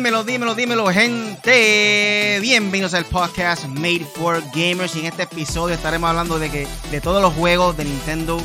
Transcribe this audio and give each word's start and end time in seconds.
Dímelo, 0.00 0.24
dímelo, 0.24 0.54
dímelo, 0.54 0.86
gente. 0.86 2.38
Bienvenidos 2.40 2.94
al 2.94 3.04
podcast 3.04 3.66
Made 3.66 4.06
for 4.14 4.42
Gamers. 4.54 4.96
Y 4.96 5.00
en 5.00 5.04
este 5.04 5.24
episodio 5.24 5.74
estaremos 5.74 6.08
hablando 6.08 6.38
de 6.38 6.50
que 6.50 6.66
de 6.90 7.02
todos 7.02 7.20
los 7.20 7.34
juegos 7.34 7.76
de 7.76 7.84
Nintendo 7.84 8.40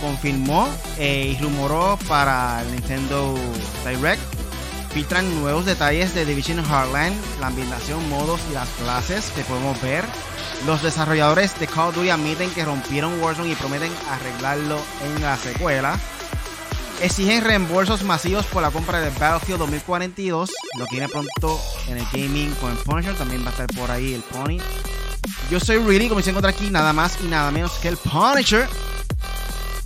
confirmó 0.00 0.68
eh, 0.98 1.34
y 1.36 1.42
rumoró 1.42 1.98
para 2.06 2.62
el 2.62 2.70
Nintendo 2.70 3.36
Direct. 3.84 4.22
Filtran 4.94 5.40
nuevos 5.40 5.66
detalles 5.66 6.14
de 6.14 6.24
Division 6.24 6.64
Heartland, 6.64 7.16
la 7.40 7.48
ambientación, 7.48 8.08
modos 8.08 8.40
y 8.48 8.54
las 8.54 8.68
clases 8.68 9.32
que 9.34 9.42
podemos 9.42 9.82
ver. 9.82 10.04
Los 10.64 10.80
desarrolladores 10.80 11.58
de 11.58 11.66
Call 11.66 11.88
of 11.88 11.96
Duty 11.96 12.10
admiten 12.10 12.50
que 12.52 12.64
rompieron 12.64 13.20
Warzone 13.20 13.50
y 13.50 13.56
prometen 13.56 13.90
arreglarlo 14.08 14.78
en 15.04 15.20
la 15.20 15.36
secuela. 15.36 15.98
Exigen 17.00 17.42
reembolsos 17.42 18.02
masivos 18.02 18.44
por 18.46 18.62
la 18.62 18.70
compra 18.70 19.00
de 19.00 19.08
Battlefield 19.08 19.60
2042. 19.60 20.50
Lo 20.78 20.86
tiene 20.86 21.08
pronto 21.08 21.58
en 21.88 21.96
el 21.96 22.04
gaming 22.12 22.52
con 22.56 22.72
el 22.72 22.76
Punisher. 22.76 23.14
También 23.14 23.42
va 23.42 23.48
a 23.48 23.50
estar 23.52 23.66
por 23.68 23.90
ahí 23.90 24.12
el 24.12 24.20
Pony. 24.20 24.58
Yo 25.50 25.58
soy 25.58 25.78
Really, 25.78 26.08
como 26.08 26.20
se 26.20 26.30
encuentra 26.30 26.50
aquí, 26.50 26.70
nada 26.70 26.92
más 26.92 27.18
y 27.24 27.28
nada 27.28 27.50
menos 27.50 27.72
que 27.78 27.88
el 27.88 27.96
Punisher. 27.96 28.68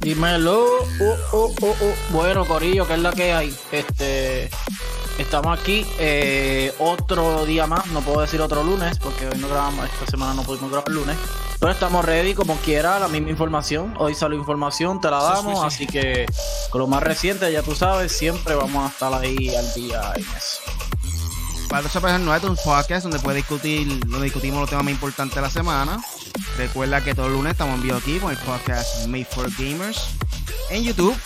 Dímelo. 0.00 0.64
Oh, 1.00 1.16
oh, 1.32 1.55
oh. 1.60 1.95
Bueno, 2.10 2.45
Corillo, 2.45 2.86
¿qué 2.86 2.95
es 2.95 3.00
la 3.00 3.12
que 3.12 3.33
hay? 3.33 3.56
Este. 3.70 4.50
Estamos 5.18 5.56
aquí 5.56 5.86
eh, 5.98 6.74
otro 6.80 7.46
día 7.46 7.68
más, 7.68 7.86
no 7.86 8.00
puedo 8.00 8.20
decir 8.20 8.41
otro 8.41 8.64
lunes, 8.64 8.98
porque 8.98 9.28
hoy 9.28 9.38
no 9.38 9.48
grabamos, 9.48 9.86
esta 9.86 10.06
semana 10.06 10.34
no 10.34 10.42
pudimos 10.42 10.70
grabar 10.70 10.88
el 10.88 10.95
lunes. 10.95 11.16
Pero 11.60 11.70
estamos 11.70 12.05
ready 12.05 12.34
como 12.34 12.56
quiera, 12.56 12.98
la 12.98 13.06
misma 13.06 13.30
información. 13.30 13.94
Hoy 13.98 14.14
salió 14.16 14.36
información, 14.36 15.00
te 15.00 15.08
la 15.11 15.22
damos, 15.22 15.62
así 15.62 15.86
que 15.86 16.27
con 16.70 16.80
lo 16.80 16.88
más 16.88 17.03
reciente, 17.03 17.50
ya 17.53 17.62
tú 17.62 17.77
sabes, 17.77 18.11
siempre 18.11 18.56
vamos 18.56 18.84
a 18.84 18.88
estar 18.88 19.14
ahí 19.14 19.55
al 19.55 19.75
día 19.75 20.12
en 20.16 20.22
eso. 20.36 20.61
Para 21.69 21.86
esa 21.86 22.00
página 22.00 22.19
nueva 22.19 22.48
un 22.48 22.56
podcast 22.56 23.05
donde 23.05 23.20
puedes 23.20 23.36
discutir, 23.36 23.86
donde 24.00 24.25
discutimos 24.25 24.60
los 24.60 24.69
temas 24.69 24.84
más 24.84 24.92
importantes 24.94 25.36
de 25.36 25.42
la 25.42 25.50
semana. 25.50 26.00
Recuerda 26.56 27.02
que 27.02 27.14
todo 27.14 27.27
el 27.27 27.32
lunes 27.32 27.52
estamos 27.52 27.77
en 27.77 27.82
vivo 27.82 27.96
aquí 27.96 28.18
con 28.18 28.30
el 28.30 28.36
podcast 28.38 29.06
Made 29.06 29.24
for 29.24 29.50
Gamers 29.58 30.10
en 30.70 30.84
YouTube. 30.84 31.16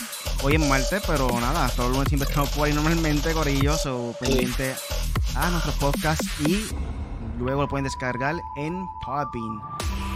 Hoy 0.43 0.55
es 0.55 0.59
martes, 0.59 1.01
pero 1.05 1.29
nada, 1.39 1.69
todos 1.69 1.89
los 1.89 1.97
lunes 1.97 2.09
siempre 2.09 2.27
estamos 2.27 2.49
por 2.51 2.67
ahí 2.67 2.73
normalmente, 2.73 3.31
Corillos, 3.33 3.85
o 3.85 4.15
pendiente 4.19 4.75
a 5.35 5.49
nuestro 5.49 5.71
podcast 5.73 6.21
y 6.47 6.65
luego 7.37 7.63
lo 7.63 7.67
pueden 7.67 7.83
descargar 7.83 8.41
en 8.55 8.87
Podbean. 9.05 9.61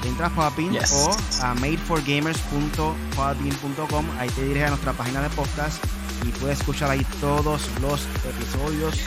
Entra 0.06 0.28
a 0.28 0.30
Podbean 0.30 0.78
o 0.94 1.12
a 1.42 1.54
madeforgamers.podbean.com, 1.56 4.06
ahí 4.20 4.30
te 4.30 4.44
diriges 4.44 4.68
a 4.68 4.70
nuestra 4.70 4.94
página 4.94 5.22
de 5.22 5.30
podcast 5.30 5.84
y 6.26 6.30
puedes 6.40 6.60
escuchar 6.60 6.92
ahí 6.92 7.06
todos 7.20 7.70
los 7.82 8.08
episodios 8.26 8.98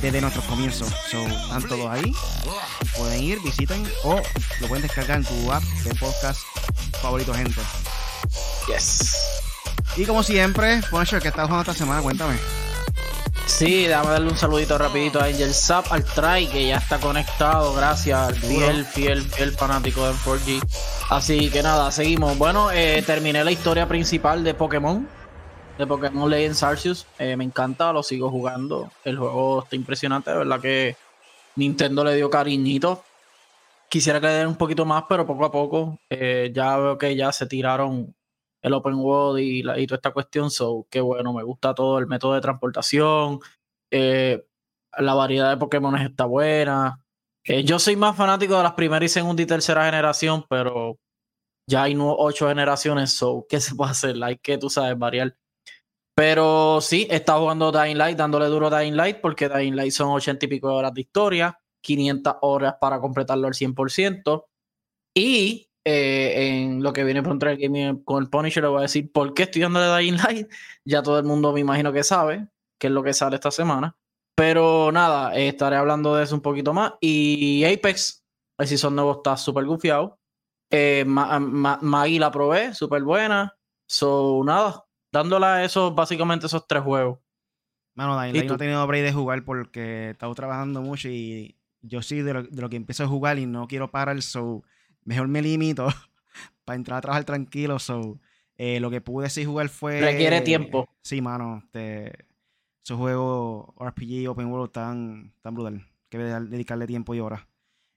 desde 0.00 0.20
nuestro 0.20 0.42
comienzo. 0.42 0.86
So, 1.10 1.26
están 1.26 1.62
todos 1.68 1.90
ahí. 1.90 2.12
Pueden 2.96 3.22
ir, 3.22 3.40
visiten 3.40 3.86
o 4.02 4.20
lo 4.60 4.68
pueden 4.68 4.82
descargar 4.82 5.18
en 5.18 5.24
tu 5.24 5.52
app 5.52 5.62
de 5.62 5.94
podcast 5.94 6.40
favorito, 7.00 7.34
gente. 7.34 7.60
Yes. 8.68 9.16
Y 9.96 10.04
como 10.06 10.22
siempre, 10.22 10.80
Punisher, 10.90 11.20
¿qué 11.20 11.28
estás 11.28 11.46
jugando 11.46 11.70
esta 11.70 11.74
semana? 11.74 12.02
Cuéntame. 12.02 12.36
Sí, 13.46 13.86
déjame 13.86 14.10
darle 14.10 14.30
un 14.30 14.36
saludito 14.36 14.78
rapidito 14.78 15.20
a 15.20 15.26
Angel 15.26 15.52
Zap, 15.52 15.92
al 15.92 16.02
Try, 16.02 16.48
que 16.48 16.66
ya 16.66 16.78
está 16.78 16.98
conectado, 16.98 17.74
gracias, 17.74 18.18
al 18.18 18.34
fiel, 18.34 18.84
fiel, 18.86 19.22
fiel 19.22 19.52
fanático 19.52 20.06
de 20.06 20.14
4G. 20.14 20.62
Así 21.10 21.50
que 21.50 21.62
nada, 21.62 21.92
seguimos. 21.92 22.36
Bueno, 22.38 22.72
eh, 22.72 23.02
terminé 23.06 23.44
la 23.44 23.52
historia 23.52 23.86
principal 23.86 24.42
de 24.42 24.54
Pokémon, 24.54 25.06
de 25.78 25.86
Pokémon 25.86 26.30
Legends 26.30 26.62
Arceus. 26.62 27.06
Eh, 27.18 27.36
me 27.36 27.44
encanta, 27.44 27.92
lo 27.92 28.02
sigo 28.02 28.30
jugando. 28.30 28.90
El 29.04 29.18
juego 29.18 29.62
está 29.62 29.76
impresionante, 29.76 30.30
de 30.30 30.38
verdad 30.38 30.60
que 30.60 30.96
Nintendo 31.56 32.04
le 32.04 32.16
dio 32.16 32.30
cariñito. 32.30 33.04
Quisiera 33.88 34.20
que 34.20 34.26
le 34.26 34.32
den 34.34 34.48
un 34.48 34.56
poquito 34.56 34.84
más, 34.84 35.04
pero 35.08 35.26
poco 35.26 35.44
a 35.44 35.52
poco 35.52 35.98
eh, 36.10 36.50
ya 36.54 36.76
veo 36.78 36.98
que 36.98 37.14
ya 37.14 37.32
se 37.32 37.46
tiraron 37.46 38.14
el 38.64 38.72
open 38.72 38.94
world 38.94 39.40
y, 39.40 39.62
toda 39.62 39.96
esta 39.96 40.10
cuestión. 40.12 40.50
So, 40.50 40.86
qué 40.90 41.00
bueno, 41.00 41.32
me 41.32 41.42
gusta 41.42 41.74
todo 41.74 41.98
el 41.98 42.06
método 42.06 42.34
de 42.34 42.40
transportación. 42.40 43.40
Eh, 43.90 44.44
la 44.98 45.14
variedad 45.14 45.50
de 45.50 45.56
Pokémon 45.58 45.96
está 45.96 46.24
buena. 46.24 47.04
Eh, 47.44 47.62
yo 47.62 47.78
soy 47.78 47.94
más 47.96 48.16
fanático 48.16 48.56
de 48.56 48.62
las 48.62 48.72
primera 48.72 49.04
y 49.04 49.08
segunda 49.08 49.42
y 49.42 49.46
tercera 49.46 49.84
generación, 49.84 50.46
pero 50.48 50.98
ya 51.66 51.84
hay 51.84 51.94
ocho 51.98 52.48
generaciones, 52.48 53.12
so, 53.12 53.46
¿qué 53.48 53.60
se 53.60 53.74
puede 53.74 53.90
hacer? 53.90 54.16
Hay 54.24 54.38
que, 54.38 54.58
tú 54.58 54.70
sabes, 54.70 54.98
variar. 54.98 55.36
Pero 56.14 56.80
sí, 56.80 57.08
está 57.10 57.38
jugando 57.38 57.72
Dying 57.72 57.98
Light, 57.98 58.16
dándole 58.16 58.46
duro 58.46 58.68
a 58.68 58.78
Dying 58.78 58.96
Light, 58.96 59.20
porque 59.20 59.48
Dying 59.48 59.74
Light 59.74 59.92
son 59.92 60.10
ochenta 60.10 60.46
y 60.46 60.48
pico 60.48 60.68
de 60.68 60.74
horas 60.74 60.94
de 60.94 61.00
historia, 61.00 61.58
500 61.80 62.36
horas 62.42 62.76
para 62.80 63.00
completarlo 63.00 63.48
al 63.48 63.54
100%. 63.54 64.44
Y 65.16 65.68
eh, 65.84 66.62
en 66.62 66.82
lo 66.82 66.92
que 66.92 67.04
viene 67.04 67.22
pronto 67.22 67.46
el 67.48 67.58
gaming 67.58 68.04
con 68.04 68.22
el 68.22 68.30
Punisher, 68.30 68.62
le 68.62 68.68
voy 68.68 68.78
a 68.78 68.82
decir 68.82 69.10
por 69.12 69.34
qué 69.34 69.44
estoy 69.44 69.62
dando 69.62 69.80
de 69.80 69.98
Dying 69.98 70.16
Light. 70.16 70.48
Ya 70.84 71.02
todo 71.02 71.18
el 71.18 71.24
mundo 71.24 71.52
me 71.52 71.60
imagino 71.60 71.92
que 71.92 72.02
sabe 72.04 72.46
qué 72.78 72.88
es 72.88 72.92
lo 72.92 73.02
que 73.02 73.14
sale 73.14 73.36
esta 73.36 73.50
semana. 73.50 73.96
Pero 74.36 74.90
nada, 74.92 75.34
estaré 75.34 75.76
hablando 75.76 76.14
de 76.14 76.24
eso 76.24 76.34
un 76.34 76.42
poquito 76.42 76.72
más. 76.72 76.94
Y 77.00 77.64
Apex, 77.64 78.24
el 78.58 78.66
season 78.66 78.94
nuevo 78.94 79.12
está 79.12 79.36
súper 79.36 79.64
gufiado. 79.64 80.18
Eh, 80.70 81.04
Maggie 81.06 82.18
la 82.18 82.30
probé, 82.30 82.74
súper 82.74 83.02
buena. 83.02 83.56
So, 83.88 84.42
nada, 84.44 84.84
dándole 85.14 85.46
a 85.46 85.64
esos, 85.64 85.94
básicamente 85.94 86.46
esos 86.46 86.66
tres 86.66 86.82
juegos. 86.82 87.20
Mano, 87.94 88.16
Light 88.16 88.34
no 88.44 88.54
he 88.54 88.58
tenido 88.58 88.84
break 88.86 89.04
de 89.04 89.12
jugar 89.12 89.44
porque 89.44 89.80
he 89.80 90.10
estado 90.10 90.34
trabajando 90.34 90.82
mucho 90.82 91.08
y 91.08 91.56
yo 91.80 92.02
sí 92.02 92.20
de 92.20 92.34
lo, 92.34 92.42
de 92.42 92.60
lo 92.60 92.68
que 92.68 92.76
empiezo 92.76 93.04
a 93.04 93.06
jugar 93.06 93.38
y 93.38 93.46
no 93.46 93.68
quiero 93.68 93.92
parar, 93.92 94.20
so 94.22 94.64
mejor 95.04 95.28
me 95.28 95.40
limito 95.40 95.86
para 96.64 96.76
entrar 96.76 96.98
a 96.98 97.00
trabajar 97.00 97.24
tranquilo. 97.24 97.78
So, 97.78 98.18
eh, 98.58 98.80
lo 98.80 98.90
que 98.90 99.00
pude 99.00 99.30
sí 99.30 99.44
jugar 99.44 99.68
fue. 99.68 100.00
Requiere 100.00 100.40
tiempo. 100.40 100.88
Sí, 101.02 101.20
mano. 101.20 101.62
Este, 101.64 102.26
esos 102.82 102.98
juegos 102.98 103.66
RPG 103.78 104.28
Open 104.28 104.46
World 104.46 104.72
tan, 104.72 105.32
tan 105.42 105.54
brutal. 105.54 105.86
Que 106.08 106.18
dedicarle 106.18 106.88
tiempo 106.88 107.14
y 107.14 107.20
horas. 107.20 107.46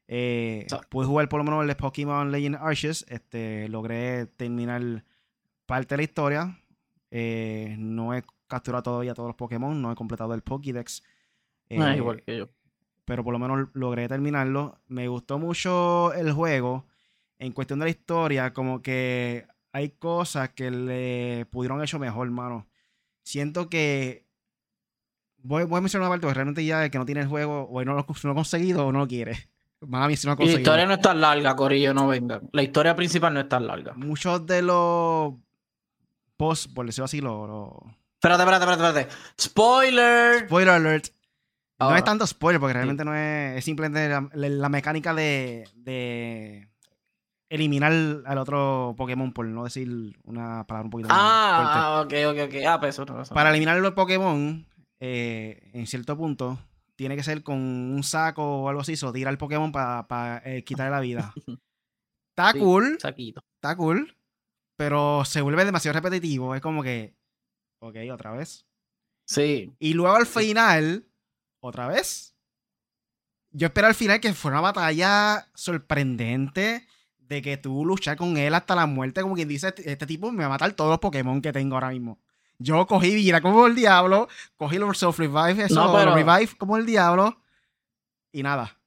Eh, 0.07 0.67
pude 0.89 1.07
jugar 1.07 1.27
por 1.27 1.39
lo 1.39 1.43
menos 1.43 1.67
el 1.67 1.75
Pokémon 1.75 2.31
Legend 2.31 2.57
Arches. 2.57 3.05
Este, 3.09 3.67
logré 3.69 4.27
terminar 4.27 5.03
parte 5.65 5.95
de 5.95 5.97
la 5.97 6.03
historia. 6.03 6.59
Eh, 7.11 7.75
no 7.79 8.13
he 8.13 8.23
capturado 8.47 8.83
todavía 8.83 9.13
todos 9.13 9.29
los 9.29 9.35
Pokémon. 9.35 9.81
No 9.81 9.91
he 9.91 9.95
completado 9.95 10.33
el 10.33 10.41
Pokédex. 10.41 11.03
Ah, 11.71 11.95
igual 11.95 12.21
que 12.23 12.37
yo. 12.37 12.49
Pero 13.05 13.23
por 13.23 13.33
lo 13.33 13.39
menos 13.39 13.69
logré 13.73 14.07
terminarlo. 14.07 14.79
Me 14.87 15.07
gustó 15.07 15.39
mucho 15.39 16.13
el 16.13 16.31
juego 16.31 16.85
en 17.39 17.51
cuestión 17.51 17.79
de 17.79 17.85
la 17.85 17.89
historia, 17.91 18.53
como 18.53 18.81
que 18.81 19.47
hay 19.71 19.89
cosas 19.91 20.49
que 20.49 20.71
le 20.71 21.45
pudieron 21.51 21.81
hecho 21.83 21.99
mejor, 21.99 22.27
hermano. 22.27 22.67
Siento 23.23 23.69
que. 23.69 24.25
Voy, 25.37 25.63
voy 25.63 25.77
a 25.77 25.81
mencionar 25.81 26.07
una 26.07 26.13
parte, 26.13 26.25
porque 26.25 26.33
realmente 26.33 26.65
ya 26.65 26.83
el 26.83 26.91
que 26.91 26.97
no 26.97 27.05
tiene 27.05 27.21
el 27.21 27.27
juego, 27.27 27.63
o 27.63 27.83
no 27.85 27.93
lo, 27.93 27.99
ha 27.99 28.33
conseguido 28.33 28.87
o 28.87 28.91
no 28.91 28.99
lo 28.99 29.07
quiere. 29.07 29.49
Mami, 29.81 30.15
si 30.15 30.25
no 30.25 30.33
ha 30.33 30.35
conseguido. 30.35 30.57
La 30.57 30.61
historia 30.61 30.85
no 30.87 30.93
es 30.93 31.01
tan 31.01 31.21
larga, 31.21 31.55
Corillo, 31.55 31.93
no 31.93 32.07
venga. 32.07 32.41
La 32.51 32.63
historia 32.63 32.95
principal 32.95 33.33
no 33.33 33.41
es 33.41 33.47
tan 33.47 33.67
larga. 33.67 33.93
Muchos 33.93 34.45
de 34.45 34.63
los 34.63 35.35
post, 36.37 36.73
por 36.73 36.85
decirlo 36.85 37.05
así, 37.05 37.21
los. 37.21 37.71
Espérate, 38.15 38.43
espérate, 38.43 38.65
espérate, 38.65 38.99
espérate. 38.99 39.15
Spoiler. 39.39 40.45
Spoiler 40.45 40.73
alert. 40.73 41.07
No 41.79 41.95
es 41.95 42.03
tanto 42.03 42.25
spoiler, 42.25 42.59
porque 42.59 42.73
realmente 42.73 43.05
no 43.05 43.15
es. 43.15 43.57
Es 43.57 43.65
simplemente 43.65 44.09
la, 44.33 44.69
mecánica 44.69 45.13
de 45.13 45.65
eliminar 47.49 47.93
al 48.25 48.37
otro 48.37 48.93
Pokémon, 48.97 49.31
por 49.33 49.45
no 49.45 49.63
decir 49.63 50.17
una 50.23 50.65
palabra 50.67 50.85
un 50.85 50.89
poquito 50.89 51.09
ah, 51.11 51.61
más 51.63 51.75
Ah, 51.75 52.01
ok, 52.01 52.13
ok, 52.31 52.47
ok. 52.47 52.65
Ah, 52.67 52.79
pues 52.79 52.99
eso, 52.99 53.33
Para 53.33 53.49
eliminar 53.51 53.77
los 53.79 53.93
Pokémon, 53.93 54.65
eh, 54.99 55.69
en 55.73 55.87
cierto 55.87 56.17
punto, 56.17 56.59
tiene 56.95 57.15
que 57.15 57.23
ser 57.23 57.43
con 57.43 57.57
un 57.57 58.03
saco 58.03 58.63
o 58.63 58.69
algo 58.69 58.81
así, 58.81 58.93
o 59.03 59.13
tira 59.13 59.29
el 59.29 59.37
Pokémon 59.37 59.71
para 59.71 60.41
eh, 60.45 60.63
quitarle 60.63 60.91
la 60.91 60.99
vida. 60.99 61.33
Está 62.35 62.53
cool. 62.53 62.97
Está 63.01 63.75
cool. 63.75 64.13
Pero 64.77 65.25
se 65.25 65.41
vuelve 65.41 65.65
demasiado 65.65 65.95
repetitivo. 65.95 66.55
Es 66.55 66.61
como 66.61 66.81
que. 66.81 67.15
Ok, 67.79 67.97
otra 68.13 68.31
vez. 68.31 68.65
Sí. 69.25 69.75
Y 69.79 69.93
luego 69.93 70.15
al 70.15 70.25
final, 70.25 71.05
otra 71.59 71.87
vez. 71.87 72.35
Yo 73.51 73.67
espero 73.67 73.87
al 73.87 73.95
final 73.95 74.21
que 74.21 74.33
fuera 74.33 74.59
una 74.59 74.71
batalla 74.71 75.47
sorprendente 75.53 76.87
de 77.17 77.41
que 77.41 77.57
tú 77.57 77.85
luchar 77.85 78.15
con 78.15 78.37
él 78.37 78.53
hasta 78.53 78.75
la 78.75 78.85
muerte, 78.85 79.21
como 79.21 79.35
quien 79.35 79.47
dice, 79.47 79.69
este, 79.69 79.91
este 79.91 80.05
tipo 80.05 80.31
me 80.31 80.39
va 80.43 80.45
a 80.45 80.49
matar 80.49 80.71
todos 80.73 80.91
los 80.91 80.99
Pokémon 80.99 81.41
que 81.41 81.51
tengo 81.51 81.75
ahora 81.75 81.89
mismo. 81.89 82.19
Yo 82.59 82.87
cogí 82.87 83.13
vida 83.13 83.41
como 83.41 83.67
el 83.67 83.75
diablo, 83.75 84.27
cogí 84.55 84.77
los 84.77 84.97
Self 84.97 85.19
Revive, 85.19 85.65
eso, 85.65 86.15
Revive 86.15 86.55
como 86.57 86.77
el 86.77 86.85
diablo, 86.85 87.39
y 88.31 88.43
nada. 88.43 88.79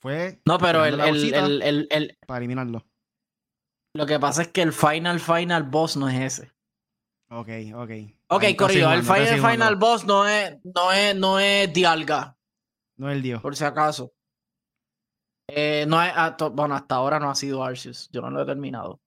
Fue. 0.00 0.40
No, 0.46 0.58
pero 0.58 0.84
el, 0.84 0.98
el, 1.00 1.88
el, 1.90 2.18
Para 2.26 2.38
eliminarlo. 2.38 2.86
Lo 3.94 4.06
que 4.06 4.18
pasa 4.20 4.42
es 4.42 4.48
que 4.48 4.62
el 4.62 4.72
final, 4.72 5.18
final 5.20 5.64
boss 5.64 5.96
no 5.96 6.08
es 6.08 6.20
ese. 6.38 6.52
Ok, 7.30 7.48
ok. 7.74 7.90
Ok, 8.28 8.44
Corillo, 8.56 8.92
el 8.92 9.02
final, 9.02 9.50
final 9.52 9.76
boss 9.76 10.04
no 10.04 10.26
es, 10.28 10.56
no 10.64 10.92
es, 10.92 11.16
no 11.16 11.38
es 11.40 11.72
Dialga, 11.72 12.36
No 12.96 13.10
es 13.10 13.16
el 13.16 13.22
dios. 13.22 13.42
por 13.42 13.56
si 13.56 13.64
acaso. 13.64 14.12
Eh, 15.48 15.84
no 15.88 16.00
es, 16.02 16.12
ah, 16.14 16.36
bueno, 16.52 16.76
hasta 16.76 16.94
ahora 16.94 17.18
no 17.18 17.28
ha 17.30 17.34
sido 17.34 17.64
Arceus, 17.64 18.08
yo 18.12 18.20
no 18.20 18.30
lo 18.30 18.42
he 18.42 18.46
terminado. 18.46 19.00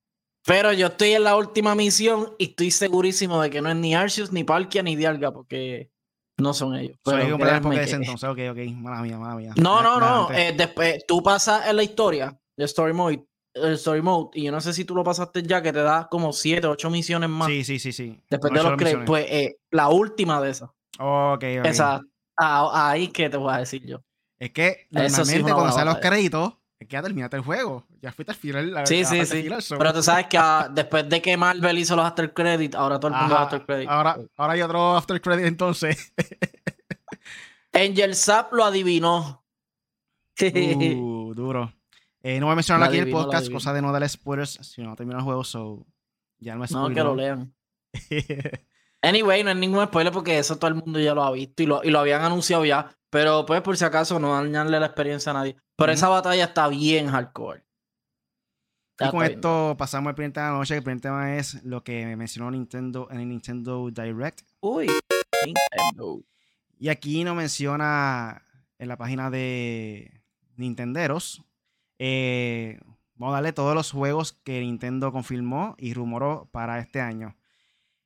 Pero 0.46 0.74
yo 0.74 0.88
estoy 0.88 1.14
en 1.14 1.24
la 1.24 1.38
última 1.38 1.74
misión 1.74 2.36
y 2.38 2.50
estoy 2.50 2.70
segurísimo 2.72 3.42
de 3.42 3.50
que 3.50 3.62
no 3.62 3.70
es 3.70 3.78
ni 3.78 3.96
Arceus, 3.96 4.34
ni 4.34 4.44
Palkia, 4.44 4.84
ni 4.84 4.98
Dialga, 4.98 5.32
porque 5.32 5.90
no 6.38 6.54
son 6.54 6.76
ellos. 6.76 6.98
Pero 7.06 7.38
que 7.38 7.46
Pokédex 7.62 7.90
que- 7.92 7.96
entonces. 7.96 8.30
Ok, 8.30 8.40
ok. 8.52 8.58
Mala 8.76 9.02
mía, 9.02 9.18
mala 9.18 9.36
mía. 9.36 9.54
No, 9.56 9.82
no, 9.82 10.00
no. 10.02 10.32
eh, 10.32 10.54
después 10.58 11.06
tú 11.08 11.24
pasas 11.24 11.66
en 11.70 11.78
la 11.78 11.84
historia, 11.84 12.38
el 12.58 12.66
story 12.66 12.92
mode, 12.92 13.26
el 13.54 13.74
story 13.74 14.02
mode, 14.02 14.32
y 14.34 14.44
yo 14.46 14.52
no 14.52 14.62
sé 14.62 14.74
si 14.74 14.86
tú 14.86 14.96
lo 14.96 15.04
pasaste 15.04 15.44
ya, 15.44 15.62
que 15.62 15.72
te 15.72 15.82
da 15.82 16.08
como 16.10 16.34
7, 16.34 16.68
8 16.68 16.90
misiones 16.90 17.30
más. 17.30 17.48
Sí, 17.48 17.64
sí, 17.64 17.80
sí, 17.80 17.92
sí. 17.92 18.22
Después 18.30 18.52
Ocho 18.52 18.64
de 18.64 18.70
los 18.70 18.78
créditos, 18.78 19.04
pues 19.06 19.26
eh, 19.30 19.58
la 19.72 19.90
última 19.90 20.42
de 20.42 20.50
esas. 20.52 20.70
Ok, 21.00 21.44
ok. 21.60 21.66
Esa, 21.66 22.02
ah, 22.38 22.90
ahí 22.90 23.08
que 23.10 23.30
te 23.30 23.38
voy 23.38 23.54
a 23.54 23.58
decir 23.58 23.86
yo. 23.86 24.02
Es 24.40 24.52
que 24.52 24.88
Eso 24.92 24.92
sí 24.92 24.96
es 24.96 25.18
normalmente 25.18 25.54
cuando 25.54 25.72
salen 25.72 25.94
los 25.94 26.00
créditos, 26.00 26.54
es 26.80 26.88
que 26.88 26.94
ya 26.94 27.02
terminaste 27.02 27.38
el 27.38 27.44
juego. 27.44 27.86
Ya 28.02 28.12
fuiste 28.12 28.32
al 28.32 28.38
final. 28.38 28.88
Sí, 28.88 29.06
sí, 29.06 29.26
sí. 29.26 29.44
final, 29.44 29.64
Pero 29.70 29.94
tú 29.94 30.04
sabes 30.04 30.28
que 30.28 30.38
ah, 30.38 30.70
después 30.70 31.08
de 31.08 31.22
que 31.22 31.38
Marvel 31.38 31.78
hizo 31.78 31.96
los 31.96 32.06
after 32.06 32.34
credit, 32.34 32.76
ahora 32.76 33.00
todo 33.00 33.12
el 33.12 33.18
mundo 33.18 33.36
Ajá, 33.36 33.44
after 33.44 33.66
credit. 33.66 33.90
Ahora, 33.90 34.18
ahora 34.36 34.54
hay 34.54 34.62
otro 34.62 34.98
after 34.98 35.22
credit 35.22 35.46
entonces. 35.46 36.14
Angel 37.72 38.16
Sap 38.16 38.54
lo 38.54 38.66
adivinó. 38.66 39.44
Uh, 40.42 41.34
duro. 41.36 41.72
Eh, 42.24 42.40
no 42.40 42.46
voy 42.46 42.54
a 42.54 42.56
mencionarlo 42.56 42.86
La 42.86 42.90
aquí 42.90 43.00
en 43.00 43.08
el 43.08 43.12
podcast, 43.12 43.52
cosa 43.52 43.74
de 43.74 43.82
no 43.82 43.92
darle 43.92 44.08
spoilers 44.08 44.58
si 44.62 44.82
no 44.82 44.96
termina 44.96 45.20
el 45.20 45.26
juego, 45.26 45.44
so 45.44 45.86
ya 46.40 46.56
no 46.56 46.64
es 46.64 46.72
no, 46.72 46.90
que 46.90 47.04
lo 47.04 47.16
lean. 47.16 47.54
Anyway, 49.04 49.44
no 49.44 49.50
es 49.50 49.58
ningún 49.58 49.86
spoiler 49.86 50.14
porque 50.14 50.40
eso 50.40 50.58
todo 50.58 50.70
el 50.70 50.76
mundo 50.76 50.98
ya 50.98 51.14
lo 51.14 51.24
ha 51.24 51.32
visto 51.34 51.62
y 51.62 51.66
lo, 51.66 51.84
y 51.84 51.90
lo 51.90 52.00
habían 52.00 52.22
anunciado 52.22 52.64
ya. 52.64 52.90
Pero 53.10 53.46
pues 53.46 53.62
por 53.62 53.76
si 53.76 53.84
acaso 53.84 54.18
no 54.18 54.34
dañarle 54.34 54.80
la 54.80 54.86
experiencia 54.86 55.32
a 55.32 55.34
nadie. 55.34 55.58
Pero 55.76 55.92
esa 55.92 56.08
batalla 56.08 56.46
está 56.46 56.70
bien 56.70 57.10
hardcore. 57.10 57.66
Ya 58.98 59.08
y 59.08 59.12
con 59.12 59.20
bien. 59.20 59.34
esto 59.34 59.76
pasamos 59.78 60.08
al 60.08 60.16
primer 60.16 60.32
tema 60.32 60.46
de 60.46 60.52
la 60.54 60.58
noche. 60.58 60.78
El 60.78 60.84
primer 60.84 61.02
tema 61.02 61.36
es 61.36 61.62
lo 61.66 61.84
que 61.84 62.16
mencionó 62.16 62.50
Nintendo 62.50 63.10
en 63.12 63.20
el 63.20 63.28
Nintendo 63.28 63.90
Direct. 63.92 64.44
Uy, 64.62 64.88
Nintendo. 65.46 66.24
Y 66.80 66.88
aquí 66.88 67.26
nos 67.26 67.36
menciona 67.36 68.42
en 68.80 68.88
la 68.88 68.96
página 68.96 69.30
de 69.30 70.24
Nintenderos. 70.56 71.44
Eh, 72.06 72.80
vamos 73.16 73.34
a 73.34 73.38
darle 73.38 73.54
todos 73.54 73.74
los 73.76 73.92
juegos 73.92 74.34
que 74.44 74.60
Nintendo 74.60 75.12
confirmó 75.14 75.76
y 75.78 75.94
rumoró 75.94 76.50
para 76.52 76.80
este 76.80 77.00
año. 77.00 77.36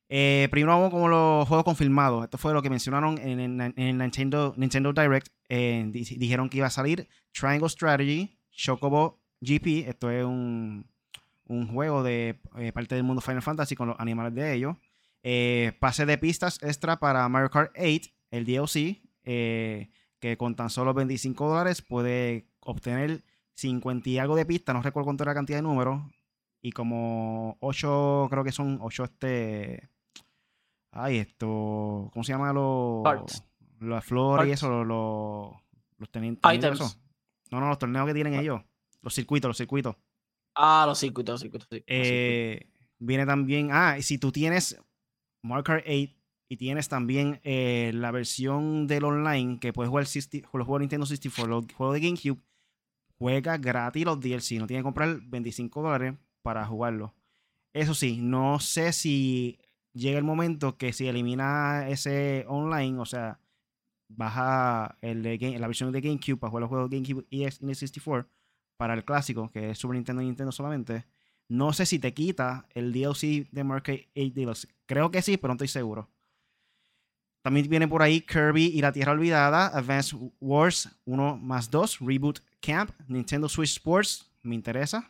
Eh, 0.08 0.46
primero 0.52 0.72
vamos 0.78 0.90
con 0.90 1.10
los 1.10 1.48
juegos 1.48 1.64
confirmados. 1.64 2.22
Esto 2.24 2.38
fue 2.38 2.52
lo 2.54 2.62
que 2.62 2.70
mencionaron 2.70 3.18
en, 3.18 3.40
en- 3.40 3.74
en 3.76 3.98
Nintendo, 3.98 4.54
Direct. 4.56 5.28
Eh, 5.48 5.84
di- 5.90 6.04
dijeron 6.16 6.48
que 6.48 6.58
iba 6.58 6.68
a 6.68 6.70
salir 6.70 7.08
Triangle 7.32 7.68
Strategy, 7.68 8.38
Chocobo 8.52 9.18
GP. 9.40 9.88
Esto 9.88 10.10
es 10.10 10.24
un, 10.24 10.86
juego 11.72 12.02
de 12.04 12.38
parte 12.72 12.94
del 12.94 13.02
mundo 13.04 13.20
Final 13.20 13.42
Fantasy 13.42 13.74
con 13.74 13.88
los 13.88 13.98
animales 13.98 14.32
de 14.34 14.54
ellos. 14.54 14.76
Pase 15.80 16.06
de 16.06 16.18
pistas 16.18 16.62
extra 16.62 16.98
para 17.00 17.28
Mario 17.28 17.50
Kart 17.50 17.72
8, 17.76 18.10
el 18.30 18.44
DLC, 18.46 19.00
que 19.24 20.36
con 20.38 20.54
tan 20.54 20.70
solo 20.70 20.94
25 20.94 21.48
dólares 21.48 21.82
puede 21.82 22.46
obtener 22.60 23.24
50 23.58 24.08
y 24.08 24.18
algo 24.18 24.36
de 24.36 24.46
pistas, 24.46 24.74
no 24.74 24.82
recuerdo 24.82 25.06
cuánto 25.06 25.24
era 25.24 25.30
la 25.32 25.36
cantidad 25.36 25.58
de 25.58 25.62
números, 25.62 26.00
y 26.62 26.70
como 26.72 27.56
8, 27.60 28.28
creo 28.30 28.44
que 28.44 28.52
son 28.52 28.78
8 28.80 29.04
este... 29.04 29.88
Ay, 30.92 31.18
esto... 31.18 32.10
¿Cómo 32.12 32.24
se 32.24 32.32
llama 32.32 32.52
los... 32.52 33.02
Las 33.80 34.04
flores 34.04 34.48
y 34.48 34.52
eso, 34.52 34.68
los... 34.68 34.86
los, 34.86 35.52
los 35.98 36.10
teni- 36.10 36.38
Items. 36.54 36.98
No, 37.50 37.60
no, 37.60 37.68
los 37.68 37.78
torneos 37.78 38.06
que 38.06 38.14
tienen 38.14 38.34
ellos. 38.34 38.62
Los 39.02 39.14
circuitos, 39.14 39.48
los 39.48 39.56
circuitos. 39.56 39.96
Ah, 40.54 40.84
los 40.86 40.98
circuitos, 40.98 41.34
los 41.34 41.40
circuitos. 41.40 41.68
sí, 41.70 41.76
los 41.76 41.84
circuitos. 41.84 42.08
Eh, 42.10 42.70
viene 42.98 43.26
también. 43.26 43.70
Ah, 43.72 43.96
y 43.98 44.02
si 44.02 44.18
tú 44.18 44.32
tienes 44.32 44.80
Mario 45.42 45.64
Kart 45.64 45.84
8 45.86 46.14
y 46.48 46.56
tienes 46.56 46.88
también 46.88 47.40
eh, 47.44 47.92
la 47.94 48.10
versión 48.10 48.86
del 48.86 49.04
online 49.04 49.60
que 49.60 49.72
puedes 49.72 49.88
jugar 49.90 50.06
60 50.06 50.48
con 50.48 50.58
los 50.58 50.66
juegos 50.66 50.80
de 50.80 50.84
Nintendo 50.84 51.06
64, 51.06 51.48
los 51.48 51.72
juegos 51.74 51.94
de 51.94 52.00
GameCube, 52.00 52.40
juega 53.18 53.58
gratis 53.58 54.04
los 54.04 54.20
DLC. 54.20 54.52
No 54.58 54.66
tienes 54.66 54.82
que 54.82 54.84
comprar 54.84 55.20
25 55.22 55.82
dólares 55.82 56.14
para 56.42 56.64
jugarlo. 56.66 57.14
Eso 57.74 57.94
sí, 57.94 58.18
no 58.20 58.60
sé 58.60 58.92
si 58.92 59.58
llega 59.92 60.18
el 60.18 60.24
momento 60.24 60.78
que 60.78 60.92
si 60.92 61.08
elimina 61.08 61.88
ese 61.88 62.44
online, 62.48 62.98
o 62.98 63.04
sea, 63.04 63.40
baja 64.08 64.96
el 65.02 65.22
de 65.22 65.58
la 65.58 65.66
versión 65.66 65.92
de 65.92 66.00
GameCube 66.00 66.38
para 66.38 66.50
jugar 66.50 66.62
los 66.62 66.68
juegos 66.68 66.90
de 66.90 66.96
GameCube 66.96 67.26
y 67.30 67.42
N64 67.42 68.26
para 68.78 68.94
el 68.94 69.04
clásico, 69.04 69.50
que 69.50 69.70
es 69.70 69.78
Super 69.78 69.96
Nintendo 69.96 70.22
y 70.22 70.26
Nintendo 70.26 70.52
solamente. 70.52 71.04
No 71.48 71.72
sé 71.72 71.86
si 71.86 71.98
te 71.98 72.14
quita 72.14 72.66
el 72.74 72.92
DLC 72.92 73.50
de 73.50 73.64
Mario 73.64 73.82
Kart 73.82 74.00
8 74.16 74.32
Deluxe. 74.34 74.68
Creo 74.86 75.10
que 75.10 75.22
sí, 75.22 75.36
pero 75.36 75.48
no 75.48 75.54
estoy 75.54 75.68
seguro. 75.68 76.10
También 77.42 77.68
viene 77.68 77.88
por 77.88 78.02
ahí 78.02 78.20
Kirby 78.20 78.66
y 78.66 78.80
la 78.80 78.92
Tierra 78.92 79.12
Olvidada, 79.12 79.68
Advance 79.68 80.16
Wars 80.40 81.00
1 81.06 81.38
más 81.38 81.70
2, 81.70 82.00
Reboot 82.00 82.40
Camp, 82.60 82.92
Nintendo 83.08 83.48
Switch 83.48 83.72
Sports, 83.72 84.30
me 84.42 84.54
interesa. 84.54 85.02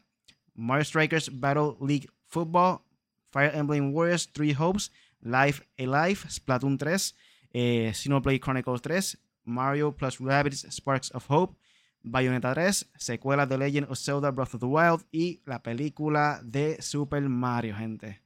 Mario 0.55 0.85
Strikers 0.85 1.29
Battle 1.29 1.77
League 1.81 2.09
Football, 2.27 2.83
Fire 3.31 3.53
Emblem 3.55 3.93
Warriors 3.93 4.27
3 4.33 4.55
Hopes, 4.55 4.91
Life 5.21 5.63
Alive, 5.79 6.19
Splatoon 6.29 6.79
3, 6.79 7.15
eh, 7.53 7.93
Xenoblade 7.95 8.41
Chronicles 8.41 8.83
3, 8.83 9.19
Mario 9.45 9.93
plus 9.93 10.19
Rabbids 10.21 10.67
Sparks 10.71 11.11
of 11.15 11.27
Hope, 11.29 11.57
Bayonetta 12.03 12.53
3, 12.55 12.91
secuela 12.97 13.47
de 13.47 13.59
Legend 13.59 13.91
of 13.91 13.99
Zelda 13.99 14.31
Breath 14.31 14.55
of 14.55 14.61
the 14.61 14.67
Wild 14.67 15.05
y 15.11 15.43
la 15.45 15.63
película 15.63 16.41
de 16.43 16.81
Super 16.81 17.23
Mario, 17.29 17.75
gente. 17.77 18.23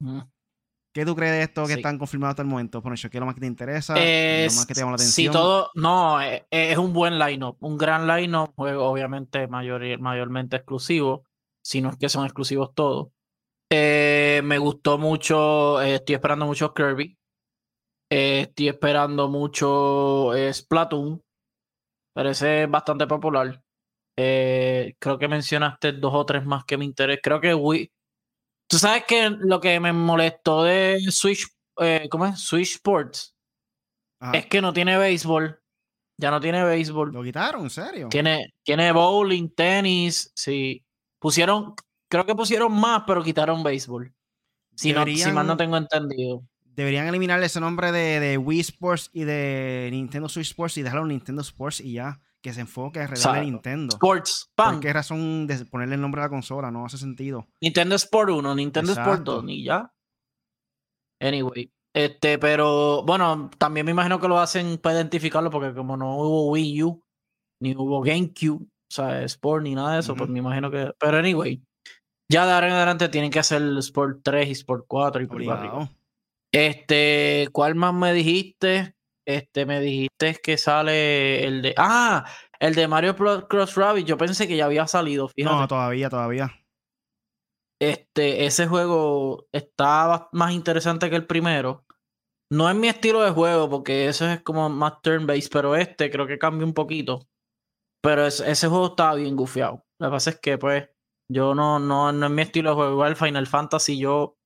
Mm. 0.00 0.31
¿Qué 0.92 1.06
tú 1.06 1.16
crees 1.16 1.32
de 1.32 1.42
esto 1.42 1.62
que 1.62 1.68
Sí. 1.72 1.78
están 1.80 1.98
confirmados 1.98 2.32
hasta 2.32 2.42
el 2.42 2.48
momento? 2.48 2.82
Por 2.82 2.92
¿qué 2.94 3.06
es 3.06 3.14
lo 3.20 3.24
más 3.26 3.34
que 3.34 3.40
te 3.40 3.46
interesa? 3.46 3.94
Eh, 3.96 4.46
lo 4.50 4.56
más 4.56 4.66
que 4.66 4.74
te 4.74 4.80
llama 4.80 4.92
la 4.92 4.98
si 4.98 5.26
atención. 5.26 5.32
todo, 5.32 5.70
no, 5.74 6.20
eh, 6.20 6.46
es, 6.50 6.76
un 6.76 6.92
buen 6.92 7.18
line-up, 7.18 7.56
un 7.60 7.78
gran 7.78 8.06
line-up, 8.06 8.52
juego 8.54 8.84
obviamente 8.90 9.48
mayor, 9.48 9.82
mayormente 10.00 10.56
exclusivo, 10.56 11.24
si 11.64 11.80
no 11.80 11.88
es 11.90 11.96
que 11.96 12.08
son 12.10 12.24
exclusivos 12.24 12.74
todos. 12.74 13.08
Eh, 13.70 14.42
me 14.44 14.58
gustó 14.58 14.98
mucho, 14.98 15.80
eh, 15.80 15.94
estoy 15.94 16.14
esperando 16.16 16.44
mucho 16.44 16.74
Kirby, 16.74 17.16
eh, 18.10 18.40
estoy 18.42 18.68
esperando 18.68 19.28
mucho 19.28 20.34
eh, 20.34 20.52
Splatoon, 20.52 21.22
parece 22.14 22.66
bastante 22.66 23.06
popular. 23.06 23.62
Eh, 24.18 24.94
creo 24.98 25.18
que 25.18 25.26
mencionaste 25.26 25.92
dos 25.92 26.12
o 26.14 26.26
tres 26.26 26.44
más 26.44 26.66
que 26.66 26.76
me 26.76 26.84
interesan. 26.84 27.20
Creo 27.22 27.40
que 27.40 27.54
Wii. 27.54 27.90
Tú 28.72 28.78
sabes 28.78 29.04
que 29.04 29.28
lo 29.28 29.60
que 29.60 29.78
me 29.80 29.92
molestó 29.92 30.62
de 30.62 30.98
Switch, 31.10 31.46
eh, 31.78 32.08
¿cómo 32.10 32.24
es? 32.24 32.40
Switch 32.40 32.76
Sports. 32.76 33.36
Ajá. 34.18 34.32
Es 34.38 34.46
que 34.46 34.62
no 34.62 34.72
tiene 34.72 34.96
béisbol. 34.96 35.60
Ya 36.16 36.30
no 36.30 36.40
tiene 36.40 36.64
béisbol. 36.64 37.12
¿Lo 37.12 37.22
quitaron? 37.22 37.64
¿En 37.64 37.68
serio? 37.68 38.08
Tiene, 38.08 38.54
tiene 38.62 38.90
bowling, 38.92 39.50
tenis. 39.54 40.32
Sí. 40.34 40.82
Pusieron, 41.18 41.74
creo 42.08 42.24
que 42.24 42.34
pusieron 42.34 42.72
más, 42.72 43.02
pero 43.06 43.22
quitaron 43.22 43.62
béisbol. 43.62 44.10
Si, 44.74 44.94
no, 44.94 45.04
si 45.04 45.30
mal 45.32 45.46
no 45.46 45.58
tengo 45.58 45.76
entendido. 45.76 46.42
Deberían 46.64 47.06
eliminar 47.06 47.42
ese 47.42 47.60
nombre 47.60 47.92
de, 47.92 48.20
de 48.20 48.38
Wii 48.38 48.60
Sports 48.60 49.10
y 49.12 49.24
de 49.24 49.90
Nintendo 49.92 50.30
Switch 50.30 50.48
Sports 50.48 50.78
y 50.78 50.82
dejarlo 50.82 51.04
Nintendo 51.04 51.42
Sports 51.42 51.78
y 51.80 51.92
ya. 51.92 52.22
Que 52.42 52.52
se 52.52 52.60
enfoque 52.60 53.00
alrededor 53.00 53.34
de. 53.36 53.40
Nintendo. 53.42 53.94
Sports, 53.94 54.50
¿Por 54.54 54.66
pan. 54.66 54.80
qué 54.80 54.92
razón 54.92 55.46
de 55.46 55.64
ponerle 55.64 55.94
el 55.94 56.00
nombre 56.00 56.20
a 56.20 56.24
la 56.24 56.30
consola? 56.30 56.70
No 56.70 56.84
hace 56.84 56.98
sentido. 56.98 57.46
Nintendo 57.60 57.94
Sport 57.94 58.30
1, 58.30 58.54
Nintendo 58.56 58.92
Sport 58.92 59.08
Exacto. 59.08 59.32
2, 59.36 59.44
ni 59.44 59.64
ya. 59.64 59.92
Anyway. 61.20 61.72
Este, 61.94 62.38
pero 62.38 63.04
bueno, 63.04 63.50
también 63.58 63.86
me 63.86 63.92
imagino 63.92 64.18
que 64.18 64.26
lo 64.26 64.38
hacen 64.38 64.78
para 64.78 64.96
identificarlo 64.96 65.50
porque 65.50 65.74
como 65.74 65.96
no 65.96 66.16
hubo 66.16 66.50
Wii 66.50 66.82
U, 66.82 67.02
ni 67.60 67.76
hubo 67.76 68.00
GameCube, 68.00 68.64
o 68.64 68.90
sea, 68.90 69.22
Sport 69.22 69.62
ni 69.62 69.74
nada 69.74 69.94
de 69.94 70.00
eso, 70.00 70.16
pues 70.16 70.28
me 70.28 70.38
imagino 70.38 70.70
que. 70.70 70.92
Pero 70.98 71.18
anyway, 71.18 71.62
ya 72.30 72.46
de 72.46 72.52
ahora 72.52 72.68
en 72.68 72.72
adelante 72.72 73.08
tienen 73.08 73.30
que 73.30 73.38
hacer 73.38 73.62
Sport 73.78 74.20
3 74.24 74.48
y 74.48 74.52
Sport 74.52 74.86
4 74.88 75.22
y 75.22 75.26
por. 75.26 75.42
Este, 76.50 77.48
¿cuál 77.52 77.74
más 77.74 77.94
me 77.94 78.12
dijiste? 78.12 78.94
Este, 79.26 79.66
me 79.66 79.80
dijiste 79.80 80.36
que 80.42 80.56
sale 80.58 81.44
el 81.46 81.62
de. 81.62 81.74
¡Ah! 81.76 82.24
El 82.58 82.74
de 82.74 82.88
Mario 82.88 83.16
Cross 83.16 83.74
Rabbit. 83.76 84.06
Yo 84.06 84.16
pensé 84.16 84.46
que 84.48 84.56
ya 84.56 84.66
había 84.66 84.86
salido, 84.86 85.28
fíjate. 85.28 85.54
No, 85.56 85.68
todavía, 85.68 86.08
todavía. 86.10 86.50
Este, 87.80 88.46
ese 88.46 88.66
juego 88.68 89.46
está 89.52 90.28
más 90.32 90.52
interesante 90.52 91.10
que 91.10 91.16
el 91.16 91.26
primero. 91.26 91.84
No 92.50 92.68
es 92.68 92.76
mi 92.76 92.88
estilo 92.88 93.22
de 93.22 93.30
juego, 93.30 93.68
porque 93.68 94.06
eso 94.08 94.28
es 94.28 94.42
como 94.42 94.68
más 94.68 95.00
turn-based, 95.02 95.50
pero 95.50 95.74
este 95.74 96.10
creo 96.10 96.26
que 96.26 96.38
cambia 96.38 96.66
un 96.66 96.74
poquito. 96.74 97.28
Pero 98.02 98.26
es- 98.26 98.40
ese 98.40 98.68
juego 98.68 98.88
estaba 98.88 99.14
bien 99.14 99.34
gufiado. 99.36 99.84
Lo 100.00 100.08
que 100.08 100.12
pasa 100.12 100.30
es 100.30 100.40
que, 100.40 100.58
pues, 100.58 100.88
yo 101.30 101.54
no, 101.54 101.78
no, 101.78 102.12
no 102.12 102.26
es 102.26 102.32
mi 102.32 102.42
estilo 102.42 102.70
de 102.70 102.76
juego. 102.76 102.92
Igual 102.92 103.16
Final 103.16 103.46
Fantasy, 103.46 103.98
yo 103.98 104.36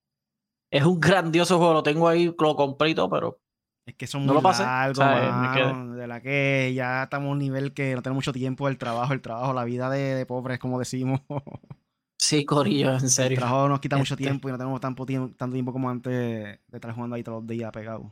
es 0.73 0.85
un 0.85 1.01
grandioso 1.01 1.59
juego, 1.59 1.75
lo 1.75 1.83
tengo 1.83 2.09
ahí, 2.09 2.35
lo 2.39 2.57
completo, 2.57 3.11
pero 3.11 3.41
es 3.87 3.95
que 3.95 4.07
son 4.09 4.27
muy 4.27 4.43
largos, 4.43 5.97
de 5.97 6.07
la 6.09 6.21
que 6.21 6.73
ya 6.75 7.05
estamos 7.05 7.29
a 7.29 7.33
un 7.33 7.39
nivel 7.39 7.73
que 7.73 7.95
no 7.95 8.03
tenemos 8.03 8.17
mucho 8.17 8.33
tiempo 8.33 8.69
el 8.69 8.79
trabajo, 8.79 9.13
el 9.13 9.21
trabajo, 9.23 9.55
la 9.55 9.65
vida 9.65 9.89
de, 9.89 10.15
de 10.17 10.27
pobres, 10.27 10.59
como 10.59 10.79
decimos. 10.79 11.21
Sí, 12.19 12.47
Corillo, 12.47 12.93
en 12.93 13.11
serio. 13.11 13.37
El 13.37 13.41
trabajo 13.41 13.69
nos 13.69 13.79
quita 13.79 13.99
mucho 13.99 14.15
este 14.15 14.25
tiempo 14.25 14.49
y 14.49 14.53
no 14.53 14.59
tenemos 14.59 14.81
tanto 14.81 15.05
tiempo, 15.05 15.37
tanto 15.37 15.53
tiempo 15.53 15.73
como 15.73 15.91
antes 15.91 16.13
de 16.13 16.61
estar 16.73 16.93
jugando 16.93 17.15
ahí 17.15 17.23
todos 17.23 17.43
los 17.43 17.47
días 17.47 17.71
pegados. 17.71 18.07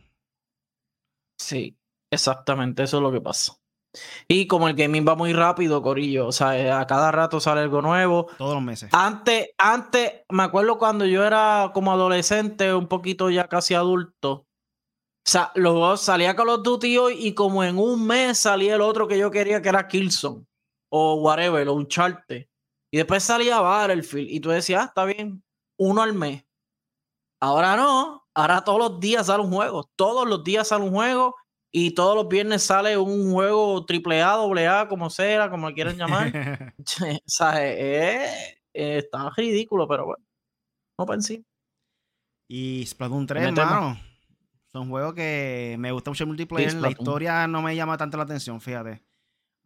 Sí, 1.39 1.77
exactamente, 2.13 2.83
eso 2.83 2.99
es 2.99 3.03
lo 3.03 3.11
que 3.11 3.23
pasa. 3.23 3.55
Y 4.29 4.47
como 4.47 4.69
el 4.69 4.75
gaming 4.75 5.07
va 5.09 5.15
muy 5.15 5.33
rápido, 5.33 5.83
Corillo, 5.83 6.27
o 6.27 6.33
sea, 6.33 6.59
eh, 6.59 6.71
a 6.71 6.87
cada 6.87 7.13
rato 7.13 7.41
sale 7.41 7.63
algo 7.63 7.81
nuevo. 7.81 8.27
Todos 8.37 8.55
los 8.55 8.63
meses. 8.63 8.91
Antes, 8.93 9.51
antes, 9.59 10.13
me 10.29 10.43
acuerdo 10.43 10.79
cuando 10.79 11.07
yo 11.07 11.25
era 11.25 11.71
como 11.73 11.93
adolescente, 11.93 12.75
un 12.75 12.89
poquito 12.89 13.31
ya 13.31 13.49
casi 13.49 13.75
adulto. 13.75 14.44
Sea, 15.27 15.51
luego 15.55 15.97
salía 15.97 16.37
Call 16.37 16.51
of 16.51 16.63
Duty 16.63 16.99
hoy 16.99 17.15
y 17.19 17.35
como 17.35 17.65
en 17.65 17.79
un 17.79 18.07
mes 18.07 18.39
salía 18.39 18.75
el 18.75 18.83
otro 18.83 19.09
que 19.09 19.19
yo 19.19 19.31
quería 19.31 19.63
que 19.63 19.71
era 19.71 19.89
Killzone 19.89 20.45
o 20.91 21.15
whatever, 21.15 21.67
o 21.69 21.75
un 21.75 21.89
charte. 21.89 22.51
Y 22.93 22.99
después 22.99 23.25
salía 23.25 23.61
Battlefield 23.61 24.31
y 24.31 24.39
tú 24.39 24.51
decías, 24.51 24.83
ah, 24.83 24.85
está 24.87 25.05
bien, 25.05 25.43
uno 25.79 26.03
al 26.03 26.13
mes. 26.13 26.45
Ahora 27.41 27.77
no, 27.77 28.25
ahora 28.35 28.63
todos 28.63 28.79
los 28.79 29.01
días 29.01 29.27
sale 29.27 29.43
un 29.43 29.51
juego, 29.51 29.91
todos 29.97 30.29
los 30.29 30.45
días 30.45 30.69
sale 30.69 30.85
un 30.85 30.93
juego 30.93 31.35
y 31.73 31.93
todos 31.93 32.15
los 32.15 32.29
viernes 32.29 32.63
sale 32.63 32.97
un 32.97 33.33
juego 33.33 33.85
triple 33.85 34.23
A, 34.23 34.35
doble 34.35 34.69
A, 34.69 34.87
como 34.87 35.11
sea, 35.11 35.51
como 35.51 35.73
quieran 35.73 35.97
llamar. 35.97 36.33
o 36.79 37.23
sea, 37.27 37.67
eh, 37.67 38.61
eh, 38.73 38.99
está 38.99 39.31
ridículo, 39.37 39.89
pero 39.89 40.07
bueno, 40.07 40.25
no 40.99 41.07
pensé. 41.07 41.45
Y 42.49 42.85
Splatoon 42.87 43.27
3, 43.27 43.43
hermano. 43.43 43.99
Son 44.75 44.89
juegos 44.89 45.15
que 45.15 45.77
me 45.79 45.93
gusta 45.93 46.11
mucho 46.11 46.25
el 46.25 46.29
multiplayer. 46.29 46.75
la 46.75 46.91
historia 46.91 47.47
no 47.47 47.63
me 47.63 47.77
llama 47.77 47.97
tanto 47.97 48.17
la 48.17 48.25
atención, 48.25 48.61
fíjate. 48.61 49.05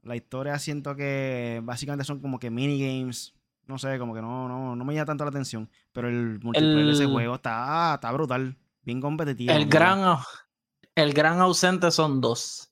La 0.02 0.14
historia 0.14 0.58
siento 0.58 0.94
que 0.94 1.62
básicamente 1.64 2.04
son 2.04 2.20
como 2.20 2.38
que 2.38 2.50
minigames. 2.50 3.34
No 3.66 3.78
sé, 3.78 3.98
como 3.98 4.12
que 4.12 4.20
no, 4.20 4.46
no, 4.48 4.76
no 4.76 4.84
me 4.84 4.92
llama 4.92 5.06
tanto 5.06 5.24
la 5.24 5.30
atención. 5.30 5.70
Pero 5.92 6.10
el 6.10 6.38
multiplayer 6.40 6.84
de 6.84 6.92
ese 6.92 7.06
juego 7.06 7.36
está, 7.36 7.94
está 7.94 8.12
brutal. 8.12 8.58
Bien 8.82 9.00
competitivo. 9.00 9.50
El 9.50 9.66
gran, 9.66 10.18
el 10.94 11.14
gran 11.14 11.40
ausente 11.40 11.90
son 11.90 12.20
dos. 12.20 12.70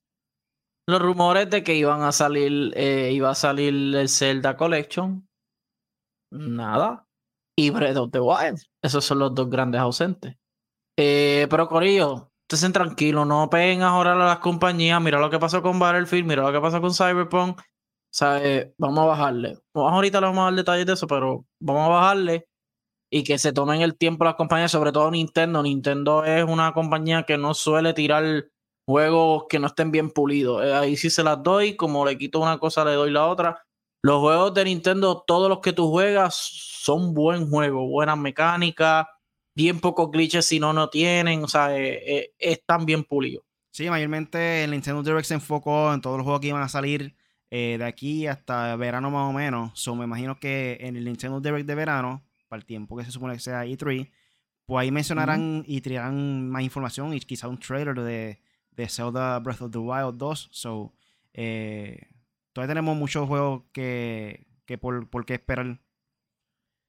Los 0.87 1.01
rumores 1.01 1.49
de 1.49 1.65
que 1.65 1.75
iban 1.75 2.03
a 2.03 2.13
salir, 2.13 2.71
eh, 2.77 3.13
iba 3.15 3.31
a 3.31 3.35
salir 3.35 3.97
el 3.97 4.11
Zelda 4.11 4.59
Collection. 4.59 5.27
Nada. 6.31 7.09
Y 7.57 7.71
Breath 7.71 7.97
of 7.97 8.11
the 8.11 8.21
Wild. 8.21 8.61
Esos 8.83 9.07
son 9.07 9.21
los 9.21 9.35
dos 9.35 9.49
grandes 9.49 9.81
ausentes. 9.81 10.37
Eh, 10.97 11.47
pero 11.51 11.69
Corillo, 11.69 12.31
Estén 12.49 12.73
tranquilos, 12.73 13.27
no 13.27 13.51
peguen 13.51 13.83
ahora 13.83 14.13
a 14.13 14.17
las 14.17 14.39
compañías. 14.39 15.01
Mira 15.03 15.19
lo 15.19 15.31
que 15.31 15.39
pasó 15.39 15.63
con 15.63 15.79
Battlefield, 15.79 16.27
mira 16.27 16.43
lo 16.43 16.53
que 16.53 16.61
pasó 16.61 16.81
con 16.81 16.95
Cyberpunk. 16.95 17.61
O 17.61 18.25
eh, 18.37 18.73
vamos 18.79 19.01
a 19.01 19.07
bajarle. 19.07 19.59
Ahorita 19.75 20.21
le 20.21 20.27
vamos 20.29 20.43
a 20.43 20.45
dar 20.45 20.55
detalles 20.55 20.87
de 20.87 20.93
eso, 20.93 21.07
pero 21.07 21.45
vamos 21.61 21.87
a 21.87 21.89
bajarle 21.89 22.49
y 23.11 23.25
que 23.25 23.39
se 23.39 23.53
tomen 23.53 23.83
el 23.83 23.97
tiempo 23.97 24.25
las 24.25 24.37
compañías, 24.37 24.71
sobre 24.71 24.93
todo 24.93 25.11
Nintendo. 25.11 25.63
Nintendo 25.63 26.25
es 26.25 26.45
una 26.45 26.73
compañía 26.73 27.25
que 27.25 27.37
no 27.37 27.53
suele 27.53 27.93
tirar 27.95 28.47
juegos 28.87 29.47
que 29.49 29.59
no 29.59 29.67
estén 29.67 29.91
bien 29.91 30.11
pulidos. 30.11 30.65
Eh, 30.65 30.73
ahí 30.73 30.97
sí 30.97 31.11
se 31.11 31.25
las 31.25 31.43
doy, 31.43 31.77
como 31.77 32.07
le 32.07 32.17
quito 32.17 32.41
una 32.41 32.59
cosa, 32.59 32.85
le 32.85 32.93
doy 32.93 33.11
la 33.11 33.27
otra. 33.27 33.65
Los 34.03 34.21
juegos 34.21 34.55
de 34.55 34.65
Nintendo, 34.67 35.25
todos 35.27 35.49
los 35.49 35.59
que 35.61 35.73
tú 35.73 35.91
juegas, 35.91 36.37
son 36.37 37.13
buen 37.13 37.51
juego, 37.51 37.89
buenas 37.89 38.17
mecánicas 38.17 39.07
bien 39.57 39.81
pocos 39.81 40.11
glitches 40.11 40.45
si 40.45 40.61
no, 40.61 40.73
no 40.75 40.91
tienen, 40.91 41.43
o 41.43 41.49
sea, 41.49 41.77
eh, 41.77 42.03
eh, 42.07 42.35
están 42.39 42.85
bien 42.85 43.03
pulidos. 43.03 43.43
Sí, 43.71 43.89
mayormente 43.89 44.63
el 44.63 44.71
Nintendo 44.71 45.03
Direct 45.03 45.27
se 45.27 45.35
enfocó 45.35 45.93
en 45.93 46.01
todos 46.01 46.19
los 46.19 46.25
juegos 46.25 46.41
que 46.41 46.49
iban 46.49 46.63
a 46.63 46.69
salir 46.69 47.17
eh, 47.51 47.77
de 47.79 47.85
aquí 47.85 48.27
hasta 48.27 48.77
verano 48.77 49.11
más 49.11 49.29
o 49.29 49.33
menos. 49.33 49.73
So, 49.75 49.97
me 49.97 50.05
imagino 50.05 50.39
que 50.39 50.77
en 50.81 50.97
el 50.97 51.05
Nintendo 51.05 51.41
Direct 51.41 51.67
de 51.67 51.75
verano, 51.75 52.23
para 52.49 52.61
el 52.61 52.67
tiempo 52.67 52.97
que 52.97 53.05
se 53.05 53.11
supone 53.11 53.35
que 53.35 53.41
sea 53.41 53.65
E3, 53.65 54.11
pues 54.67 54.83
ahí 54.83 54.91
mencionarán 54.91 55.65
y 55.67 55.81
traerán 55.81 56.51
más 56.51 56.63
información 56.63 57.15
y 57.15 57.21
quizá 57.21 57.49
un 57.49 57.59
trailer 57.59 58.01
de, 58.01 58.41
de 58.73 58.89
Zelda 58.89 59.39
Breath 59.39 59.63
of 59.63 59.71
the 59.71 59.79
Wild 59.79 60.17
2. 60.17 60.49
So, 60.53 60.93
todavía 61.33 62.69
tenemos 62.69 62.97
muchos 62.97 63.27
juegos 63.27 63.63
que, 63.73 64.47
que 64.67 64.77
por, 64.77 65.09
por 65.09 65.25
qué 65.25 65.35
esperar. 65.35 65.81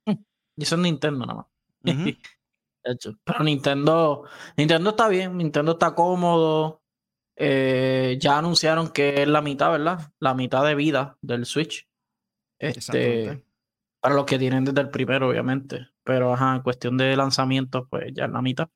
Y 0.59 0.63
es 0.63 0.75
Nintendo 0.75 1.25
nada 1.25 1.35
más. 1.35 1.45
Pero 2.81 3.43
Nintendo, 3.43 4.23
Nintendo 4.55 4.91
está 4.91 5.07
bien, 5.07 5.37
Nintendo 5.37 5.73
está 5.73 5.93
cómodo. 5.93 6.81
Eh, 7.35 8.17
ya 8.19 8.37
anunciaron 8.39 8.89
que 8.89 9.21
es 9.21 9.27
la 9.27 9.41
mitad, 9.41 9.71
¿verdad? 9.71 10.11
La 10.19 10.33
mitad 10.33 10.65
de 10.65 10.75
vida 10.75 11.17
del 11.21 11.45
Switch. 11.45 11.87
Este, 12.59 13.43
para 13.99 14.15
los 14.15 14.25
que 14.25 14.39
tienen 14.39 14.65
desde 14.65 14.81
el 14.81 14.89
primero, 14.89 15.29
obviamente. 15.29 15.87
Pero 16.03 16.33
ajá, 16.33 16.55
en 16.55 16.61
cuestión 16.61 16.97
de 16.97 17.15
lanzamiento, 17.15 17.87
pues 17.87 18.13
ya 18.13 18.25
es 18.25 18.31
la 18.31 18.41
mitad. 18.41 18.69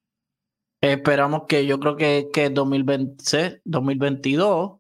Esperamos 0.82 1.44
que 1.48 1.66
yo 1.66 1.80
creo 1.80 1.96
que, 1.96 2.30
que 2.34 2.50
2020, 2.50 3.62
2022. 3.64 4.80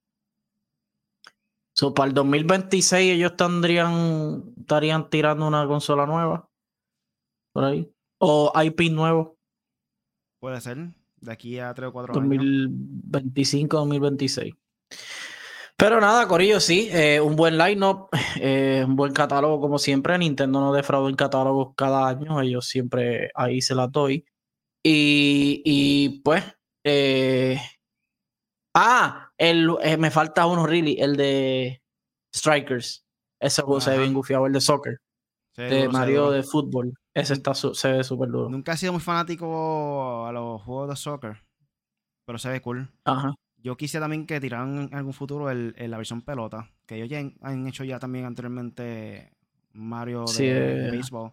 So, 1.73 1.93
para 1.93 2.09
el 2.09 2.13
2026 2.13 3.13
ellos 3.13 3.35
tendrían, 3.35 4.53
estarían 4.59 5.09
tirando 5.09 5.47
una 5.47 5.65
consola 5.67 6.05
nueva. 6.05 6.49
Por 7.53 7.63
ahí. 7.63 7.91
¿O 8.23 8.51
IP 8.63 8.91
nuevo? 8.91 9.35
Puede 10.39 10.61
ser, 10.61 10.77
de 11.17 11.31
aquí 11.31 11.57
a 11.57 11.73
3 11.73 11.89
o 11.89 11.91
4 11.91 12.13
años. 12.13 12.29
2025, 12.29 13.77
2026. 13.77 14.53
Pero 15.75 15.99
nada, 15.99 16.27
Corillo, 16.27 16.59
sí, 16.59 16.87
eh, 16.91 17.19
un 17.19 17.35
buen 17.35 17.57
line-up, 17.57 18.09
eh, 18.39 18.83
un 18.85 18.95
buen 18.95 19.11
catálogo 19.11 19.59
como 19.59 19.79
siempre. 19.79 20.15
Nintendo 20.19 20.61
no 20.61 20.71
defrauda 20.71 21.09
en 21.09 21.15
catálogos 21.15 21.73
cada 21.75 22.07
año, 22.07 22.39
ellos 22.41 22.67
siempre 22.67 23.31
ahí 23.33 23.59
se 23.59 23.73
la 23.73 23.87
doy. 23.87 24.23
Y, 24.83 25.63
y 25.65 26.21
pues, 26.21 26.43
eh, 26.83 27.59
ah, 28.75 29.31
el, 29.35 29.71
me 29.97 30.11
falta 30.11 30.45
uno, 30.45 30.67
really, 30.67 30.97
el 30.99 31.17
de 31.17 31.81
Strikers. 32.35 33.03
Ese 33.39 33.63
juego 33.63 33.81
se 33.81 33.89
ve 33.89 33.97
bien 33.97 34.13
gufiado, 34.13 34.45
el 34.45 34.53
de 34.53 34.61
soccer. 34.61 34.99
de 35.57 35.89
Mario 35.89 36.29
de 36.29 36.43
fútbol. 36.43 36.93
Ese 37.13 37.33
está 37.33 37.53
se 37.53 37.91
ve 37.91 38.03
súper 38.03 38.29
duro. 38.29 38.49
Nunca 38.49 38.73
he 38.73 38.77
sido 38.77 38.93
muy 38.93 39.01
fanático 39.01 40.25
a 40.25 40.31
los 40.31 40.61
juegos 40.61 40.89
de 40.89 40.95
soccer, 40.95 41.37
pero 42.25 42.39
se 42.39 42.49
ve 42.49 42.61
cool. 42.61 42.89
Ajá. 43.03 43.33
Yo 43.57 43.77
quise 43.77 43.99
también 43.99 44.25
que 44.25 44.39
tiraran 44.39 44.89
en 44.89 44.95
algún 44.95 45.13
futuro 45.13 45.51
el, 45.51 45.75
la 45.77 45.97
versión 45.97 46.21
pelota, 46.21 46.71
que 46.87 46.95
ellos 46.95 47.09
ya 47.09 47.19
han, 47.19 47.67
hecho 47.67 47.83
ya 47.83 47.99
también 47.99 48.25
anteriormente 48.25 49.33
Mario 49.73 50.25
de, 50.25 50.87
eh, 50.87 50.91
béisbol. 50.91 51.31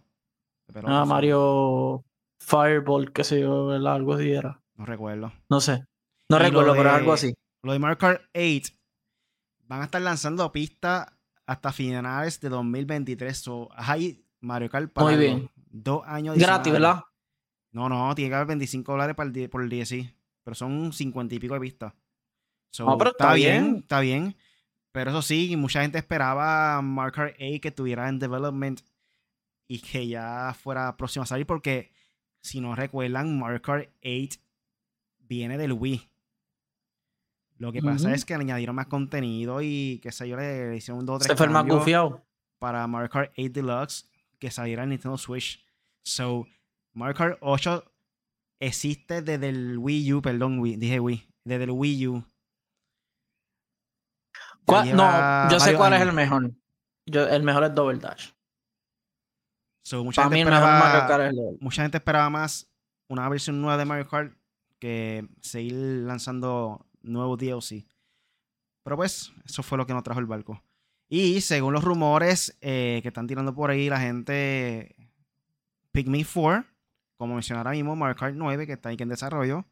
ah, 0.85 1.05
Mario 1.05 2.03
Fireball, 2.39 3.11
qué 3.11 3.23
sé 3.23 3.39
yo, 3.39 3.71
algo 3.71 4.13
así 4.13 4.31
era. 4.31 4.61
No 4.75 4.85
recuerdo. 4.85 5.31
No 5.49 5.59
sé. 5.59 5.83
No 6.29 6.37
recuerdo, 6.37 6.73
pero 6.75 6.91
algo 6.91 7.13
así. 7.13 7.33
Lo 7.63 7.73
de 7.73 7.79
Mario 7.79 7.97
Kart 7.97 8.21
8 8.35 8.73
van 9.67 9.81
a 9.81 9.85
estar 9.85 10.01
lanzando 10.01 10.51
pistas 10.51 11.07
hasta 11.45 11.71
finales 11.71 12.39
de 12.39 12.49
2023. 12.49 13.37
So, 13.37 13.69
hay 13.71 14.23
Mario 14.39 14.69
Kart 14.69 14.91
para 14.91 15.07
Muy 15.07 15.17
bien. 15.17 15.49
Dos 15.69 16.03
años. 16.05 16.37
Gratis, 16.37 16.73
¿verdad? 16.73 17.01
No, 17.71 17.87
no, 17.87 18.13
tiene 18.15 18.29
que 18.29 18.35
haber 18.35 18.47
25 18.47 18.91
dólares 18.91 19.15
por 19.15 19.27
el, 19.27 19.49
por 19.49 19.63
el 19.63 19.69
DSI. 19.69 20.13
Pero 20.43 20.55
son 20.55 20.91
50 20.91 21.35
y 21.35 21.39
pico 21.39 21.53
de 21.53 21.59
vistas. 21.59 21.93
no, 22.79 22.97
pero 22.97 23.11
está, 23.11 23.33
bien. 23.33 23.77
Está 23.77 23.99
bien. 23.99 24.35
Pero 24.91 25.11
eso 25.11 25.21
sí, 25.21 25.55
mucha 25.55 25.81
gente 25.81 25.99
esperaba 25.99 26.81
Marker 26.81 27.35
A 27.35 27.59
que 27.59 27.71
tuviera 27.71 28.09
en 28.09 28.17
development 28.17 28.81
y 29.67 29.79
que 29.79 30.07
ya 30.07 30.55
fuera 30.59 30.97
próximo 30.97 31.23
a 31.23 31.27
salir. 31.27 31.45
Porque 31.45 31.91
si 32.41 32.59
no 32.59 32.75
recuerdan, 32.75 33.37
Mario 33.37 33.61
8 33.63 34.39
viene 35.19 35.57
del 35.57 35.73
Wii. 35.73 36.09
Lo 37.59 37.71
que 37.71 37.81
pasa 37.81 38.13
es 38.13 38.25
que 38.25 38.35
le 38.35 38.43
añadieron 38.43 38.75
más 38.75 38.87
contenido 38.87 39.61
y 39.61 39.99
que 40.01 40.11
sé 40.11 40.27
yo, 40.27 40.37
le 40.37 40.77
hicieron 40.77 41.01
un 41.01 41.05
2 41.05 41.23
Se 41.23 41.35
fue 41.35 41.49
más 41.49 41.65
confiado. 41.65 42.25
Para 42.57 42.87
Mario 42.87 43.09
Kart 43.09 43.31
8 43.37 43.49
Deluxe 43.51 44.08
que 44.39 44.51
saliera 44.51 44.83
en 44.83 44.89
Nintendo 44.89 45.17
Switch. 45.17 45.63
So, 46.03 46.47
Mario 46.93 47.15
Kart 47.15 47.37
8 47.41 47.83
existe 48.59 49.21
desde 49.21 49.49
el 49.49 49.77
Wii 49.77 50.13
U, 50.13 50.21
perdón, 50.21 50.61
dije 50.61 50.99
Wii, 50.99 51.27
desde 51.43 51.65
el 51.65 51.71
Wii 51.71 52.07
U. 52.07 52.25
No, 54.67 55.49
yo 55.49 55.59
sé 55.59 55.75
cuál 55.75 55.93
es 55.93 56.01
el 56.01 56.13
mejor. 56.13 56.51
Yo, 57.05 57.27
el 57.27 57.43
mejor 57.43 57.63
es 57.63 57.73
Double 57.73 57.97
Dash. 57.97 58.31
mucha, 59.91 60.23
gente 60.23 60.39
esperaba, 60.39 61.57
mucha 61.59 61.81
gente 61.81 61.97
esperaba 61.97 62.29
más 62.29 62.69
una 63.07 63.27
versión 63.27 63.59
nueva 63.59 63.77
de 63.77 63.85
Mario 63.85 64.07
Kart 64.07 64.33
que 64.77 65.27
seguir 65.41 65.73
lanzando 65.73 66.85
nuevos 67.01 67.37
DLC. 67.37 67.85
Pero 68.83 68.95
pues, 68.95 69.31
eso 69.45 69.63
fue 69.63 69.77
lo 69.77 69.85
que 69.85 69.93
nos 69.93 70.03
trajo 70.03 70.19
el 70.19 70.25
barco. 70.25 70.61
Y 71.09 71.41
según 71.41 71.73
los 71.73 71.83
rumores 71.83 72.55
eh, 72.61 72.99
que 73.01 73.07
están 73.07 73.25
tirando 73.25 73.53
por 73.53 73.71
ahí, 73.71 73.89
la 73.89 73.99
gente. 73.99 74.95
Pygmy 75.91 76.23
4, 76.23 76.63
como 77.17 77.33
mencioné 77.33 77.57
ahora 77.57 77.71
mismo, 77.71 77.95
Mario 77.95 78.15
Kart 78.15 78.35
9, 78.35 78.67
que 78.67 78.73
está 78.73 78.89
ahí 78.89 78.97
en 78.99 79.09
desarrollo. 79.09 79.65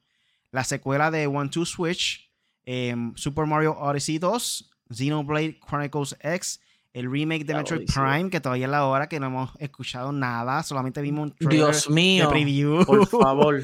La 0.52 0.64
secuela 0.64 1.12
de 1.12 1.28
One 1.28 1.50
Two 1.50 1.66
Switch, 1.66 2.32
em, 2.66 3.14
Super 3.16 3.46
Mario 3.46 3.78
Odyssey 3.78 4.18
2, 4.18 4.72
Xenoblade 4.90 5.60
Chronicles 5.60 6.18
X, 6.22 6.60
el 6.94 7.12
remake 7.12 7.46
de 7.46 7.54
Metroid 7.54 7.86
Prime, 7.86 8.32
que 8.32 8.42
todavía 8.42 8.66
es 8.66 8.72
la 8.72 8.86
hora 8.86 9.08
que 9.08 9.20
no 9.20 9.28
hemos 9.28 9.52
escuchado 9.60 10.12
nada, 10.12 10.64
solamente 10.64 11.00
vimos 11.02 11.30
un 11.30 11.36
trailer 11.36 11.68
Dios 11.68 11.90
mío, 11.92 12.26
de 12.26 12.30
preview. 12.32 12.84
Por 12.84 13.06
favor. 13.08 13.62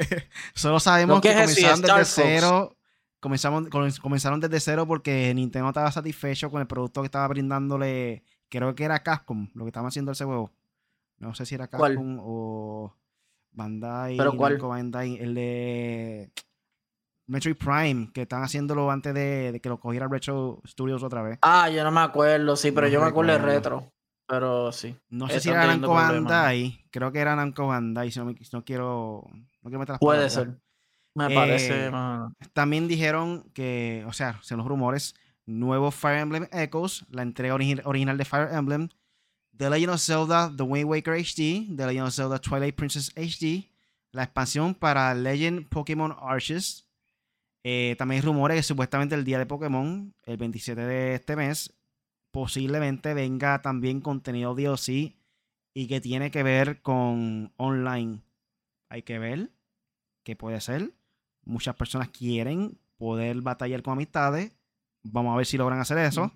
Solo 0.54 0.78
sabemos 0.78 1.20
que, 1.20 1.32
comenzaron 1.34 1.82
desde 1.82 2.04
cero. 2.04 2.76
Comenzamos, 3.20 3.68
comenzaron 4.00 4.40
desde 4.40 4.60
cero 4.60 4.86
porque 4.86 5.32
Nintendo 5.34 5.68
estaba 5.68 5.90
satisfecho 5.90 6.50
con 6.50 6.60
el 6.60 6.66
producto 6.66 7.02
que 7.02 7.06
estaba 7.06 7.26
brindándole. 7.28 8.22
Creo 8.48 8.74
que 8.74 8.84
era 8.84 9.02
Capcom, 9.02 9.48
lo 9.54 9.64
que 9.64 9.70
estaba 9.70 9.88
haciendo 9.88 10.12
ese 10.12 10.24
juego. 10.24 10.52
No 11.18 11.34
sé 11.34 11.46
si 11.46 11.54
era 11.54 11.68
Capcom 11.68 12.18
o 12.20 12.94
Bandai. 13.52 14.16
¿Pero 14.16 14.36
cuál? 14.36 14.58
Bandai, 14.58 15.16
el 15.16 15.34
de 15.34 16.30
Metroid 17.26 17.56
Prime, 17.56 18.10
que 18.12 18.22
están 18.22 18.42
haciéndolo 18.42 18.90
antes 18.90 19.12
de, 19.14 19.58
que 19.62 19.68
lo 19.68 19.80
cogiera 19.80 20.08
Retro 20.08 20.60
Studios 20.66 21.02
otra 21.02 21.22
vez. 21.22 21.38
Ah, 21.42 21.68
yo 21.70 21.82
no 21.82 21.90
me 21.90 22.00
acuerdo, 22.00 22.54
sí, 22.54 22.70
pero 22.70 22.86
yo 22.88 23.00
me 23.00 23.06
acuerdo 23.06 23.32
de 23.32 23.38
Retro. 23.38 23.92
Pero 24.28 24.72
sí. 24.72 24.96
No 25.08 25.28
sé 25.28 25.40
si 25.40 25.50
era 25.50 25.66
Namco 25.66 25.94
Bandai. 25.94 26.86
Creo 26.90 27.12
que 27.12 27.20
era 27.20 27.36
Namco 27.36 27.66
Bandai, 27.66 28.10
si 28.10 28.18
no, 28.18 28.34
no 28.52 28.64
quiero. 28.64 29.24
No 29.62 29.70
quiero 29.70 29.78
meter 29.78 29.98
Puede 29.98 30.28
ser. 30.30 30.60
Me 31.16 31.34
parece. 31.34 31.86
Eh, 31.86 31.90
también 32.52 32.88
dijeron 32.88 33.50
que, 33.54 34.04
o 34.06 34.12
sea, 34.12 34.38
según 34.42 34.58
los 34.58 34.68
rumores, 34.68 35.14
nuevo 35.46 35.90
Fire 35.90 36.18
Emblem 36.18 36.46
Echoes, 36.52 37.06
la 37.10 37.22
entrega 37.22 37.54
original 37.54 38.18
de 38.18 38.24
Fire 38.24 38.48
Emblem, 38.52 38.88
The 39.56 39.70
Legend 39.70 39.94
of 39.94 40.00
Zelda 40.00 40.52
The 40.54 40.62
Wind 40.62 40.88
Waker 40.88 41.14
HD, 41.14 41.74
The 41.76 41.86
Legend 41.86 42.06
of 42.08 42.14
Zelda 42.14 42.38
Twilight 42.38 42.74
Princess 42.74 43.12
HD, 43.16 43.70
la 44.12 44.24
expansión 44.24 44.74
para 44.74 45.14
Legend 45.14 45.68
Pokémon 45.68 46.14
Arches, 46.20 46.86
eh, 47.68 47.96
también 47.98 48.20
hay 48.20 48.24
rumores 48.24 48.56
que 48.56 48.62
supuestamente 48.62 49.16
el 49.16 49.24
día 49.24 49.40
de 49.40 49.46
Pokémon, 49.46 50.14
el 50.24 50.36
27 50.36 50.80
de 50.82 51.14
este 51.14 51.34
mes, 51.34 51.74
posiblemente 52.30 53.12
venga 53.12 53.60
también 53.60 54.00
contenido 54.00 54.54
DLC 54.54 55.16
y 55.74 55.88
que 55.88 56.00
tiene 56.00 56.30
que 56.30 56.44
ver 56.44 56.80
con 56.80 57.52
online. 57.56 58.22
Hay 58.88 59.02
que 59.02 59.18
ver 59.18 59.50
qué 60.22 60.36
puede 60.36 60.60
ser. 60.60 60.92
Muchas 61.46 61.74
personas 61.74 62.10
quieren 62.10 62.78
poder 62.98 63.40
batallar 63.40 63.82
con 63.82 63.94
amistades. 63.94 64.52
Vamos 65.02 65.32
a 65.32 65.36
ver 65.36 65.46
si 65.46 65.56
logran 65.56 65.80
hacer 65.80 65.96
eso. 65.98 66.30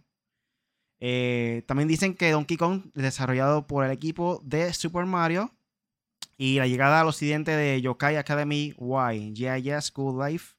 Eh, 1.00 1.64
también 1.66 1.88
dicen 1.88 2.14
que 2.14 2.30
Donkey 2.30 2.56
Kong, 2.56 2.84
desarrollado 2.94 3.66
por 3.66 3.84
el 3.84 3.90
equipo 3.90 4.40
de 4.44 4.72
Super 4.72 5.06
Mario, 5.06 5.50
y 6.36 6.58
la 6.58 6.66
llegada 6.66 7.00
al 7.00 7.08
occidente 7.08 7.50
de 7.50 7.80
Yokai 7.82 8.16
Academy 8.16 8.74
Y, 8.78 9.34
GIS 9.34 9.84
School 9.84 10.24
Life, 10.24 10.54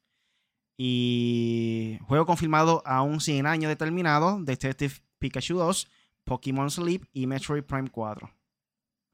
y 0.78 2.00
juego 2.08 2.26
confirmado 2.26 2.82
aún 2.86 3.22
sin 3.22 3.46
año 3.46 3.70
determinado: 3.70 4.40
Detective 4.42 4.96
Pikachu 5.20 5.58
2, 5.58 5.88
Pokémon 6.24 6.70
Sleep 6.70 7.04
y 7.14 7.28
Metroid 7.28 7.64
Prime 7.64 7.90
4. 7.90 8.28
O 8.28 8.32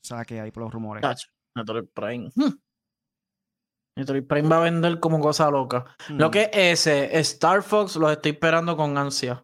sea, 0.01 0.23
que 0.25 0.39
hay 0.39 0.51
por 0.51 0.63
los 0.63 0.73
rumores. 0.73 1.03
Metroid 1.55 1.85
Prime. 1.93 2.31
Hmm. 2.35 2.53
Metroid 3.97 4.23
Prime 4.23 4.47
va 4.47 4.57
a 4.57 4.61
vender 4.61 4.99
como 4.99 5.19
cosa 5.19 5.49
loca. 5.49 5.85
Lo 6.09 6.27
hmm. 6.27 6.31
que 6.31 6.49
es 6.53 6.85
ese, 6.85 7.19
Star 7.19 7.63
Fox, 7.63 7.95
los 7.95 8.11
estoy 8.11 8.31
esperando 8.31 8.77
con 8.77 8.97
ansia. 8.97 9.43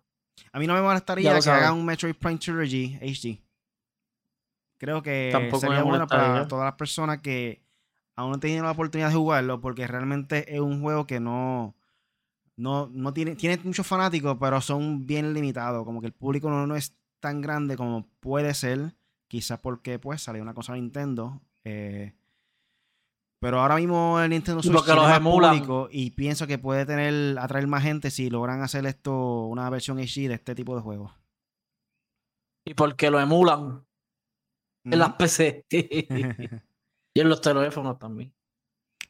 A 0.52 0.60
mí 0.60 0.68
no 0.68 0.76
me 0.76 0.82
molestaría 0.82 1.40
que 1.40 1.50
hagan 1.50 1.74
un 1.74 1.86
Metroid 1.86 2.16
Prime 2.16 2.38
Trilogy 2.38 3.00
HD. 3.02 3.42
Creo 4.78 5.02
que 5.02 5.32
sería 5.60 5.82
bueno 5.82 6.06
para 6.08 6.48
todas 6.48 6.66
las 6.66 6.76
personas 6.76 7.22
que 7.22 7.64
aún 8.16 8.32
no 8.32 8.40
tienen 8.40 8.64
la 8.64 8.72
oportunidad 8.72 9.10
de 9.10 9.16
jugarlo, 9.16 9.60
porque 9.60 9.88
realmente 9.88 10.54
es 10.54 10.62
un 10.62 10.82
juego 10.82 11.08
que 11.08 11.20
no 11.20 11.76
no, 12.56 12.88
no 12.94 13.14
tiene, 13.14 13.36
tiene 13.36 13.60
muchos 13.64 13.88
fanáticos, 13.88 14.38
pero 14.40 14.62
son 14.62 15.08
bien 15.08 15.34
limitados. 15.34 15.84
Como 15.86 16.02
que 16.02 16.08
el 16.08 16.14
público 16.14 16.50
no, 16.50 16.76
es 16.76 16.96
tan 17.20 17.42
grande 17.42 17.76
como 17.76 18.08
puede 18.20 18.54
ser. 18.54 18.94
Quizás 19.28 19.60
porque 19.60 19.98
pues 19.98 20.22
salió 20.22 20.44
una 20.44 20.54
cosa 20.54 20.74
de 20.74 20.82
Nintendo. 20.82 21.42
Eh, 21.64 22.14
pero 23.44 23.60
ahora 23.60 23.76
mismo 23.76 24.22
el 24.22 24.30
Nintendo 24.30 24.64
Switch 24.64 24.88
es 24.88 24.96
más 24.96 25.20
público 25.20 25.90
y 25.92 26.12
pienso 26.12 26.48
que 26.48 26.58
puede 26.58 26.86
tener 26.86 27.38
atraer 27.38 27.68
más 27.68 27.84
gente 27.84 28.10
si 28.10 28.30
logran 28.30 28.62
hacer 28.62 28.86
esto 28.86 29.48
una 29.48 29.70
versión 29.70 29.98
HD 30.00 30.30
de 30.30 30.36
este 30.36 30.56
tipo 30.56 30.74
de 30.78 30.82
juegos. 30.82 31.12
Y 32.66 32.74
porque 32.74 33.12
lo 33.12 33.20
emulan 33.20 33.86
en 34.86 34.98
las 34.98 35.16
PC 35.16 35.66
y 35.70 37.20
en 37.20 37.30
los 37.30 37.42
teléfonos 37.42 38.00
también. 38.00 38.34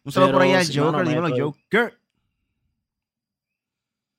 Un 0.04 0.12
saludo 0.12 0.32
por 0.32 0.42
ahí 0.42 0.54
al 0.54 0.66
Joker, 0.66 1.08
dímelo 1.08 1.30
Joker. 1.38 2.00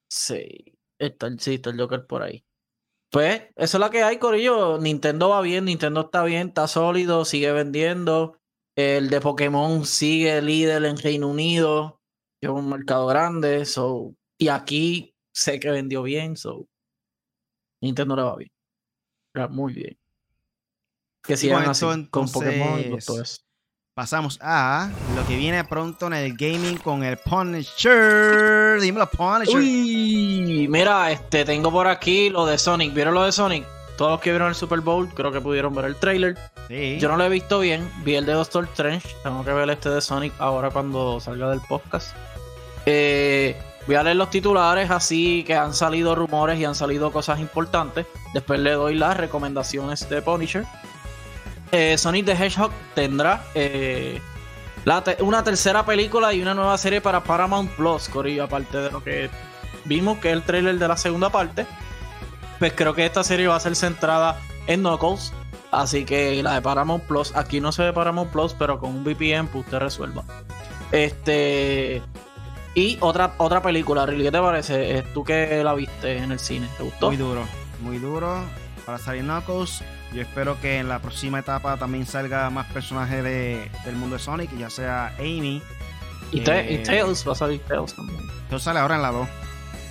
Sí, 0.09 0.79
está, 0.97 1.29
sí, 1.39 1.55
está 1.55 1.71
el 1.71 1.81
Joker 1.81 2.07
por 2.07 2.23
ahí. 2.23 2.45
Pues, 3.11 3.43
eso 3.57 3.79
es 3.79 3.81
lo 3.81 3.91
que 3.91 4.05
hay, 4.05 4.19
Corillo. 4.19 4.79
Nintendo 4.79 5.31
va 5.31 5.41
bien, 5.41 5.65
Nintendo 5.65 6.03
está 6.03 6.23
bien, 6.23 6.49
está 6.49 6.69
sólido, 6.69 7.25
sigue 7.25 7.51
vendiendo. 7.51 8.39
El 8.77 9.09
de 9.09 9.21
Pokémon 9.21 9.85
sigue 9.85 10.41
líder 10.43 10.85
en 10.85 10.97
Reino 10.97 11.29
Unido. 11.29 12.01
Es 12.41 12.51
un 12.51 12.69
mercado 12.69 13.07
grande. 13.07 13.65
So, 13.65 14.15
y 14.39 14.49
aquí 14.49 15.15
sé 15.33 15.61
que 15.61 15.71
vendió 15.71 16.03
bien. 16.03 16.37
So, 16.37 16.67
Nintendo 17.81 18.17
le 18.17 18.23
va 18.23 18.37
bien. 18.37 18.51
Muy 19.51 19.73
bien. 19.73 19.99
Que 21.23 21.37
sigan 21.37 21.69
así 21.69 21.87
con 22.11 22.31
Pokémon 22.31 22.81
y 22.81 22.99
todo 22.99 23.23
eso 23.23 23.45
pasamos 23.95 24.41
a 24.43 24.91
lo 25.15 25.25
que 25.25 25.37
viene 25.37 25.63
pronto 25.63 26.09
en 26.09 26.15
el 26.15 26.37
gaming 26.37 26.77
con 26.79 27.05
el 27.05 27.17
Punisher. 27.17 28.81
Dímelo, 28.81 29.09
Punisher. 29.09 29.57
Uy, 29.57 30.67
mira, 30.69 31.13
este, 31.13 31.45
tengo 31.45 31.71
por 31.71 31.87
aquí 31.87 32.29
lo 32.29 32.45
de 32.45 32.59
Sonic. 32.59 32.93
¿Vieron 32.93 33.15
lo 33.15 33.23
de 33.23 33.31
Sonic? 33.31 33.65
Todos 33.97 34.13
los 34.13 34.21
que 34.21 34.31
vieron 34.31 34.49
el 34.49 34.55
Super 34.55 34.81
Bowl, 34.81 35.09
creo 35.09 35.31
que 35.31 35.41
pudieron 35.41 35.75
ver 35.75 35.85
el 35.85 35.97
trailer. 35.97 36.37
Sí. 36.69 36.99
Yo 36.99 37.09
no 37.09 37.17
lo 37.17 37.25
he 37.25 37.29
visto 37.29 37.61
bien. 37.61 37.89
Vi 38.05 38.17
el 38.17 38.27
de 38.27 38.33
Doctor 38.33 38.65
Strange. 38.73 39.09
Tengo 39.23 39.45
que 39.45 39.53
ver 39.53 39.71
este 39.71 39.91
de 39.91 40.01
Sonic 40.01 40.33
ahora 40.39 40.71
cuando 40.71 41.21
salga 41.21 41.51
del 41.51 41.61
podcast. 41.61 42.15
Eh, 42.87 43.57
voy 43.87 43.97
a 43.97 44.03
leer 44.03 44.17
los 44.17 44.31
titulares 44.31 44.91
así 44.91 45.45
que 45.47 45.55
han 45.55 45.75
salido 45.75 46.15
rumores 46.15 46.59
y 46.59 46.65
han 46.65 46.75
salido 46.75 47.13
cosas 47.13 47.39
importantes. 47.39 48.07
Después 48.33 48.59
le 48.61 48.73
doy 48.73 48.95
las 48.95 49.17
recomendaciones 49.17 50.09
de 50.09 50.23
Punisher. 50.23 50.65
Eh, 51.71 51.97
Sonic 51.97 52.27
the 52.27 52.33
Hedgehog 52.33 52.73
tendrá 52.95 53.45
eh, 53.55 54.21
una 55.21 55.43
tercera 55.43 55.85
película 55.87 56.33
y 56.33 56.43
una 56.43 56.55
nueva 56.55 56.77
serie 56.79 57.01
para 57.01 57.23
Paramount 57.23 57.71
Plus, 57.73 58.09
Corillo, 58.09 58.45
aparte 58.45 58.79
de 58.79 58.91
lo 58.91 59.03
que 59.03 59.31
vimos, 59.85 60.19
que 60.19 60.31
es 60.31 60.35
el 60.35 60.43
trailer 60.43 60.79
de 60.79 60.89
la 60.89 60.97
segunda 60.97 61.31
parte. 61.31 61.67
Pues 62.59 62.73
creo 62.75 62.95
que 62.95 63.05
esta 63.05 63.25
serie 63.25 63.47
va 63.47 63.57
a 63.57 63.61
ser 63.61 63.77
centrada 63.77 64.39
en 64.67 64.81
Knuckles. 64.81 65.33
Así 65.71 66.05
que 66.05 66.41
la 66.43 66.55
de 66.55 66.63
Paramount 66.63 67.03
Plus, 67.05 67.35
aquí 67.35 67.61
no 67.61 67.73
se 67.73 67.83
ve 67.83 67.93
Paramount 67.93 68.31
Plus, 68.31 68.55
pero 68.55 68.79
con 68.79 68.91
un 68.91 69.05
VPN 69.05 69.49
pues 69.49 69.65
usted 69.65 69.79
resuelva. 69.79 70.23
Este. 70.93 72.01
Y 72.77 72.99
otra, 73.01 73.35
otra 73.39 73.63
película, 73.63 74.07
¿qué 74.07 74.31
te 74.31 74.41
parece? 74.41 75.05
Tú 75.15 75.25
que 75.25 75.63
la 75.63 75.75
viste 75.75 76.19
en 76.19 76.33
el 76.33 76.39
cine, 76.39 76.69
¿te 76.77 76.85
gustó? 76.85 77.09
Muy 77.09 77.17
duro, 77.17 77.45
muy 77.81 77.99
duro. 77.99 78.45
Para 78.85 78.99
salir 78.99 79.23
Knuckles, 79.23 79.83
yo 80.13 80.23
espero 80.23 80.61
que 80.61 80.79
en 80.79 80.89
la 80.89 81.01
próxima 81.01 81.39
etapa 81.39 81.77
también 81.77 82.07
salga 82.07 82.51
más 82.51 82.67
personajes 82.73 83.25
de, 83.25 83.71
del 83.85 83.97
mundo 83.97 84.17
de 84.17 84.23
Sonic, 84.23 84.57
ya 84.57 84.71
sea 84.71 85.15
Amy. 85.19 85.63
Y, 86.33 86.41
eh, 86.49 86.83
Tails, 86.85 87.27
va 87.27 87.33
a 87.33 87.37
salir 87.37 87.61
Tails 87.61 87.95
también. 87.95 88.21
Tails 88.49 88.63
sale 88.63 88.81
ahora 88.81 88.97
en 88.97 89.03
la 89.03 89.13
2. 89.13 89.29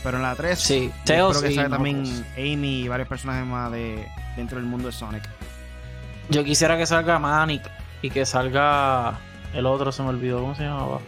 Pero 0.03 0.17
en 0.17 0.23
la 0.23 0.35
3, 0.35 0.59
sí, 0.59 0.91
espero 0.99 1.41
que 1.41 1.55
salga 1.55 1.69
también 1.69 2.03
Amy 2.35 2.81
y 2.81 2.87
varios 2.89 3.07
personajes 3.07 3.45
más 3.45 3.71
de, 3.71 4.05
dentro 4.35 4.57
del 4.57 4.67
mundo 4.67 4.87
de 4.87 4.93
Sonic. 4.93 5.23
Yo 6.29 6.43
quisiera 6.43 6.77
que 6.77 6.85
salga 6.85 7.19
Manic 7.19 7.63
y 8.01 8.09
que 8.09 8.25
salga 8.25 9.17
el 9.53 9.65
otro, 9.65 9.91
se 9.91 10.03
me 10.03 10.09
olvidó 10.09 10.41
cómo 10.41 10.55
se 10.55 10.63
llamaba. 10.63 10.99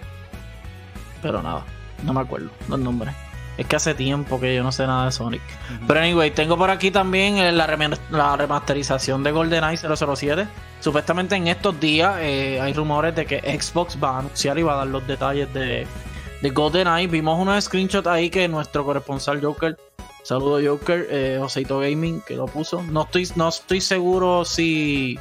Pero 1.22 1.42
nada, 1.42 1.64
no 2.04 2.14
me 2.14 2.22
acuerdo 2.22 2.50
los 2.70 2.80
nombres. 2.80 3.14
Es 3.58 3.66
que 3.68 3.76
hace 3.76 3.94
tiempo 3.96 4.40
que 4.40 4.54
yo 4.56 4.64
no 4.64 4.72
sé 4.72 4.86
nada 4.86 5.06
de 5.06 5.12
Sonic. 5.12 5.42
Pero 5.88 6.00
anyway, 6.00 6.32
tengo 6.32 6.58
por 6.58 6.70
aquí 6.70 6.92
también 6.92 7.38
eh, 7.38 7.52
la, 7.52 8.36
remasterización 8.36 9.24
de 9.24 9.32
GoldenEye 9.32 9.78
007. 9.78 10.48
Supuestamente 10.82 11.36
en 11.36 11.48
estos 11.48 11.80
días 11.80 12.16
eh, 12.20 12.60
hay 12.62 12.74
rumores 12.74 13.16
de 13.16 13.26
que 13.26 13.40
Xbox 13.60 13.98
va 14.02 14.16
a 14.16 14.20
anunciar 14.20 14.60
y 14.60 14.64
va 14.64 14.74
a 14.74 14.78
dar 14.78 14.88
los 14.88 15.08
detalles 15.08 15.54
de, 15.54 15.88
de 16.46 16.52
GoldenEye. 16.52 17.08
Vimos 17.08 17.40
unos 17.40 17.64
screenshots 17.64 18.08
ahí 18.08 18.30
que 18.30 18.48
nuestro 18.48 18.86
corresponsal 18.86 19.44
Joker, 19.44 19.78
saludo 20.24 20.60
Joker, 20.64 21.08
eh, 21.10 21.38
Joseito 21.40 21.80
Gaming, 21.80 22.22
que 22.22 22.36
lo 22.36 22.46
puso. 22.46 22.84
No 22.84 23.04
estoy, 23.04 23.28
no 23.36 23.50
estoy 23.50 23.82
seguro 23.82 24.46
si, 24.46 25.18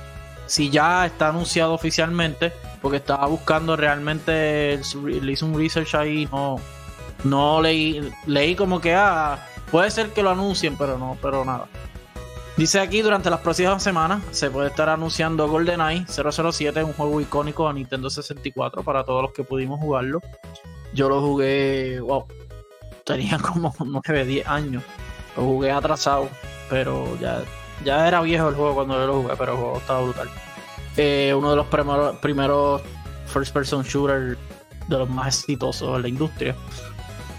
si 0.46 0.68
ya 0.68 1.06
está 1.06 1.30
anunciado 1.30 1.72
oficialmente, 1.72 2.52
porque 2.82 2.98
estaba 2.98 3.26
buscando 3.26 3.74
realmente, 3.74 4.78
le 5.02 5.32
hice 5.32 5.44
un 5.46 5.58
research 5.58 5.94
ahí 5.94 6.28
no 6.30 6.60
no 7.24 7.62
leí, 7.62 8.12
leí 8.26 8.54
como 8.54 8.82
que, 8.82 8.94
ah, 8.94 9.46
puede 9.70 9.90
ser 9.90 10.10
que 10.10 10.22
lo 10.22 10.28
anuncien, 10.28 10.76
pero 10.76 10.98
no, 10.98 11.16
pero 11.22 11.42
nada. 11.42 11.68
Dice 12.58 12.80
aquí, 12.80 13.00
durante 13.00 13.30
las 13.30 13.40
próximas 13.40 13.82
semanas 13.82 14.22
se 14.30 14.50
puede 14.50 14.68
estar 14.68 14.90
anunciando 14.90 15.48
GoldenEye 15.48 16.04
007, 16.06 16.84
un 16.84 16.92
juego 16.92 17.18
icónico 17.22 17.66
de 17.66 17.74
Nintendo 17.74 18.10
64 18.10 18.82
para 18.82 19.04
todos 19.04 19.22
los 19.22 19.32
que 19.32 19.42
pudimos 19.42 19.80
jugarlo. 19.80 20.20
Yo 20.94 21.08
lo 21.08 21.20
jugué, 21.20 22.00
wow, 22.00 22.24
tenía 23.04 23.38
como 23.38 23.74
9, 23.84 24.24
10 24.24 24.46
años. 24.46 24.82
Lo 25.36 25.42
jugué 25.42 25.72
atrasado, 25.72 26.28
pero 26.70 27.18
ya, 27.20 27.42
ya 27.84 28.06
era 28.08 28.20
viejo 28.20 28.48
el 28.48 28.54
juego 28.54 28.74
cuando 28.74 28.94
yo 28.94 29.06
lo 29.06 29.22
jugué, 29.22 29.34
pero 29.36 29.52
el 29.52 29.58
juego 29.58 29.78
estaba 29.78 30.00
brutal. 30.02 30.28
Eh, 30.96 31.34
uno 31.36 31.50
de 31.50 31.56
los 31.56 31.66
primeros, 31.66 32.16
primeros 32.16 32.82
first 33.26 33.52
person 33.52 33.82
shooter 33.82 34.38
de 34.88 34.98
los 34.98 35.10
más 35.10 35.40
exitosos 35.40 35.96
en 35.96 36.02
la 36.02 36.08
industria. 36.08 36.54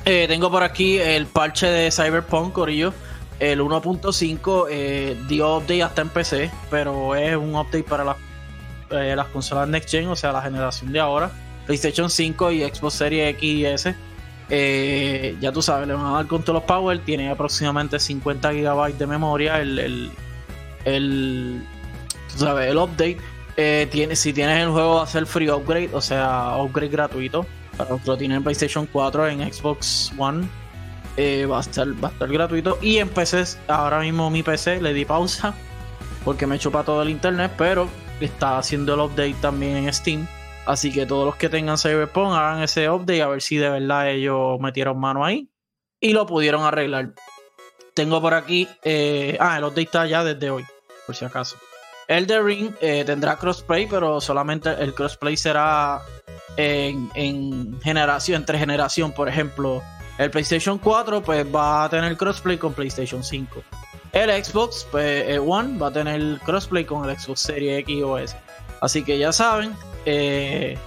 Eh, 0.04 0.26
tengo 0.28 0.52
por 0.52 0.62
aquí 0.62 1.00
el 1.00 1.26
parche 1.26 1.68
de 1.68 1.90
Cyberpunk, 1.90 2.54
Corillo 2.54 2.94
el 3.40 3.60
1.5 3.60 4.68
eh, 4.70 5.18
dio 5.28 5.58
update 5.58 5.84
hasta 5.84 6.02
en 6.02 6.10
PC, 6.10 6.52
pero 6.70 7.16
es 7.16 7.36
un 7.36 7.56
update 7.56 7.84
para 7.84 8.16
eh, 8.92 9.14
las 9.16 9.28
consolas 9.28 9.68
Next 9.68 9.90
Gen, 9.90 10.08
o 10.08 10.16
sea, 10.16 10.32
la 10.32 10.42
generación 10.42 10.92
de 10.92 11.00
ahora. 11.00 11.32
PlayStation 11.66 12.10
5 12.10 12.52
y 12.52 12.64
Xbox 12.64 12.94
Series 12.96 13.30
X 13.36 13.44
y 13.44 13.66
S. 13.66 13.96
Eh, 14.50 15.36
ya 15.40 15.52
tú 15.52 15.62
sabes, 15.62 15.88
le 15.88 15.94
van 15.96 16.06
a 16.06 16.12
dar 16.12 16.28
con 16.28 16.44
todos 16.44 16.56
los 16.56 16.64
power. 16.64 17.00
Tiene 17.00 17.30
aproximadamente 17.30 18.00
50 18.00 18.52
GB 18.52 18.98
de 18.98 19.08
memoria. 19.08 19.62
El, 19.62 20.12
el, 20.86 21.64
tú 22.32 22.40
sabes, 22.40 22.70
el 22.70 22.78
update. 22.78 23.18
tiene, 23.90 24.16
si 24.16 24.34
tienes 24.34 24.64
el 24.64 24.70
juego, 24.70 24.96
va 24.96 25.04
a 25.04 25.08
ser 25.08 25.26
free 25.26 25.50
upgrade, 25.50 25.90
o 25.94 26.02
sea, 26.02 26.58
upgrade 26.58 26.90
gratuito. 26.90 27.46
Para 27.78 27.90
los 27.90 28.02
que 28.02 28.08
lo 28.08 28.18
tienen 28.18 28.38
en 28.38 28.44
PlayStation 28.44 28.86
4, 28.86 29.28
en 29.28 29.54
Xbox 29.54 30.14
One 30.18 30.48
eh, 31.18 31.46
va, 31.46 31.58
a 31.58 31.62
estar, 31.62 31.88
va 32.04 32.10
a 32.10 32.12
estar 32.12 32.30
gratuito. 32.30 32.78
Y 32.82 32.98
en 32.98 33.10
PC, 33.10 33.44
ahora 33.68 34.00
mismo 34.00 34.30
mi 34.30 34.44
PC 34.44 34.82
le 34.82 34.94
di 34.94 35.06
pausa 35.06 35.54
porque 36.24 36.48
me 36.48 36.60
chupa 36.60 36.84
todo 36.84 37.04
el 37.04 37.10
internet, 37.10 37.52
pero 37.58 37.88
está 38.20 38.58
haciendo 38.58 38.96
el 38.96 39.00
update 39.02 39.36
también 39.42 39.78
en 39.78 39.94
Steam. 39.94 40.28
Así 40.66 40.92
que 40.92 41.06
todos 41.06 41.26
los 41.26 41.36
que 41.36 41.50
tengan 41.50 41.78
Cyberpunk 41.78 42.34
hagan 42.34 42.64
ese 42.64 42.90
update 42.90 43.22
a 43.22 43.28
ver 43.28 43.42
si 43.42 43.58
de 43.58 43.70
verdad 43.70 44.10
ellos 44.10 44.60
metieron 44.60 45.00
mano 45.00 45.24
ahí 45.24 45.50
y 46.00 46.14
lo 46.14 46.26
pudieron 46.26 46.64
arreglar. 46.64 47.14
Tengo 47.94 48.22
por 48.22 48.34
aquí, 48.34 48.68
eh, 48.84 49.38
ah, 49.40 49.58
el 49.58 49.64
update 49.64 49.82
está 49.82 50.06
ya 50.06 50.24
desde 50.24 50.50
hoy, 50.50 50.66
por 51.06 51.16
si 51.16 51.24
acaso. 51.24 51.58
Elder 52.08 52.44
Ring 52.44 52.72
eh, 52.82 53.04
tendrá 53.06 53.38
crossplay, 53.38 53.88
pero 53.88 54.20
solamente 54.20 54.70
el 54.72 54.94
crossplay 54.94 55.38
será 55.38 56.02
en, 56.58 57.10
en 57.16 57.80
generación, 57.82 58.42
entre 58.42 58.58
generación, 58.58 59.12
por 59.12 59.30
ejemplo 59.30 59.82
el 60.18 60.32
PlayStation 60.32 60.78
4 60.78 61.22
pues 61.22 61.46
va 61.54 61.84
a 61.84 61.90
tener 61.90 62.16
crossplay 62.16 62.58
con 62.58 62.74
PlayStation 62.74 63.24
5. 63.24 63.62
El 64.14 64.44
Xbox 64.44 64.88
pues, 64.90 65.26
eh, 65.28 65.40
One 65.40 65.78
va 65.78 65.88
a 65.88 65.92
tener 65.92 66.40
crossplay 66.40 66.86
con 66.86 67.08
el 67.08 67.20
Xbox 67.20 67.42
Series 67.42 67.80
X 67.80 68.04
o 68.04 68.18
S. 68.18 68.36
Así 68.82 69.04
que 69.04 69.18
ya 69.18 69.34
saben. 69.34 69.76
Eh, 70.06 70.78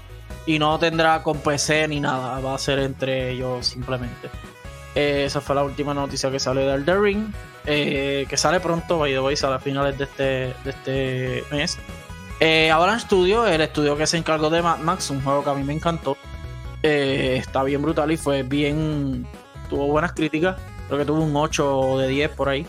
y 0.46 0.58
no 0.58 0.78
tendrá 0.78 1.22
con 1.22 1.38
PC 1.38 1.88
ni 1.88 2.00
nada. 2.00 2.40
Va 2.40 2.54
a 2.54 2.58
ser 2.58 2.78
entre 2.78 3.30
ellos 3.30 3.66
simplemente. 3.66 4.30
Eh, 4.94 5.24
esa 5.26 5.40
fue 5.40 5.54
la 5.54 5.64
última 5.64 5.92
noticia 5.92 6.30
que 6.30 6.38
sale 6.38 6.62
de 6.62 6.74
Elder 6.74 7.00
Ring. 7.00 7.32
que 7.64 8.36
sale 8.36 8.60
pronto, 8.60 8.98
by 8.98 9.12
the 9.12 9.20
way, 9.20 9.36
sale 9.36 9.56
a 9.56 9.58
finales 9.58 9.98
de 9.98 10.04
este, 10.04 10.54
de 10.64 10.70
este 10.70 11.44
mes. 11.50 11.78
Avalanche 12.72 13.04
Studio, 13.06 13.46
el 13.46 13.60
estudio 13.60 13.96
que 13.96 14.06
se 14.06 14.16
encargó 14.16 14.48
de 14.48 14.62
Mad 14.62 14.78
Max, 14.78 15.10
un 15.10 15.22
juego 15.22 15.44
que 15.44 15.50
a 15.50 15.54
mí 15.54 15.64
me 15.64 15.74
encantó. 15.74 16.16
Eh, 16.82 17.36
está 17.38 17.62
bien 17.64 17.82
brutal 17.82 18.10
y 18.12 18.16
fue 18.16 18.42
bien. 18.42 19.26
Tuvo 19.68 19.86
buenas 19.88 20.12
críticas. 20.12 20.60
Creo 20.86 20.98
que 20.98 21.04
tuvo 21.04 21.22
un 21.22 21.34
8 21.34 21.98
de 21.98 22.08
10 22.08 22.30
por 22.30 22.48
ahí. 22.48 22.66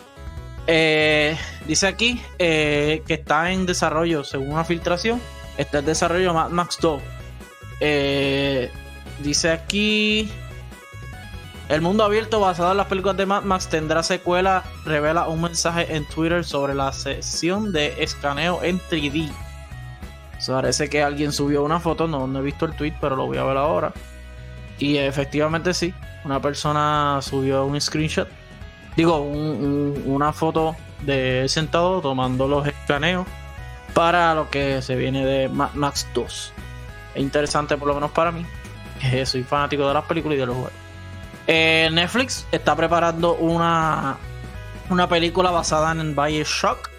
Eh, 0.68 1.38
dice 1.66 1.88
aquí 1.88 2.22
eh, 2.38 3.02
que 3.08 3.16
está 3.16 3.52
en 3.52 3.66
desarrollo, 3.66 4.24
según 4.24 4.52
una 4.52 4.66
filtración. 4.66 5.22
Está 5.60 5.80
en 5.80 5.86
desarrollo 5.86 6.34
Max 6.34 6.80
2. 6.82 7.02
dice 9.20 9.52
aquí. 9.52 10.32
El 11.68 11.82
mundo 11.82 12.04
abierto 12.04 12.40
basado 12.40 12.72
en 12.72 12.78
las 12.78 12.88
películas 12.88 13.16
de 13.16 13.28
Mad 13.28 13.44
Max 13.44 13.68
tendrá 13.68 14.02
secuela. 14.02 14.64
Revela 14.86 15.28
un 15.28 15.42
mensaje 15.44 15.96
en 15.96 16.08
Twitter 16.08 16.44
sobre 16.44 16.74
la 16.74 16.92
sesión 16.94 17.72
de 17.72 18.02
escaneo 18.02 18.64
en 18.64 18.80
3D 18.80 19.30
parece 20.48 20.90
que 20.90 21.04
alguien 21.04 21.32
subió 21.32 21.64
una 21.64 21.80
foto, 21.80 22.08
no, 22.08 22.40
he 22.40 22.42
visto 22.42 22.66
el 22.66 22.74
tweet, 22.76 22.94
pero 23.02 23.16
lo 23.16 23.28
voy 23.28 23.38
a 23.38 23.44
ver 23.44 23.58
ahora. 23.58 23.92
Y 24.78 24.98
efectivamente 24.98 25.74
sí, 25.74 25.94
una 26.24 26.42
persona 26.42 27.20
subió 27.22 27.66
un 27.66 27.80
screenshot, 27.80 28.28
digo, 28.96 29.20
una 29.20 30.32
foto 30.32 30.76
de 31.02 31.46
sentado 31.48 32.02
tomando 32.02 32.48
los 32.48 32.68
escaneos 32.68 33.28
para 33.94 34.34
lo 34.34 34.50
que 34.50 34.82
se 34.82 34.96
viene 34.96 35.26
de 35.26 35.50
Max 35.50 36.08
2. 36.14 36.54
Es 37.16 37.22
interesante 37.22 37.78
por 37.78 37.88
lo 37.88 37.96
menos 37.96 38.12
para 38.12 38.32
mí, 38.32 38.46
que 39.00 39.26
soy 39.26 39.44
fanático 39.44 39.88
de 39.88 39.94
las 39.94 40.06
películas 40.06 40.38
y 40.38 40.40
de 40.40 40.46
los 40.46 40.56
juegos. 40.56 40.74
Eh, 41.48 41.90
Netflix 41.92 42.46
está 42.52 42.76
preparando 42.76 43.36
una, 43.36 44.18
una 44.90 45.10
película 45.10 45.52
basada 45.52 45.92
en 45.92 46.16
Bioshock 46.16 46.90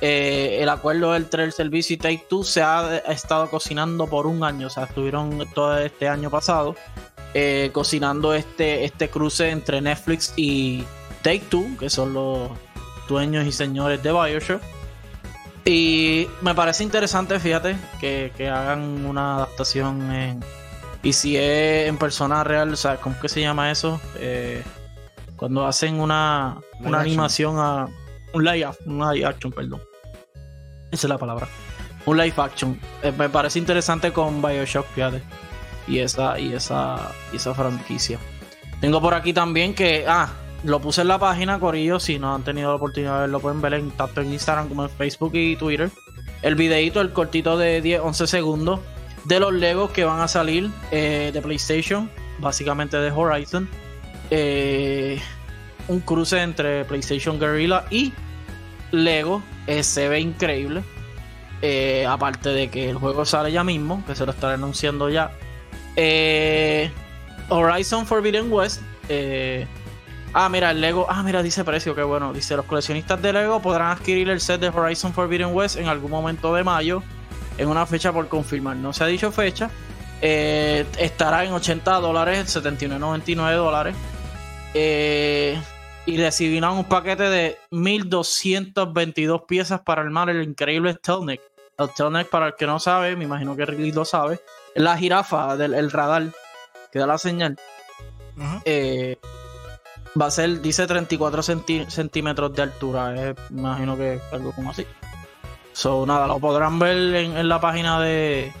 eh, 0.00 0.58
el 0.60 0.68
acuerdo 0.68 1.16
entre 1.16 1.42
el 1.42 1.52
servicio 1.52 1.94
y 1.94 1.96
Take 1.96 2.26
Two 2.28 2.44
se 2.44 2.62
ha 2.62 2.98
estado 2.98 3.50
cocinando 3.50 4.06
por 4.06 4.26
un 4.26 4.44
año, 4.44 4.68
o 4.68 4.70
sea, 4.70 4.84
estuvieron 4.84 5.44
todo 5.54 5.76
este 5.78 6.08
año 6.08 6.30
pasado 6.30 6.76
eh, 7.34 7.70
cocinando 7.72 8.32
este, 8.32 8.84
este 8.84 9.10
cruce 9.10 9.50
entre 9.50 9.80
Netflix 9.80 10.32
y 10.36 10.84
Take 11.22 11.42
Two, 11.48 11.66
que 11.80 11.90
son 11.90 12.14
los 12.14 12.50
dueños 13.08 13.44
y 13.46 13.52
señores 13.52 14.02
de 14.02 14.12
Bioshock. 14.12 14.62
Y 15.68 16.26
me 16.40 16.54
parece 16.54 16.82
interesante, 16.82 17.38
fíjate, 17.38 17.76
que, 18.00 18.32
hagan 18.48 19.04
una 19.04 19.34
adaptación 19.34 20.10
en, 20.10 20.40
y 21.02 21.12
si 21.12 21.36
es 21.36 21.88
en 21.88 21.98
persona 21.98 22.42
real, 22.42 22.72
o 22.72 22.76
sea, 22.76 22.96
¿cómo 22.96 23.20
que 23.20 23.28
se 23.28 23.42
llama 23.42 23.70
eso? 23.70 24.00
Eh, 24.16 24.62
cuando 25.36 25.66
hacen 25.66 26.00
una, 26.00 26.56
una 26.80 27.00
animación 27.00 27.58
a 27.58 27.86
un 28.32 28.44
live, 28.44 28.70
un 28.86 29.12
live 29.12 29.26
action, 29.26 29.52
perdón. 29.52 29.82
Esa 30.90 31.06
es 31.06 31.10
la 31.10 31.18
palabra. 31.18 31.46
Un 32.06 32.16
live 32.16 32.34
action. 32.38 32.80
Eh, 33.02 33.12
me 33.12 33.28
parece 33.28 33.58
interesante 33.58 34.10
con 34.10 34.40
Bioshock, 34.40 34.86
fíjate. 34.94 35.22
Y 35.86 35.98
esa, 35.98 36.40
y 36.40 36.54
esa, 36.54 37.12
y 37.30 37.36
esa 37.36 37.52
franquicia. 37.52 38.18
Tengo 38.80 39.02
por 39.02 39.12
aquí 39.12 39.34
también 39.34 39.74
que. 39.74 40.06
Ah, 40.08 40.30
lo 40.64 40.80
puse 40.80 41.02
en 41.02 41.08
la 41.08 41.18
página, 41.18 41.58
Corillo. 41.58 42.00
Si 42.00 42.18
no 42.18 42.34
han 42.34 42.42
tenido 42.42 42.70
la 42.70 42.76
oportunidad 42.76 43.14
de 43.14 43.20
verlo, 43.22 43.40
pueden 43.40 43.60
ver 43.60 43.74
en 43.74 43.90
tanto 43.90 44.20
en 44.20 44.32
Instagram 44.32 44.68
como 44.68 44.84
en 44.84 44.90
Facebook 44.90 45.32
y 45.34 45.56
Twitter. 45.56 45.90
El 46.42 46.54
videito, 46.54 47.00
el 47.00 47.12
cortito 47.12 47.56
de 47.56 47.80
10, 47.80 48.00
11 48.00 48.26
segundos 48.26 48.80
de 49.24 49.40
los 49.40 49.52
Legos 49.52 49.90
que 49.90 50.04
van 50.04 50.20
a 50.20 50.28
salir 50.28 50.70
eh, 50.90 51.30
de 51.32 51.42
PlayStation, 51.42 52.10
básicamente 52.38 52.96
de 52.96 53.10
Horizon. 53.10 53.68
Eh, 54.30 55.20
un 55.88 56.00
cruce 56.00 56.40
entre 56.42 56.84
PlayStation 56.84 57.38
Guerrilla 57.38 57.84
y 57.90 58.12
Lego 58.92 59.42
eh, 59.66 59.82
se 59.82 60.08
ve 60.08 60.20
increíble. 60.20 60.82
Eh, 61.60 62.06
aparte 62.06 62.50
de 62.50 62.68
que 62.68 62.88
el 62.90 62.96
juego 62.96 63.24
sale 63.24 63.50
ya 63.50 63.64
mismo, 63.64 64.04
que 64.06 64.14
se 64.14 64.24
lo 64.24 64.32
estaré 64.32 64.54
anunciando 64.54 65.08
ya. 65.08 65.32
Eh, 65.96 66.90
Horizon 67.48 68.06
Forbidden 68.06 68.52
West. 68.52 68.82
Ah, 70.32 70.48
mira, 70.48 70.70
el 70.70 70.80
Lego. 70.80 71.06
Ah, 71.08 71.22
mira, 71.22 71.42
dice 71.42 71.64
precio, 71.64 71.94
qué 71.94 72.02
bueno. 72.02 72.32
Dice: 72.32 72.56
Los 72.56 72.66
coleccionistas 72.66 73.20
de 73.20 73.32
Lego 73.32 73.60
podrán 73.60 73.90
adquirir 73.90 74.28
el 74.30 74.40
set 74.40 74.60
de 74.60 74.68
Horizon 74.68 75.12
Forbidden 75.12 75.54
West 75.54 75.76
en 75.76 75.88
algún 75.88 76.10
momento 76.10 76.54
de 76.54 76.64
mayo. 76.64 77.02
En 77.56 77.68
una 77.68 77.86
fecha 77.86 78.12
por 78.12 78.28
confirmar. 78.28 78.76
No 78.76 78.92
se 78.92 79.04
ha 79.04 79.06
dicho 79.06 79.32
fecha. 79.32 79.70
estará 80.20 81.44
en 81.44 81.52
80 81.52 82.00
dólares, 82.00 82.56
79.99 82.56 83.54
dólares. 83.56 83.96
Eh 84.74 85.58
y 86.08 86.16
recibirán 86.16 86.72
un 86.72 86.84
paquete 86.84 87.24
de 87.24 87.58
1222 87.70 89.42
piezas 89.42 89.82
para 89.82 90.00
armar 90.00 90.30
el 90.30 90.42
increíble 90.42 90.94
Stelneck. 90.94 91.42
El 91.76 91.90
Stelneck, 91.90 92.30
para 92.30 92.46
el 92.46 92.54
que 92.54 92.66
no 92.66 92.78
sabe, 92.78 93.14
me 93.14 93.24
imagino 93.24 93.54
que 93.54 93.66
Ridley 93.66 93.92
lo 93.92 94.06
sabe, 94.06 94.40
es 94.74 94.82
la 94.82 94.96
jirafa 94.96 95.54
del 95.58 95.90
radar 95.90 96.28
que 96.90 96.98
da 96.98 97.06
la 97.06 97.18
señal. 97.18 97.58
Eh, 98.64 99.18
va 100.20 100.26
a 100.26 100.30
ser, 100.30 100.60
dice 100.60 100.86
34 100.86 101.42
centímetros 101.42 102.54
de 102.54 102.62
altura. 102.62 103.34
me 103.50 103.58
imagino 103.58 103.96
que 103.96 104.20
algo 104.32 104.52
como 104.52 104.70
así. 104.70 104.86
So, 105.72 106.04
nada, 106.06 106.26
lo 106.26 106.40
podrán 106.40 106.78
ver 106.78 106.96
en, 107.14 107.48
la 107.48 107.60
página 107.60 108.00
de, 108.00 108.52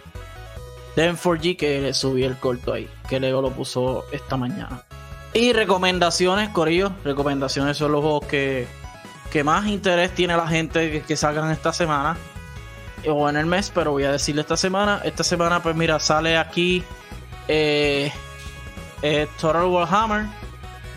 de 0.94 1.12
M4G 1.12 1.56
que 1.56 1.92
subí 1.92 2.22
el 2.22 2.38
corto 2.38 2.72
ahí, 2.72 2.88
que 3.08 3.18
Lego 3.18 3.42
lo 3.42 3.50
puso 3.50 4.04
esta 4.12 4.36
mañana. 4.36 4.84
Y 5.32 5.52
recomendaciones, 5.52 6.48
Corillo. 6.50 6.92
Recomendaciones 7.04 7.76
son 7.76 7.92
los 7.92 8.00
juegos 8.00 8.26
que, 8.26 8.66
más 9.44 9.66
interés 9.66 10.14
tiene 10.14 10.36
la 10.36 10.46
gente 10.46 11.02
que, 11.02 11.16
salgan 11.16 11.50
esta 11.50 11.72
semana. 11.72 12.16
O 13.06 13.28
en 13.28 13.36
el 13.36 13.46
mes, 13.46 13.70
pero 13.72 13.92
voy 13.92 14.04
a 14.04 14.12
decirle 14.12 14.40
esta 14.40 14.56
semana. 14.56 15.00
Esta 15.04 15.22
semana, 15.22 15.62
pues 15.62 15.76
mira, 15.76 16.00
sale 16.00 16.36
aquí 16.36 16.82
eh, 17.46 18.10
eh 19.02 19.28
Total 19.40 19.64
Warhammer. 19.66 20.26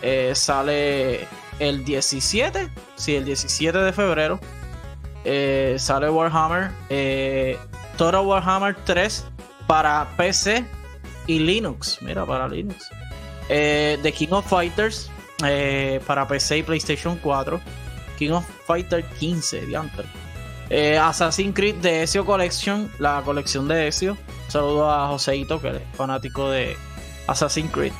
Eh, 0.01 0.33
sale 0.35 1.27
el 1.59 1.85
17, 1.85 2.69
sí, 2.95 3.15
el 3.15 3.25
17 3.25 3.77
de 3.77 3.93
febrero, 3.93 4.39
eh, 5.23 5.75
sale 5.77 6.09
Warhammer, 6.09 6.71
eh, 6.89 7.57
Total 7.97 8.25
Warhammer 8.25 8.75
3 8.83 9.25
para 9.67 10.07
PC 10.17 10.65
y 11.27 11.39
Linux. 11.39 11.99
Mira, 12.01 12.25
para 12.25 12.47
Linux. 12.47 12.89
Eh, 13.49 13.99
The 14.01 14.11
King 14.11 14.31
of 14.31 14.47
Fighters 14.47 15.09
para 16.05 16.27
PC 16.27 16.59
y 16.59 16.63
PlayStation 16.63 17.17
4. 17.17 17.59
King 18.17 18.31
of 18.31 18.45
Fighters 18.65 19.05
15, 19.19 19.65
diantre. 19.65 20.05
Assassin's 20.99 21.53
Creed 21.53 21.75
de 21.75 22.03
Ezio 22.03 22.25
Collection, 22.25 22.89
la 22.99 23.21
colección 23.25 23.67
de 23.67 23.87
Ezio. 23.87 24.17
Saludo 24.47 24.89
a 24.89 25.07
Joseito, 25.07 25.61
que 25.61 25.69
es 25.69 25.81
fanático 25.93 26.49
de 26.49 26.77
Assassin's 27.27 27.71
Creed. 27.71 27.93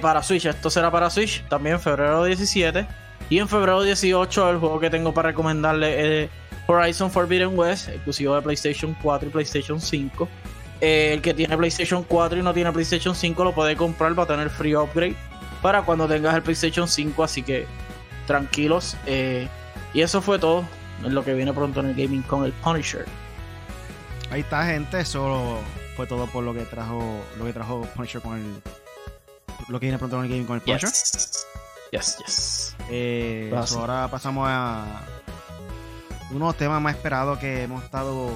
Para 0.00 0.22
Switch, 0.22 0.46
esto 0.46 0.70
será 0.70 0.90
para 0.90 1.10
Switch, 1.10 1.46
también 1.48 1.78
febrero 1.80 2.24
17. 2.24 2.86
Y 3.30 3.38
en 3.38 3.48
febrero 3.48 3.82
18 3.82 4.50
el 4.50 4.58
juego 4.58 4.80
que 4.80 4.90
tengo 4.90 5.12
para 5.12 5.28
recomendarle 5.28 6.24
es 6.24 6.30
Horizon 6.66 7.10
Forbidden 7.10 7.58
West, 7.58 7.88
exclusivo 7.88 8.34
de 8.34 8.42
PlayStation 8.42 8.96
4 9.02 9.28
y 9.28 9.32
PlayStation 9.32 9.80
5. 9.80 10.28
Eh, 10.80 11.14
el 11.14 11.22
que 11.22 11.34
tiene 11.34 11.56
PlayStation 11.56 12.04
4 12.04 12.38
y 12.38 12.42
no 12.42 12.54
tiene 12.54 12.70
PlayStation 12.72 13.14
5 13.14 13.42
lo 13.42 13.52
puede 13.52 13.76
comprar 13.76 14.14
para 14.14 14.28
tener 14.28 14.48
free 14.48 14.76
upgrade 14.76 15.16
para 15.60 15.82
cuando 15.82 16.06
tengas 16.06 16.36
el 16.36 16.42
PlayStation 16.42 16.86
5, 16.86 17.24
así 17.24 17.42
que 17.42 17.66
tranquilos. 18.26 18.96
Eh, 19.06 19.48
y 19.92 20.02
eso 20.02 20.22
fue 20.22 20.38
todo 20.38 20.64
lo 21.02 21.24
que 21.24 21.34
viene 21.34 21.52
pronto 21.52 21.80
en 21.80 21.86
el 21.86 21.94
gaming 21.94 22.22
con 22.22 22.44
el 22.44 22.52
Punisher. 22.52 23.06
Ahí 24.30 24.40
está 24.40 24.66
gente, 24.66 25.00
eso 25.00 25.58
fue 25.96 26.06
todo 26.06 26.26
por 26.26 26.44
lo 26.44 26.52
que 26.52 26.60
trajo 26.60 27.22
lo 27.38 27.46
que 27.46 27.52
trajo 27.52 27.88
Punisher 27.96 28.20
con 28.20 28.36
el 28.36 28.62
lo 29.68 29.80
que 29.80 29.86
viene 29.86 29.98
pronto 29.98 30.16
en 30.18 30.24
el 30.24 30.30
gaming 30.30 30.46
con 30.46 30.56
el 30.56 30.62
Punisher. 30.62 30.90
Yes, 31.90 32.18
yes. 32.18 32.76
Eh, 32.90 33.50
ahora 33.74 34.08
pasamos 34.08 34.46
a 34.48 35.02
uno 36.30 36.38
de 36.38 36.48
los 36.50 36.56
temas 36.56 36.80
más 36.80 36.94
esperados 36.94 37.38
que 37.38 37.62
hemos 37.62 37.82
estado 37.82 38.30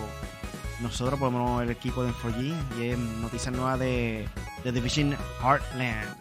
nosotros, 0.80 1.18
por 1.18 1.32
lo 1.32 1.38
menos 1.38 1.62
el 1.62 1.70
equipo 1.70 2.02
de 2.02 2.12
4G, 2.12 2.54
y 2.78 2.88
es 2.88 2.98
noticias 2.98 3.54
nuevas 3.54 3.78
de 3.78 4.28
The 4.62 4.72
Division 4.72 5.16
Heartland. 5.40 6.16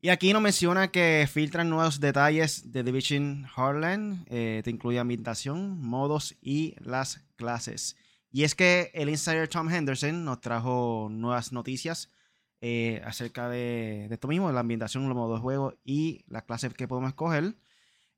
Y 0.00 0.08
aquí 0.10 0.32
nos 0.32 0.42
menciona 0.42 0.88
que 0.88 1.28
filtran 1.32 1.68
nuevos 1.68 1.98
detalles 1.98 2.70
de 2.70 2.84
Division 2.84 3.48
Heartland, 3.56 4.26
eh, 4.28 4.60
te 4.62 4.70
incluye 4.70 4.98
ambientación, 4.98 5.80
modos 5.80 6.36
y 6.40 6.74
las 6.80 7.24
clases. 7.36 7.96
Y 8.30 8.44
es 8.44 8.54
que 8.54 8.90
el 8.94 9.08
insider 9.08 9.48
Tom 9.48 9.68
Henderson 9.68 10.24
nos 10.24 10.40
trajo 10.40 11.08
nuevas 11.10 11.52
noticias 11.52 12.10
eh, 12.60 13.02
acerca 13.04 13.48
de, 13.48 14.06
de, 14.08 14.14
esto 14.14 14.28
mismo, 14.28 14.50
la 14.50 14.60
ambientación, 14.60 15.06
los 15.08 15.16
modos 15.16 15.38
de 15.38 15.42
juego 15.42 15.74
y 15.84 16.24
las 16.28 16.44
clases 16.44 16.72
que 16.74 16.88
podemos 16.88 17.08
escoger. 17.08 17.54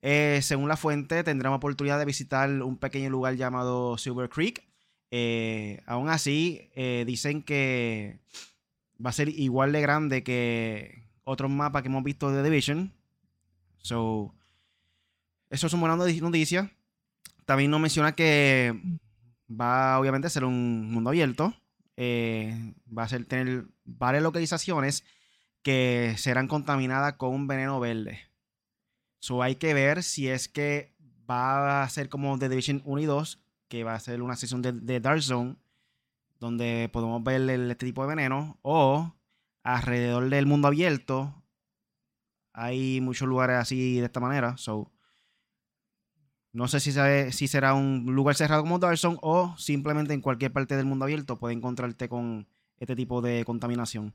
Eh, 0.00 0.40
según 0.42 0.68
la 0.68 0.76
fuente, 0.76 1.24
tendremos 1.24 1.56
oportunidad 1.56 1.98
de 1.98 2.04
visitar 2.04 2.48
un 2.62 2.76
pequeño 2.78 3.10
lugar 3.10 3.34
llamado 3.36 3.98
Silver 3.98 4.28
Creek. 4.28 4.64
Eh, 5.10 5.82
aún 5.86 6.08
así, 6.08 6.70
dicen 7.06 7.42
que 7.42 8.20
va 9.04 9.10
a 9.10 9.12
ser 9.12 9.28
igual 9.28 9.72
de 9.72 9.80
grande 9.80 10.22
que 10.22 11.08
otros 11.24 11.50
mapas 11.50 11.82
que 11.82 11.88
hemos 11.88 12.04
visto 12.04 12.30
de 12.30 12.42
Division. 12.42 12.92
So, 13.78 14.34
eso 15.50 15.66
es 15.66 15.72
una 15.72 15.94
buena 15.94 16.20
noticia. 16.20 16.70
También 17.44 17.70
nos 17.70 17.80
menciona 17.80 18.14
que 18.14 18.78
va 19.48 19.98
obviamente 19.98 20.26
a 20.26 20.30
ser 20.30 20.44
un 20.44 20.90
mundo 20.90 21.10
abierto. 21.10 21.54
Va 21.98 23.02
a 23.02 23.08
ser 23.08 23.24
tener 23.24 23.66
varias 23.84 24.22
localizaciones 24.22 25.04
que 25.62 26.14
serán 26.16 26.48
contaminadas 26.48 27.14
con 27.14 27.34
un 27.34 27.46
veneno 27.46 27.80
verde. 27.80 28.20
So 29.20 29.42
hay 29.42 29.56
que 29.56 29.74
ver 29.74 30.02
si 30.02 30.28
es 30.28 30.48
que 30.48 30.94
va 31.28 31.82
a 31.82 31.88
ser 31.88 32.08
como 32.08 32.38
The 32.38 32.48
Division 32.48 32.82
1 32.84 33.00
y 33.00 33.06
2, 33.06 33.40
que 33.68 33.84
va 33.84 33.94
a 33.94 34.00
ser 34.00 34.22
una 34.22 34.36
sesión 34.36 34.62
de, 34.62 35.00
Dark 35.00 35.22
Zone, 35.22 35.56
donde 36.38 36.88
podemos 36.92 37.22
ver 37.24 37.50
este 37.50 37.86
tipo 37.86 38.02
de 38.02 38.08
veneno, 38.08 38.58
o 38.62 39.14
alrededor 39.62 40.30
del 40.30 40.46
mundo 40.46 40.68
abierto 40.68 41.34
hay 42.58 43.00
muchos 43.00 43.28
lugares 43.28 43.56
así 43.56 44.00
de 44.00 44.06
esta 44.06 44.18
manera. 44.18 44.56
So, 44.56 44.90
no 46.52 46.66
sé 46.68 46.80
si, 46.80 47.48
será 47.48 47.74
un 47.74 48.06
lugar 48.14 48.34
cerrado 48.34 48.62
como 48.62 48.78
Dark 48.78 48.98
Zone 48.98 49.18
o 49.22 49.54
simplemente 49.58 50.14
en 50.14 50.20
cualquier 50.20 50.52
parte 50.52 50.76
del 50.76 50.86
mundo 50.86 51.04
abierto 51.04 51.38
puede 51.38 51.54
encontrarte 51.54 52.08
con 52.08 52.48
este 52.78 52.96
tipo 52.96 53.20
de 53.20 53.44
contaminación. 53.44 54.14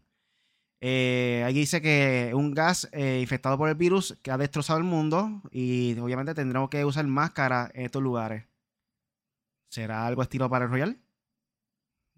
Eh, 0.82 1.50
dice 1.54 1.82
que 1.82 2.32
un 2.34 2.54
gas 2.54 2.89
eh, 2.91 3.19
infectado 3.22 3.58
por 3.58 3.69
el 3.69 3.76
virus 3.76 4.17
que 4.22 4.32
ha 4.32 4.38
destrozado 4.38 4.80
el 4.80 4.84
mundo 4.84 5.41
y 5.52 5.98
obviamente 6.00 6.34
tendremos 6.34 6.69
que 6.69 6.84
usar 6.84 7.06
máscara 7.08 7.72
en 7.74 7.86
estos 7.86 8.02
lugares. 8.02 8.46
¿Será 9.69 10.06
algo 10.06 10.22
estilo 10.22 10.50
para 10.50 10.65
el 10.65 10.72
Royal? 10.72 11.00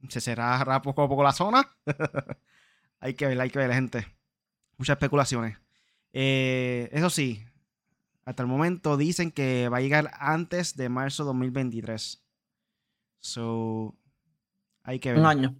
¿Se 0.10 0.22
cerrará 0.22 0.82
poco 0.82 1.04
a 1.04 1.10
poco 1.10 1.24
la 1.24 1.32
zona? 1.32 1.70
hay 3.00 3.14
que 3.14 3.28
ver, 3.28 3.40
hay 3.40 3.50
que 3.50 3.60
ver, 3.60 3.72
gente. 3.74 4.08
Muchas 4.78 4.96
especulaciones. 4.96 5.58
Eh, 6.14 6.90
eso 6.92 7.10
sí, 7.10 7.46
hasta 8.26 8.44
el 8.44 8.50
momento 8.50 8.98
dicen 8.98 9.32
que 9.32 9.70
va 9.70 9.78
a 9.78 9.82
llegar 9.82 10.12
antes 10.20 10.76
de 10.76 10.90
marzo 10.90 11.24
2023. 11.24 12.24
So, 13.20 13.96
hay 14.84 15.00
que 15.00 15.12
ver. 15.12 15.20
Un 15.20 15.26
año. 15.28 15.56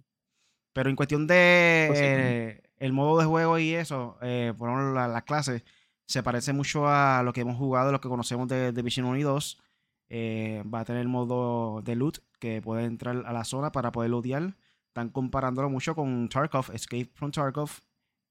Pero 0.72 0.90
en 0.90 0.96
cuestión 0.96 1.26
de 1.26 2.62
el 2.78 2.92
modo 2.92 3.18
de 3.18 3.24
juego 3.24 3.58
y 3.58 3.74
eso, 3.74 4.18
eh, 4.20 4.52
por 4.56 4.68
ejemplo, 4.68 4.92
las 4.92 5.22
clases, 5.22 5.64
se 6.06 6.22
parece 6.22 6.52
mucho 6.52 6.88
a 6.88 7.22
lo 7.22 7.32
que 7.32 7.40
hemos 7.40 7.56
jugado, 7.56 7.92
lo 7.92 8.00
que 8.00 8.08
conocemos 8.08 8.48
de 8.48 8.72
Division 8.72 9.06
1 9.06 9.18
y 9.18 9.22
2. 9.22 9.62
Eh, 10.08 10.62
va 10.72 10.80
a 10.80 10.84
tener 10.84 11.02
el 11.02 11.08
modo 11.08 11.82
de 11.82 11.96
loot 11.96 12.18
que 12.38 12.62
puede 12.62 12.84
entrar 12.84 13.24
a 13.26 13.32
la 13.32 13.44
zona 13.44 13.72
para 13.72 13.90
poder 13.92 14.10
lootear. 14.10 14.56
Están 14.88 15.08
comparándolo 15.10 15.68
mucho 15.68 15.94
con 15.94 16.28
Tarkov, 16.28 16.70
Escape 16.72 17.10
from 17.14 17.30
Tarkov, 17.30 17.70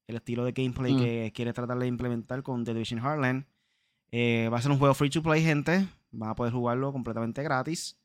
el 0.06 0.16
estilo 0.16 0.44
de 0.44 0.52
gameplay 0.52 0.94
mm. 0.94 0.98
que 0.98 1.32
quiere 1.34 1.52
tratar 1.52 1.78
de 1.78 1.86
implementar 1.86 2.42
con 2.42 2.64
The 2.64 2.72
Division 2.72 3.00
Heartland. 3.00 3.46
Eh, 4.18 4.48
va 4.48 4.56
a 4.56 4.62
ser 4.62 4.70
un 4.70 4.78
juego 4.78 4.94
free 4.94 5.10
to 5.10 5.22
play, 5.22 5.42
gente. 5.44 5.86
Van 6.10 6.30
a 6.30 6.34
poder 6.34 6.50
jugarlo 6.50 6.90
completamente 6.90 7.42
gratis. 7.42 7.98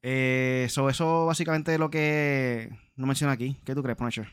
Eh, 0.00 0.64
eso 0.66 1.26
básicamente 1.26 1.74
es 1.74 1.78
lo 1.78 1.90
que 1.90 2.70
no 2.94 3.06
menciona 3.06 3.34
aquí. 3.34 3.60
¿Qué 3.66 3.74
tú 3.74 3.82
crees, 3.82 3.98
Punisher? 3.98 4.26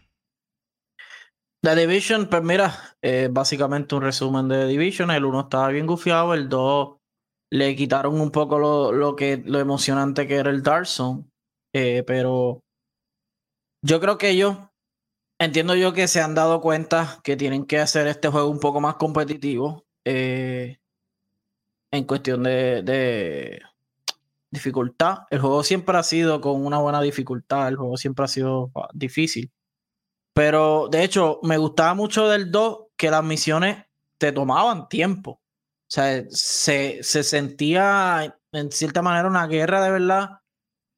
The 1.62 1.76
Division, 1.76 2.30
pues 2.30 2.42
mira, 2.42 2.74
es 3.02 3.34
básicamente 3.34 3.96
un 3.96 4.02
resumen 4.04 4.48
de 4.48 4.66
Division. 4.66 5.12
El 5.12 5.26
1 5.26 5.42
estaba 5.42 5.68
bien 5.68 5.88
gufiado, 5.88 6.34
el 6.34 6.48
2 6.48 6.96
le 7.52 7.76
quitaron 7.76 8.22
un 8.22 8.32
poco 8.32 8.58
lo, 8.58 8.94
lo, 8.94 9.18
que, 9.18 9.44
lo 9.46 9.60
emocionante 9.60 10.26
que 10.26 10.36
era 10.36 10.52
el 10.52 10.64
Dark 10.64 10.88
Zone. 10.88 11.26
Eh, 11.76 12.04
pero 12.08 12.62
yo 13.84 14.00
creo 14.00 14.18
que 14.18 14.30
ellos, 14.30 14.58
entiendo 15.38 15.76
yo 15.76 15.92
que 15.92 16.08
se 16.08 16.22
han 16.22 16.34
dado 16.34 16.62
cuenta 16.62 17.20
que 17.26 17.36
tienen 17.36 17.66
que 17.66 17.80
hacer 17.80 18.08
este 18.08 18.30
juego 18.30 18.48
un 18.48 18.62
poco 18.62 18.80
más 18.80 18.96
competitivo. 18.96 19.83
Eh, 20.06 20.78
en 21.92 22.04
cuestión 22.06 22.44
de, 22.44 23.62
dificultad. 24.52 25.20
El 25.30 25.40
juego 25.40 25.64
siempre 25.64 25.98
ha 25.98 26.04
sido 26.04 26.42
con 26.42 26.66
una 26.66 26.80
buena 26.80 27.02
dificultad, 27.02 27.68
el 27.68 27.76
juego 27.76 27.98
siempre 27.98 28.26
ha 28.26 28.28
sido 28.28 28.72
ah, 28.76 28.90
difícil. 28.94 29.52
Pero 30.34 30.88
de 30.90 31.04
hecho, 31.04 31.40
me 31.44 31.58
gustaba 31.58 31.94
mucho 31.94 32.28
del 32.30 32.52
2 32.52 32.88
que 32.98 33.12
las 33.12 33.24
misiones 33.24 33.86
te 34.18 34.32
tomaban 34.32 34.90
tiempo. 34.90 35.32
O 35.32 35.42
sea, 35.88 36.24
se, 36.30 37.04
se 37.04 37.24
sentía 37.24 38.38
en 38.52 38.72
cierta 38.72 39.02
manera 39.02 39.28
una 39.28 39.48
guerra 39.48 39.84
de 39.84 39.92
verdad. 39.92 40.30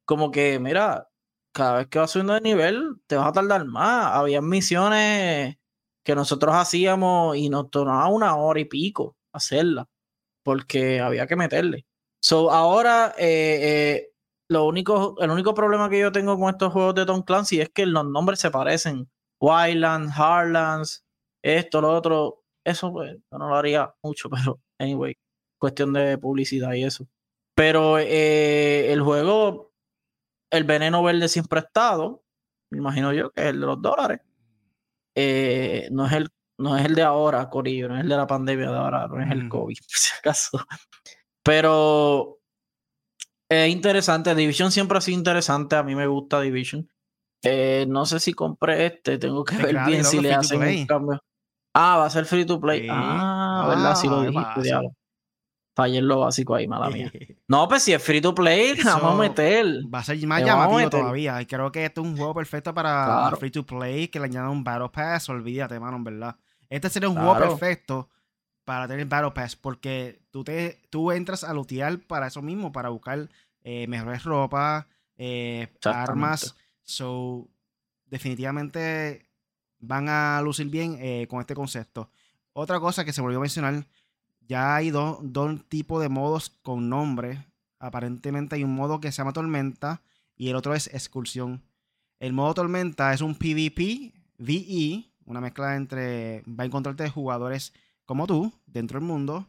Como 0.05 0.31
que, 0.31 0.59
mira, 0.59 1.09
cada 1.51 1.77
vez 1.79 1.87
que 1.87 1.99
vas 1.99 2.11
subiendo 2.11 2.33
de 2.33 2.41
nivel, 2.41 3.01
te 3.07 3.15
vas 3.15 3.27
a 3.29 3.33
tardar 3.33 3.65
más. 3.65 4.13
Había 4.15 4.41
misiones 4.41 5.57
que 6.05 6.15
nosotros 6.15 6.55
hacíamos 6.55 7.35
y 7.35 7.49
nos 7.49 7.69
tomaba 7.71 8.07
una 8.07 8.35
hora 8.37 8.59
y 8.59 8.65
pico 8.65 9.17
hacerla. 9.33 9.89
Porque 10.43 11.01
había 11.01 11.27
que 11.27 11.35
meterle. 11.35 11.85
So, 12.21 12.51
ahora, 12.51 13.13
eh, 13.17 13.59
eh, 13.61 14.13
lo 14.49 14.65
único, 14.65 15.15
el 15.19 15.31
único 15.31 15.53
problema 15.55 15.89
que 15.89 15.99
yo 15.99 16.11
tengo 16.11 16.37
con 16.39 16.51
estos 16.51 16.71
juegos 16.71 16.95
de 16.95 17.05
Tom 17.05 17.23
Clancy 17.23 17.61
es 17.61 17.69
que 17.69 17.85
los 17.87 18.05
nombres 18.05 18.39
se 18.39 18.51
parecen. 18.51 19.09
Wildlands, 19.41 20.13
Hardlands, 20.15 21.05
esto, 21.43 21.81
lo 21.81 21.91
otro. 21.91 22.43
Eso 22.63 22.91
pues, 22.91 23.17
no 23.31 23.49
lo 23.49 23.55
haría 23.55 23.93
mucho, 24.03 24.29
pero 24.29 24.59
anyway, 24.79 25.15
cuestión 25.59 25.93
de 25.93 26.17
publicidad 26.17 26.73
y 26.73 26.83
eso. 26.83 27.07
Pero 27.55 27.97
eh, 27.99 28.91
el 28.93 29.01
juego, 29.01 29.73
el 30.51 30.63
veneno 30.65 31.01
verde 31.03 31.27
siempre 31.29 31.59
ha 31.59 31.63
estado, 31.63 32.23
me 32.71 32.79
imagino 32.79 33.13
yo 33.13 33.31
que 33.31 33.41
es 33.41 33.47
el 33.47 33.61
de 33.61 33.65
los 33.65 33.81
dólares. 33.81 34.21
Eh, 35.15 35.87
no, 35.91 36.05
es 36.05 36.13
el, 36.13 36.29
no 36.57 36.77
es 36.77 36.85
el 36.85 36.95
de 36.95 37.03
ahora, 37.03 37.49
Corillo, 37.49 37.87
no 37.87 37.95
es 37.95 38.01
el 38.01 38.09
de 38.09 38.17
la 38.17 38.27
pandemia 38.27 38.69
de 38.69 38.77
ahora, 38.77 39.07
no 39.07 39.21
es 39.21 39.31
el 39.31 39.47
COVID, 39.49 39.77
por 39.87 39.97
si 39.97 40.09
acaso. 40.19 40.59
Pero 41.43 42.39
es 43.49 43.69
interesante, 43.69 44.35
Division 44.35 44.71
siempre 44.71 44.97
ha 44.97 45.01
sido 45.01 45.17
interesante, 45.17 45.75
a 45.75 45.83
mí 45.83 45.95
me 45.95 46.07
gusta 46.07 46.41
Division. 46.41 46.89
Eh, 47.43 47.85
no 47.87 48.05
sé 48.05 48.19
si 48.19 48.33
compré 48.33 48.87
este, 48.87 49.17
tengo 49.17 49.43
que 49.43 49.57
ver 49.57 49.77
bien 49.85 50.03
si 50.03 50.19
le 50.19 50.33
hacen 50.33 50.61
un 50.61 50.85
cambio. 50.87 51.21
Ah, 51.73 51.97
va 51.97 52.05
a 52.05 52.09
ser 52.09 52.25
free 52.25 52.45
to 52.45 52.59
play. 52.59 52.81
Sí. 52.81 52.87
Ah, 52.89 53.65
¿verdad? 53.67 53.95
Sí 53.95 54.07
lo 54.07 54.21
Ah, 54.21 54.53
¿qué 54.55 54.61
dijiste. 54.61 54.89
Fallé 55.75 55.97
en 55.97 56.07
lo 56.07 56.21
básico 56.21 56.55
ahí, 56.55 56.67
mala 56.67 56.89
mía. 56.89 57.11
No, 57.47 57.67
pues 57.67 57.83
si 57.83 57.93
es 57.93 58.01
free 58.01 58.21
to 58.21 58.33
play, 58.33 58.75
le 58.75 58.83
vamos 58.83 59.03
a 59.03 59.07
Eso 59.09 59.17
meter. 59.17 59.65
Va 59.93 59.99
a 59.99 60.03
ser 60.03 60.25
más 60.25 60.43
llamativo 60.43 60.89
todavía. 60.89 61.41
Y 61.41 61.45
creo 61.45 61.71
que 61.71 61.85
este 61.85 62.01
es 62.01 62.07
un 62.07 62.15
juego 62.17 62.33
perfecto 62.33 62.73
para 62.73 63.05
Claro. 63.05 63.37
free 63.37 63.51
to 63.51 63.65
play, 63.65 64.07
que 64.07 64.19
le 64.19 64.25
añadan 64.25 64.49
un 64.49 64.63
Battle 64.63 64.89
Pass. 64.89 65.29
Olvídate, 65.29 65.79
mano, 65.79 65.97
en 65.97 66.03
verdad. 66.05 66.35
Este 66.69 66.89
sería 66.89 67.09
un 67.09 67.15
juego 67.15 67.37
perfecto 67.37 68.09
para 68.63 68.87
tener 68.87 69.05
Battle 69.05 69.31
Pass, 69.31 69.55
porque 69.55 70.21
tú, 70.31 70.43
te, 70.43 70.81
tú 70.89 71.11
entras 71.11 71.43
a 71.43 71.53
lootear 71.53 71.99
para 71.99 72.27
eso 72.27 72.41
mismo, 72.41 72.71
para 72.71 72.89
buscar 72.89 73.29
eh, 73.63 73.85
mejores 73.87 74.23
ropa, 74.23 74.87
eh, 75.17 75.67
armas. 75.83 76.55
So, 76.83 77.47
definitivamente 78.07 79.27
van 79.79 80.09
a 80.09 80.41
lucir 80.41 80.67
bien 80.69 80.97
eh, 80.99 81.27
con 81.29 81.41
este 81.41 81.53
concepto. 81.53 82.09
Otra 82.53 82.79
cosa 82.79 83.05
que 83.05 83.13
se 83.13 83.21
volvió 83.21 83.37
a 83.37 83.41
mencionar, 83.41 83.85
ya 84.47 84.75
hay 84.75 84.89
dos, 84.91 85.17
dos 85.21 85.63
tipos 85.67 86.01
de 86.01 86.09
modos 86.09 86.49
con 86.61 86.89
nombre. 86.89 87.45
Aparentemente 87.79 88.55
hay 88.55 88.63
un 88.63 88.73
modo 88.75 88.99
que 88.99 89.11
se 89.11 89.17
llama 89.17 89.33
Tormenta 89.33 90.01
y 90.35 90.49
el 90.49 90.55
otro 90.55 90.73
es 90.73 90.87
Excursión. 90.87 91.63
El 92.19 92.33
modo 92.33 92.53
Tormenta 92.53 93.13
es 93.13 93.21
un 93.21 93.35
PvP, 93.35 94.13
VE, 94.37 95.05
una 95.25 95.41
mezcla 95.41 95.75
entre. 95.75 96.41
Va 96.43 96.63
a 96.63 96.65
encontrarte 96.65 97.09
jugadores 97.09 97.73
como 98.05 98.27
tú 98.27 98.53
dentro 98.65 98.99
del 98.99 99.07
mundo. 99.07 99.47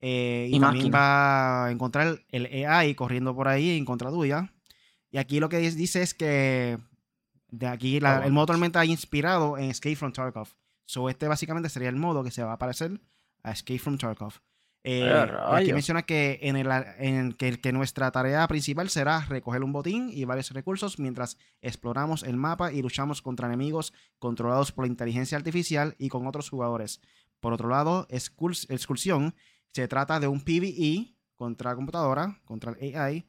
eh, 0.00 0.48
y 0.50 0.56
Y 0.56 0.60
también 0.60 0.92
va 0.94 1.66
a 1.66 1.70
encontrar 1.70 2.20
el 2.30 2.66
AI 2.66 2.94
corriendo 2.94 3.34
por 3.34 3.48
ahí 3.48 3.76
en 3.78 3.84
contra 3.84 4.10
tuya. 4.10 4.52
Y 5.10 5.18
aquí 5.18 5.40
lo 5.40 5.48
que 5.48 5.58
dice 5.58 6.02
es 6.02 6.12
que 6.14 6.78
de 7.50 7.66
aquí 7.66 7.98
la- 8.00 8.18
Ah, 8.18 8.26
el 8.26 8.32
modo 8.32 8.46
Tormenta 8.46 8.80
ha 8.80 8.84
inspirado 8.84 9.56
en 9.56 9.70
Escape 9.70 9.96
from 9.96 10.12
Tarkov. 10.12 10.48
So 10.84 11.08
este 11.08 11.26
básicamente 11.28 11.68
sería 11.70 11.88
el 11.88 11.96
modo 11.96 12.22
que 12.22 12.30
se 12.30 12.42
va 12.42 12.52
a 12.52 12.58
parecer 12.58 13.00
a 13.46 13.52
Escape 13.52 13.78
from 13.78 13.96
Tarkov. 13.98 14.34
Eh, 14.88 15.02
aquí 15.56 15.72
menciona 15.74 16.02
que 16.02 16.38
en, 16.42 16.54
el, 16.56 16.68
en 16.98 17.32
que, 17.32 17.60
que 17.60 17.72
nuestra 17.72 18.10
tarea 18.12 18.46
principal 18.46 18.88
será 18.88 19.20
recoger 19.28 19.64
un 19.64 19.72
botín 19.72 20.10
y 20.12 20.24
varios 20.24 20.50
recursos 20.52 21.00
mientras 21.00 21.38
exploramos 21.60 22.22
el 22.22 22.36
mapa 22.36 22.72
y 22.72 22.82
luchamos 22.82 23.20
contra 23.20 23.48
enemigos 23.48 23.92
controlados 24.20 24.70
por 24.70 24.84
la 24.84 24.90
inteligencia 24.90 25.36
artificial 25.38 25.96
y 25.98 26.08
con 26.08 26.26
otros 26.28 26.48
jugadores. 26.50 27.00
Por 27.40 27.52
otro 27.52 27.68
lado, 27.68 28.06
Excurs- 28.08 28.66
Excursión 28.70 29.34
se 29.72 29.88
trata 29.88 30.20
de 30.20 30.28
un 30.28 30.40
PvE 30.42 31.16
contra 31.34 31.74
computadora, 31.74 32.40
contra 32.44 32.72
el 32.80 32.96
AI, 32.96 33.26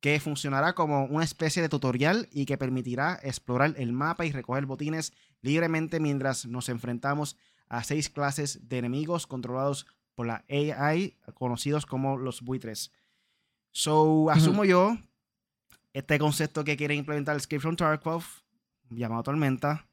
que 0.00 0.18
funcionará 0.20 0.74
como 0.74 1.04
una 1.06 1.24
especie 1.24 1.60
de 1.60 1.68
tutorial 1.68 2.28
y 2.30 2.46
que 2.46 2.56
permitirá 2.56 3.18
explorar 3.22 3.74
el 3.76 3.92
mapa 3.92 4.24
y 4.26 4.32
recoger 4.32 4.64
botines 4.64 5.12
libremente 5.42 5.98
mientras 6.00 6.46
nos 6.46 6.68
enfrentamos 6.68 7.36
a 7.70 7.82
seis 7.84 8.10
clases 8.10 8.68
de 8.68 8.78
enemigos 8.78 9.26
controlados 9.26 9.86
por 10.14 10.26
la 10.26 10.44
AI, 10.50 11.16
conocidos 11.32 11.86
como 11.86 12.18
los 12.18 12.42
buitres. 12.42 12.92
So, 13.72 14.28
asumo 14.28 14.64
yo 14.64 14.98
este 15.92 16.18
concepto 16.18 16.64
que 16.64 16.76
quiere 16.76 16.94
implementar 16.94 17.36
Escape 17.36 17.60
from 17.60 17.76
Tarkov, 17.76 18.24
llamado 18.90 19.22
Tormenta, 19.22 19.86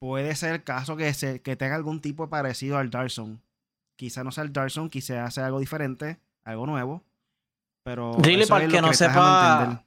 puede 0.00 0.34
ser 0.34 0.54
el 0.54 0.64
caso 0.64 0.96
que, 0.96 1.12
se, 1.14 1.40
que 1.42 1.56
tenga 1.56 1.76
algún 1.76 2.00
tipo 2.00 2.28
parecido 2.28 2.78
al 2.78 2.90
Dark 2.90 3.10
Zone. 3.10 3.38
Quizá 3.96 4.24
no 4.24 4.32
sea 4.32 4.44
el 4.44 4.52
Dark 4.52 4.70
Zone, 4.70 4.90
quizá 4.90 5.30
sea 5.30 5.46
algo 5.46 5.60
diferente, 5.60 6.18
algo 6.44 6.66
nuevo. 6.66 7.04
Pero 7.84 8.16
Dile 8.16 8.46
para 8.46 8.64
el 8.64 8.70
que 8.70 8.80
no 8.80 8.92
sepa-. 8.92 9.84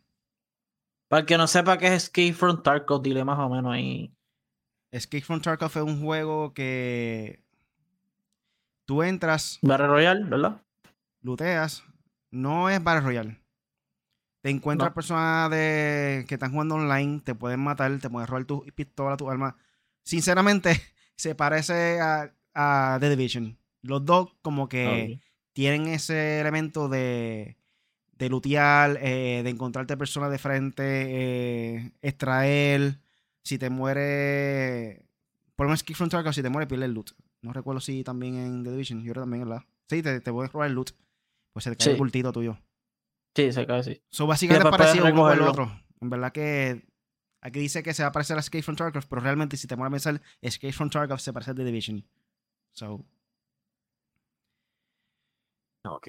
Para 1.07 1.19
el 1.21 1.25
que 1.25 1.37
no 1.37 1.47
sepa 1.47 1.77
qué 1.77 1.87
es 1.87 2.03
Escape 2.03 2.33
from 2.33 2.63
Tarkov, 2.63 3.01
dile 3.01 3.23
más 3.23 3.39
o 3.39 3.49
menos 3.49 3.73
ahí. 3.73 4.11
Escape 4.91 5.23
from 5.23 5.41
Tarkov 5.41 5.69
es 5.69 5.83
un 5.83 6.01
juego 6.01 6.53
que 6.53 7.43
tú 8.85 9.03
entras, 9.03 9.59
Battle 9.61 9.87
Royale, 9.87 10.23
¿verdad? 10.25 10.61
looteas, 11.21 11.83
no 12.31 12.69
es 12.69 12.83
Battle 12.83 13.01
Royale. 13.01 13.37
Te 14.41 14.49
encuentras 14.49 14.91
No. 14.91 14.93
personas 14.95 15.51
de, 15.51 16.25
que 16.27 16.35
están 16.35 16.51
jugando 16.51 16.75
online, 16.75 17.19
te 17.23 17.35
pueden 17.35 17.59
matar, 17.59 17.99
te 17.99 18.09
pueden 18.09 18.27
robar 18.27 18.45
tu 18.45 18.65
pistola, 18.73 19.17
tu 19.17 19.29
arma. 19.29 19.55
Sinceramente, 20.03 20.71
se 21.15 21.35
parece 21.35 21.99
a, 21.99 22.31
a 22.53 22.97
The 22.99 23.09
Division. 23.09 23.57
Los 23.81 24.05
dos 24.05 24.29
como 24.41 24.69
que 24.69 25.19
tienen 25.53 25.87
ese 25.87 26.39
elemento 26.39 26.87
de, 26.87 27.57
de 28.13 28.29
lootear, 28.29 28.97
eh, 29.01 29.41
de 29.43 29.49
encontrarte 29.49 29.97
personas 29.97 30.31
de 30.31 30.37
frente, 30.39 30.83
eh, 30.85 31.91
extraer. 32.01 32.97
Si 33.49 33.57
te 33.57 33.71
muere. 33.71 35.07
Por 35.55 35.65
lo 35.65 35.69
menos 35.69 35.81
Kick 35.81 35.97
from 35.97 36.07
Tarkov, 36.07 36.33
si 36.35 36.43
te 36.43 36.49
muere, 36.49 36.67
pierde 36.67 36.85
el 36.85 36.93
loot. 36.93 37.13
No 37.41 37.51
recuerdo 37.51 37.81
si 37.81 38.03
también 38.03 38.35
en 38.35 38.63
The 38.63 38.69
Division. 38.69 39.01
Yo 39.03 39.11
creo 39.11 39.23
también, 39.23 39.43
¿verdad? 39.49 39.65
Sí, 39.89 40.03
te, 40.03 40.21
te 40.21 40.31
puedes 40.31 40.51
robar 40.51 40.67
el 40.69 40.75
loot. 40.75 40.91
Pues 41.51 41.63
se 41.63 41.71
te 41.71 41.75
cae 41.77 41.87
el 41.87 41.93
Sí. 41.95 41.97
bultito 41.97 42.31
tuyo. 42.31 42.59
Sí, 43.35 43.51
se 43.51 43.65
cae 43.65 43.79
así. 43.79 44.03
So, 44.11 44.27
básicamente 44.27 44.67
es 44.67 44.71
parecido 44.71 45.05
uno 45.05 45.23
con 45.23 45.33
el 45.33 45.41
otro. 45.41 45.81
En 45.99 46.11
verdad 46.11 46.31
que. 46.31 46.85
Aquí 47.41 47.59
dice 47.59 47.81
que 47.81 47.95
se 47.95 48.03
va 48.03 48.09
a 48.09 48.11
parecer 48.11 48.37
a 48.37 48.39
Escape 48.41 48.61
from 48.61 48.75
Tarkov, 48.75 49.07
pero 49.09 49.19
realmente 49.19 49.57
si 49.57 49.65
te 49.65 49.75
muere 49.75 49.87
a 49.87 49.91
pensar, 49.93 50.21
Escape 50.41 50.71
from 50.71 50.91
Tarkov 50.91 51.19
se 51.19 51.33
parece 51.33 51.49
a 51.49 51.55
The 51.55 51.63
Division. 51.63 52.05
So, 52.73 53.03
Ok. 55.85 56.07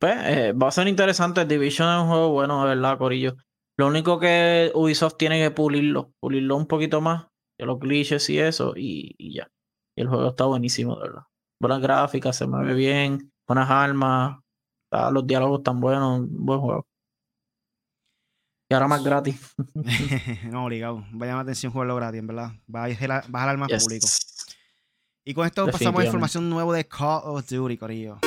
Pues 0.00 0.16
eh, 0.24 0.52
va 0.54 0.66
a 0.66 0.72
ser 0.72 0.88
interesante. 0.88 1.44
Division 1.44 1.88
es 1.88 2.02
un 2.02 2.08
juego 2.08 2.30
bueno, 2.30 2.62
de 2.62 2.74
verdad, 2.74 2.98
Corillo. 2.98 3.36
Lo 3.80 3.86
único 3.86 4.20
que 4.20 4.70
Ubisoft 4.74 5.16
tiene 5.16 5.40
que 5.40 5.50
pulirlo, 5.52 6.12
pulirlo 6.20 6.54
un 6.54 6.66
poquito 6.66 7.00
más, 7.00 7.28
que 7.58 7.64
los 7.64 7.78
glitches 7.80 8.28
y 8.28 8.38
eso, 8.38 8.74
y, 8.76 9.14
y 9.16 9.36
ya. 9.36 9.50
Y 9.96 10.02
el 10.02 10.08
juego 10.08 10.28
está 10.28 10.44
buenísimo, 10.44 10.96
de 10.96 11.08
verdad. 11.08 11.22
Buenas 11.62 11.80
gráficas, 11.80 12.36
se 12.36 12.46
mueve 12.46 12.74
bien, 12.74 13.32
buenas 13.48 13.70
armas, 13.70 14.38
los 15.12 15.26
diálogos 15.26 15.60
están 15.60 15.80
buenos, 15.80 16.26
buen 16.28 16.60
juego. 16.60 16.86
Y 18.70 18.74
ahora 18.74 18.86
más 18.86 19.02
gratis. 19.02 19.54
no, 20.50 20.66
obligado. 20.66 20.96
Va 20.96 21.24
a 21.24 21.28
llamar 21.28 21.36
la 21.36 21.40
atención 21.40 21.72
jugarlo 21.72 21.96
gratis, 21.96 22.18
en 22.18 22.26
verdad. 22.26 22.52
Va 22.72 22.84
a 22.84 22.94
jalar, 22.94 23.56
más 23.56 23.68
Yes. 23.70 23.82
público. 23.82 24.06
Y 25.24 25.32
con 25.32 25.46
esto 25.46 25.64
pasamos 25.64 26.02
a 26.02 26.04
información 26.04 26.50
nueva 26.50 26.76
de 26.76 26.86
Call 26.86 27.22
of 27.24 27.48
Duty, 27.48 27.78
Corillo. 27.78 28.18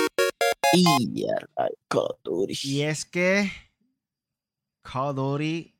Y 0.74 1.22
ya, 1.22 1.36
ay, 1.58 1.70
Call 1.88 2.06
of 2.06 2.18
Duty. 2.24 2.56
Y 2.64 2.82
es 2.82 3.06
que 3.06 3.52
Call 4.84 5.10
of 5.10 5.16
Duty 5.16 5.76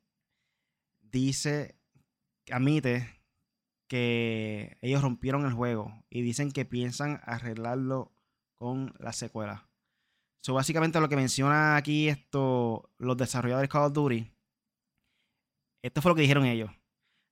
dice, 1.00 1.78
admite 2.50 3.08
que 3.88 4.76
ellos 4.80 5.02
rompieron 5.02 5.44
el 5.44 5.52
juego 5.52 5.92
y 6.10 6.22
dicen 6.22 6.50
que 6.50 6.64
piensan 6.64 7.20
arreglarlo 7.24 8.12
con 8.56 8.94
la 8.98 9.12
secuela. 9.12 9.68
So, 10.40 10.54
básicamente 10.54 11.00
lo 11.00 11.08
que 11.08 11.16
menciona 11.16 11.76
aquí 11.76 12.08
esto, 12.08 12.90
los 12.98 13.16
desarrolladores 13.16 13.68
de 13.68 13.72
Call 13.72 13.84
of 13.84 13.92
Duty, 13.92 14.30
esto 15.82 16.02
fue 16.02 16.10
lo 16.10 16.16
que 16.16 16.22
dijeron 16.22 16.46
ellos. 16.46 16.70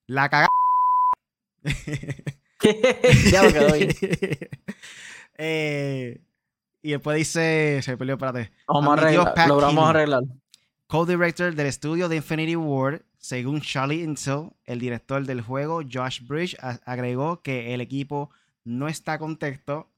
La 0.07 0.29
cagada. 0.29 0.49
ya 3.31 3.53
quedó 3.53 3.75
bien. 3.75 3.91
Eh, 5.45 6.23
y 6.83 6.91
después 6.91 7.17
dice, 7.17 7.81
se 7.83 7.97
perdió, 7.97 8.15
espérate. 8.15 8.53
Vamos 8.69 8.87
a 8.87 8.93
arreglar, 8.93 9.49
logramos 9.49 9.89
arreglar. 9.89 10.23
Co-director 10.93 11.55
del 11.55 11.69
estudio 11.69 12.11
de 12.11 12.17
Infinity 12.17 12.55
Ward, 12.55 13.01
según 13.17 13.63
Charlie 13.63 14.03
Insel, 14.03 14.51
el 14.67 14.79
director 14.79 15.25
del 15.25 15.41
juego, 15.41 15.81
Josh 15.91 16.21
Bridge, 16.21 16.55
agregó 16.85 17.41
que 17.41 17.73
el 17.73 17.81
equipo 17.81 18.29
no 18.63 18.89
está 18.89 19.17
contento, 19.17 19.89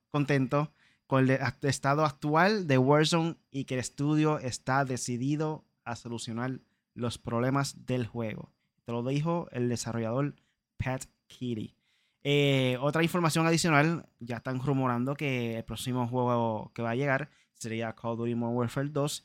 con 1.08 1.28
el 1.28 1.40
estado 1.62 2.04
actual 2.04 2.68
de 2.68 2.78
Warzone 2.78 3.34
y 3.50 3.64
que 3.64 3.74
el 3.74 3.80
estudio 3.80 4.38
está 4.38 4.84
decidido 4.84 5.64
a 5.82 5.96
solucionar 5.96 6.60
los 6.94 7.18
problemas 7.18 7.86
del 7.86 8.06
juego. 8.06 8.52
Te 8.84 8.92
lo 8.92 9.02
dijo 9.02 9.48
el 9.50 9.68
desarrollador 9.68 10.36
Pat 10.76 11.06
Kitty. 11.26 11.74
Eh, 12.22 12.78
otra 12.80 13.02
información 13.02 13.48
adicional, 13.48 14.06
ya 14.20 14.36
están 14.36 14.60
rumorando 14.60 15.16
que 15.16 15.56
el 15.56 15.64
próximo 15.64 16.06
juego 16.06 16.70
que 16.72 16.82
va 16.82 16.90
a 16.90 16.94
llegar 16.94 17.30
sería 17.54 17.96
Call 17.96 18.12
of 18.12 18.18
Duty 18.18 18.36
Modern 18.36 18.58
Warfare 18.58 18.88
2 18.90 19.24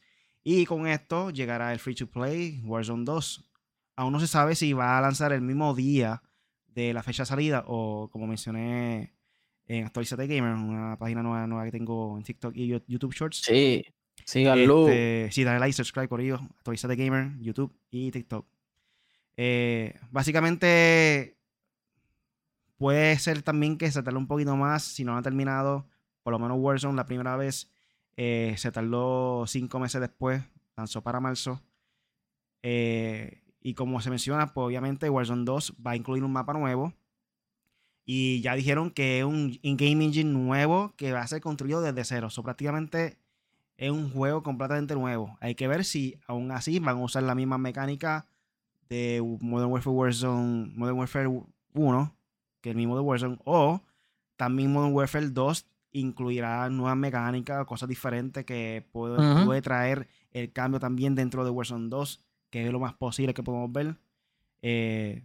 y 0.51 0.65
con 0.65 0.87
esto 0.87 1.29
llegará 1.29 1.71
el 1.73 1.79
free 1.79 1.95
to 1.95 2.07
play 2.07 2.61
Warzone 2.63 3.03
2. 3.05 3.45
Aún 3.97 4.13
no 4.13 4.19
se 4.19 4.27
sabe 4.27 4.55
si 4.55 4.73
va 4.73 4.97
a 4.97 5.01
lanzar 5.01 5.31
el 5.33 5.41
mismo 5.41 5.75
día 5.75 6.23
de 6.67 6.93
la 6.93 7.03
fecha 7.03 7.23
de 7.23 7.27
salida 7.27 7.63
o 7.67 8.09
como 8.11 8.25
mencioné 8.27 9.13
en 9.67 9.85
Actualizate 9.85 10.25
Gamer, 10.27 10.53
una 10.53 10.97
página 10.97 11.21
nueva, 11.21 11.45
nueva 11.45 11.65
que 11.65 11.71
tengo 11.71 12.17
en 12.17 12.23
TikTok 12.23 12.55
y 12.55 12.67
Yo- 12.67 12.81
YouTube 12.87 13.13
Shorts. 13.13 13.41
Sí, 13.43 13.83
síganlo. 14.25 14.87
Este, 14.87 15.29
sí, 15.31 15.43
dale 15.43 15.59
like, 15.59 15.73
subscribe 15.73 16.07
por 16.07 16.21
ello. 16.21 16.39
Actualizate 16.57 16.95
Gamer, 16.95 17.33
YouTube 17.39 17.71
y 17.91 18.09
TikTok. 18.11 18.47
Eh, 19.37 19.93
básicamente 20.09 21.37
puede 22.77 23.17
ser 23.19 23.41
también 23.43 23.77
que 23.77 23.91
se 23.91 24.01
tarde 24.01 24.17
un 24.17 24.27
poquito 24.27 24.55
más 24.55 24.83
si 24.83 25.03
no 25.03 25.15
han 25.15 25.23
terminado. 25.23 25.87
Por 26.23 26.31
lo 26.33 26.39
menos 26.39 26.57
Warzone 26.59 26.95
la 26.95 27.05
primera 27.05 27.35
vez 27.35 27.69
eh, 28.22 28.55
se 28.57 28.70
tardó 28.70 29.47
cinco 29.47 29.80
meses 29.80 30.01
después, 30.01 30.43
lanzó 30.76 31.01
para 31.01 31.22
marzo. 31.22 31.61
Eh, 32.63 33.41
y 33.61 33.76
como 33.76 34.01
se 34.01 34.09
menciona, 34.09 34.53
pues 34.53 34.65
obviamente 34.65 35.09
Warzone 35.09 35.45
2 35.45 35.76
va 35.88 35.91
a 35.91 35.95
incluir 35.95 36.26
un 36.26 36.34
mapa 36.34 36.51
nuevo. 36.51 36.93
Y 38.03 38.41
ya 38.41 38.55
dijeron 38.55 38.91
que 38.91 39.20
es 39.20 39.24
un 39.24 39.57
in-game 39.61 40.03
engine 40.03 40.34
nuevo 40.34 40.93
que 40.97 41.13
va 41.13 41.22
a 41.22 41.28
ser 41.28 41.39
construido 41.39 41.80
desde 41.80 42.03
cero. 42.03 42.30
So, 42.30 42.43
prácticamente 42.43 43.17
es 43.78 43.89
un 43.89 44.11
juego 44.11 44.43
completamente 44.43 44.95
nuevo. 44.95 45.38
Hay 45.39 45.55
que 45.55 45.70
ver 45.70 45.86
si 45.86 46.20
aún 46.28 46.51
así 46.51 46.80
van 46.80 46.97
a 46.97 47.03
usar 47.03 47.24
la 47.24 47.36
misma 47.36 47.57
mecánica 47.57 48.28
de 48.89 49.24
Modern 49.39 49.72
Warfare 49.72 49.95
Warzone, 49.95 50.74
Modern 50.76 50.97
Warfare 50.97 51.30
1, 51.74 52.15
que 52.59 52.72
el 52.72 52.76
mismo 52.76 52.95
de 52.95 53.01
Warzone, 53.01 53.38
o 53.45 53.82
también 54.36 54.74
Modern 54.74 54.93
Warfare 54.93 55.30
2 55.30 55.68
incluirá 55.91 56.69
nuevas 56.69 56.97
mecánicas, 56.97 57.65
cosas 57.65 57.89
diferentes 57.89 58.45
que 58.45 58.87
puede, 58.91 59.45
puede, 59.45 59.61
traer 59.61 60.07
el 60.31 60.51
cambio 60.51 60.79
también 60.79 61.15
dentro 61.15 61.43
de 61.43 61.49
Warzone 61.49 61.89
2, 61.89 62.25
que 62.49 62.65
es 62.65 62.71
lo 62.71 62.79
más 62.79 62.93
posible 62.93 63.33
que 63.33 63.43
podemos 63.43 63.71
ver. 63.71 63.95
Eh, 64.61 65.23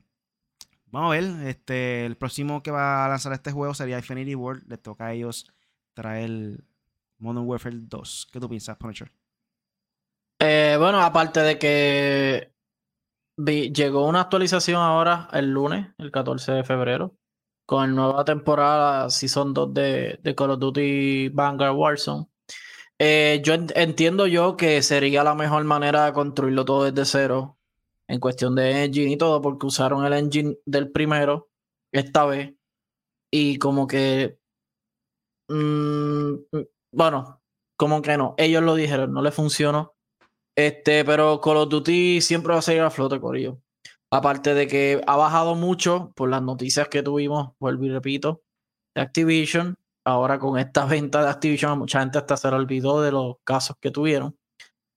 Vamos 0.94 1.12
a 1.12 1.18
ver, 1.18 1.48
este, 1.48 2.06
el 2.06 2.16
próximo 2.16 2.62
que 2.62 2.70
va 2.70 3.04
a 3.04 3.08
lanzar 3.08 3.32
este 3.32 3.50
juego 3.50 3.74
sería 3.74 3.98
Infinity 3.98 4.36
World. 4.36 4.62
Les 4.68 4.80
toca 4.80 5.06
a 5.06 5.12
ellos 5.12 5.52
traer 5.92 6.62
Modern 7.18 7.48
Warfare 7.48 7.74
2. 7.80 8.28
¿Qué 8.32 8.38
tú 8.38 8.48
piensas, 8.48 8.76
Punisher? 8.76 9.10
Eh, 10.38 10.76
bueno, 10.78 11.00
aparte 11.00 11.40
de 11.40 11.58
que 11.58 12.52
llegó 13.36 14.06
una 14.06 14.20
actualización 14.20 14.80
ahora 14.80 15.28
el 15.32 15.50
lunes, 15.50 15.88
el 15.98 16.12
14 16.12 16.52
de 16.52 16.62
febrero, 16.62 17.16
con 17.66 17.80
la 17.80 18.02
nueva 18.02 18.24
temporada 18.24 19.10
Season 19.10 19.54
2 19.54 19.74
de, 19.74 20.20
de 20.22 20.34
Call 20.34 20.50
of 20.52 20.58
Duty 20.60 21.28
Vanguard 21.30 21.74
Warzone. 21.74 22.26
Eh, 22.98 23.42
yo 23.44 23.54
entiendo 23.54 24.26
yo 24.26 24.56
que 24.56 24.80
sería 24.82 25.24
la 25.24 25.34
mejor 25.34 25.64
manera 25.64 26.06
de 26.06 26.12
construirlo 26.12 26.64
todo 26.64 26.84
desde 26.90 27.04
cero 27.04 27.58
en 28.06 28.20
cuestión 28.20 28.54
de 28.54 28.84
engine 28.84 29.12
y 29.12 29.16
todo, 29.16 29.40
porque 29.42 29.66
usaron 29.66 30.04
el 30.04 30.12
engine 30.12 30.56
del 30.66 30.90
primero 30.92 31.50
esta 31.92 32.24
vez 32.26 32.54
y 33.30 33.58
como 33.58 33.86
que, 33.86 34.38
mm, 35.48 36.34
bueno, 36.92 37.42
como 37.76 38.02
que 38.02 38.16
no, 38.16 38.34
ellos 38.38 38.62
lo 38.62 38.74
dijeron, 38.74 39.12
no 39.12 39.22
le 39.22 39.32
funcionó. 39.32 39.94
Este, 40.56 41.04
pero 41.04 41.40
Call 41.40 41.56
of 41.58 41.68
Duty 41.68 42.20
siempre 42.20 42.52
va 42.52 42.60
a 42.60 42.62
seguir 42.62 42.82
a 42.82 42.90
flote, 42.90 43.20
Corillo. 43.20 43.60
Aparte 44.14 44.54
de 44.54 44.68
que 44.68 45.02
ha 45.08 45.16
bajado 45.16 45.56
mucho 45.56 46.12
por 46.14 46.30
las 46.30 46.40
noticias 46.40 46.86
que 46.86 47.02
tuvimos, 47.02 47.54
vuelvo 47.58 47.82
y 47.86 47.90
repito, 47.90 48.44
de 48.94 49.02
Activision. 49.02 49.76
Ahora 50.04 50.38
con 50.38 50.56
esta 50.56 50.86
venta 50.86 51.20
de 51.20 51.30
Activision, 51.30 51.76
mucha 51.80 51.98
gente 51.98 52.18
hasta 52.18 52.36
se 52.36 52.48
le 52.48 52.54
olvidó 52.54 53.02
de 53.02 53.10
los 53.10 53.38
casos 53.42 53.76
que 53.80 53.90
tuvieron. 53.90 54.38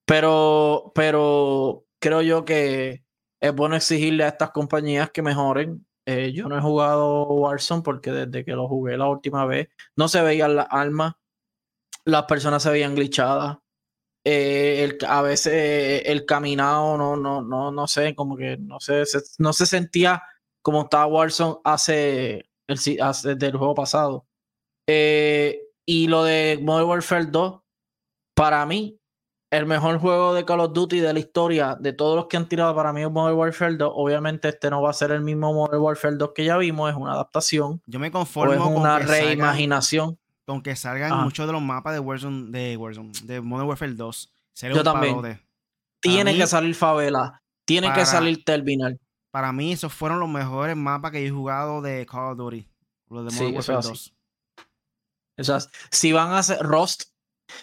Pero, 0.05 0.91
pero 0.93 1.87
creo 1.99 2.21
yo 2.21 2.45
que 2.45 3.05
es 3.41 3.55
bueno 3.55 3.75
exigirle 3.75 4.23
a 4.23 4.27
estas 4.27 4.51
compañías 4.51 5.09
que 5.09 5.23
mejoren. 5.23 5.87
Eh, 6.05 6.31
yo 6.31 6.47
no 6.47 6.55
he 6.55 6.61
jugado 6.61 7.23
Warzone 7.23 7.81
porque 7.81 8.11
desde 8.11 8.45
que 8.45 8.51
lo 8.51 8.67
jugué 8.67 8.97
la 8.97 9.09
última 9.09 9.47
vez 9.47 9.67
no 9.95 10.07
se 10.09 10.21
veían 10.21 10.55
las 10.55 10.67
armas, 10.69 11.15
las 12.05 12.25
personas 12.25 12.61
se 12.61 12.69
veían 12.69 12.93
glitchadas. 12.93 13.57
Eh, 14.29 14.97
a 15.07 15.21
veces 15.21 16.01
el 16.05 16.25
caminado, 16.25 16.97
no, 16.97 17.15
no, 17.15 17.41
no, 17.41 17.71
no 17.71 17.87
sé, 17.87 18.13
como 18.13 18.35
que 18.35 18.57
no 18.57 18.77
sé, 18.81 19.03
no 19.37 19.53
se 19.53 19.65
sentía 19.65 20.21
como 20.61 20.81
estaba 20.81 21.05
Warzone 21.05 21.59
hace, 21.63 22.49
el, 22.67 23.01
hace 23.01 23.35
del 23.35 23.55
juego 23.55 23.73
pasado. 23.73 24.27
Eh, 24.85 25.61
y 25.85 26.09
lo 26.09 26.25
de 26.25 26.59
Modern 26.61 26.89
Warfare 26.89 27.27
2, 27.27 27.61
para 28.35 28.65
mí, 28.65 28.99
el 29.49 29.65
mejor 29.65 29.97
juego 29.99 30.33
de 30.33 30.43
Call 30.43 30.59
of 30.59 30.73
Duty 30.73 30.99
de 30.99 31.13
la 31.13 31.19
historia 31.19 31.77
de 31.79 31.93
todos 31.93 32.17
los 32.17 32.27
que 32.27 32.35
han 32.35 32.49
tirado 32.49 32.75
para 32.75 32.91
mí 32.91 33.03
es 33.03 33.09
Modern 33.09 33.37
Warfare 33.37 33.77
2. 33.77 33.93
Obviamente 33.95 34.49
este 34.49 34.69
no 34.69 34.81
va 34.81 34.89
a 34.89 34.93
ser 34.93 35.11
el 35.11 35.21
mismo 35.21 35.53
Modern 35.53 35.81
Warfare 35.81 36.17
2 36.17 36.31
que 36.35 36.43
ya 36.43 36.57
vimos, 36.57 36.89
es 36.89 36.97
una 36.97 37.13
adaptación. 37.13 37.81
Yo 37.85 37.97
me 37.97 38.11
conformo 38.11 38.53
es 38.53 38.59
una 38.59 38.99
reimaginación. 38.99 40.19
Con 40.47 40.61
que 40.61 40.77
salgan 40.77 41.25
muchos 41.25 41.45
de 41.45 41.51
los 41.51 41.61
mapas 41.61 41.93
de 41.93 41.99
Warzone, 41.99 42.51
de 42.51 42.77
Warzone, 42.77 43.11
de 43.23 43.41
Modern 43.41 43.67
Warfare 43.67 43.93
2. 43.93 44.33
Yo 44.73 44.81
también. 44.81 45.41
Tiene 45.99 46.37
que 46.37 46.47
salir 46.47 46.73
Favela, 46.73 47.43
tiene 47.65 47.91
que 47.93 48.05
salir 48.05 48.45
Terminal. 48.45 48.97
Para 49.29 49.51
mí 49.51 49.73
esos 49.73 49.93
fueron 49.93 50.21
los 50.21 50.29
mejores 50.29 50.77
mapas 50.77 51.11
que 51.11 51.25
he 51.25 51.29
jugado 51.29 51.81
de 51.81 52.05
Call 52.05 52.31
of 52.31 52.37
Duty. 52.37 52.65
Los 53.09 53.25
de 53.25 53.35
Modern 53.35 53.55
Warfare 53.55 53.79
2. 53.81 54.13
Si 55.91 56.11
van 56.13 56.29
a 56.29 56.39
hacer 56.39 56.59
Rust, 56.59 57.03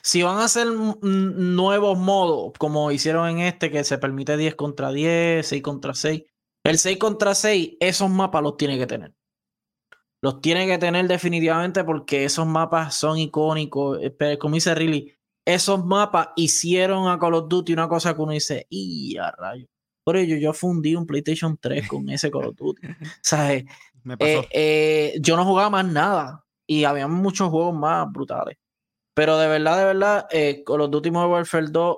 si 0.03 0.23
van 0.23 0.37
a 0.37 0.45
hacer 0.45 0.67
nuevos 0.67 1.99
modos, 1.99 2.53
como 2.59 2.93
hicieron 2.93 3.29
en 3.31 3.39
este, 3.41 3.71
que 3.71 3.83
se 3.83 3.97
permite 3.97 4.37
10 4.37 4.57
contra 4.57 4.93
10, 4.93 5.47
6 5.47 5.63
contra 5.63 5.95
6, 5.95 6.23
el 6.65 6.79
6 6.79 6.99
contra 6.99 7.35
6, 7.35 7.77
esos 7.81 8.11
mapas 8.11 8.43
los 8.43 8.59
tiene 8.59 8.79
que 8.79 8.87
tener. 8.87 9.15
Los 10.25 10.41
tiene 10.41 10.67
que 10.67 10.79
tener 10.79 11.07
definitivamente 11.07 11.85
porque 11.85 12.25
esos 12.25 12.47
mapas 12.47 12.95
son 12.95 13.19
icónicos. 13.19 13.99
Como 14.41 14.55
dice 14.55 14.75
Riley, 14.75 15.15
esos 15.45 15.85
mapas 15.85 16.29
hicieron 16.35 17.09
a 17.09 17.19
Call 17.19 17.35
of 17.35 17.49
Duty 17.51 17.75
una 17.75 17.89
cosa 17.89 18.15
que 18.15 18.23
uno 18.23 18.33
dice, 18.33 18.67
¡y 18.71 19.19
a 19.19 19.31
rayo! 19.33 19.67
Por 20.03 20.17
ello, 20.17 20.37
yo 20.37 20.55
fundí 20.55 20.95
un 20.97 21.05
PlayStation 21.05 21.59
3 21.61 21.87
con 21.87 22.09
ese 22.09 22.31
Call 22.31 22.47
of 22.47 22.57
Duty. 22.57 22.89
¿Sabes? 23.21 23.65
Eh, 24.19 24.49
eh, 24.51 25.19
yo 25.21 25.37
no 25.37 25.45
jugaba 25.45 25.69
más 25.69 25.85
nada 25.85 26.47
y 26.67 26.85
había 26.85 27.07
muchos 27.07 27.51
juegos 27.51 27.75
más 27.75 28.11
brutales. 28.11 28.57
Pero 29.15 29.37
de 29.37 29.47
verdad, 29.47 29.77
de 29.77 29.85
verdad, 29.85 30.27
eh, 30.31 30.65
con 30.65 30.79
los 30.79 30.89
últimos 30.89 31.29
Warfare 31.29 31.67
2, 31.69 31.97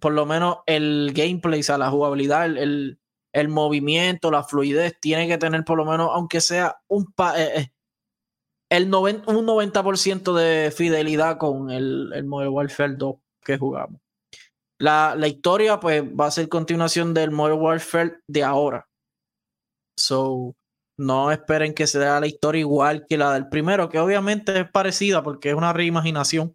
por 0.00 0.12
lo 0.14 0.26
menos 0.26 0.56
el 0.66 1.12
gameplay, 1.14 1.60
o 1.60 1.62
sea, 1.62 1.78
la 1.78 1.92
jugabilidad, 1.92 2.44
el, 2.44 2.58
el, 2.58 3.00
movimiento, 3.48 4.30
la 4.30 4.42
fluidez, 4.42 4.98
tiene 5.00 5.28
que 5.28 5.38
tener 5.38 5.64
por 5.64 5.78
lo 5.78 5.84
menos, 5.84 6.10
aunque 6.12 6.40
sea 6.40 6.80
un 6.88 7.06
eh, 7.36 7.52
eh, 7.56 7.72
el 8.70 8.94
un 8.94 9.46
90% 9.46 10.34
de 10.34 10.70
fidelidad 10.70 11.38
con 11.38 11.70
el, 11.70 12.12
el 12.14 12.24
Modern 12.24 12.52
Warfare 12.52 12.94
2 12.96 13.16
que 13.42 13.58
jugamos. 13.58 14.00
La, 14.80 15.14
la, 15.16 15.26
historia, 15.26 15.80
pues, 15.80 16.02
va 16.02 16.26
a 16.26 16.30
ser 16.30 16.48
continuación 16.48 17.12
del 17.14 17.30
Modern 17.30 17.60
Warfare 17.60 18.20
de 18.28 18.44
ahora. 18.44 18.88
So, 19.98 20.54
no 20.98 21.32
esperen 21.32 21.74
que 21.74 21.86
sea 21.86 22.20
la 22.20 22.26
historia 22.26 22.60
igual 22.60 23.06
que 23.08 23.16
la 23.16 23.32
del 23.32 23.48
primero, 23.48 23.88
que 23.88 23.98
obviamente 23.98 24.60
es 24.60 24.70
parecida 24.70 25.22
porque 25.22 25.50
es 25.50 25.54
una 25.54 25.72
reimaginación. 25.72 26.54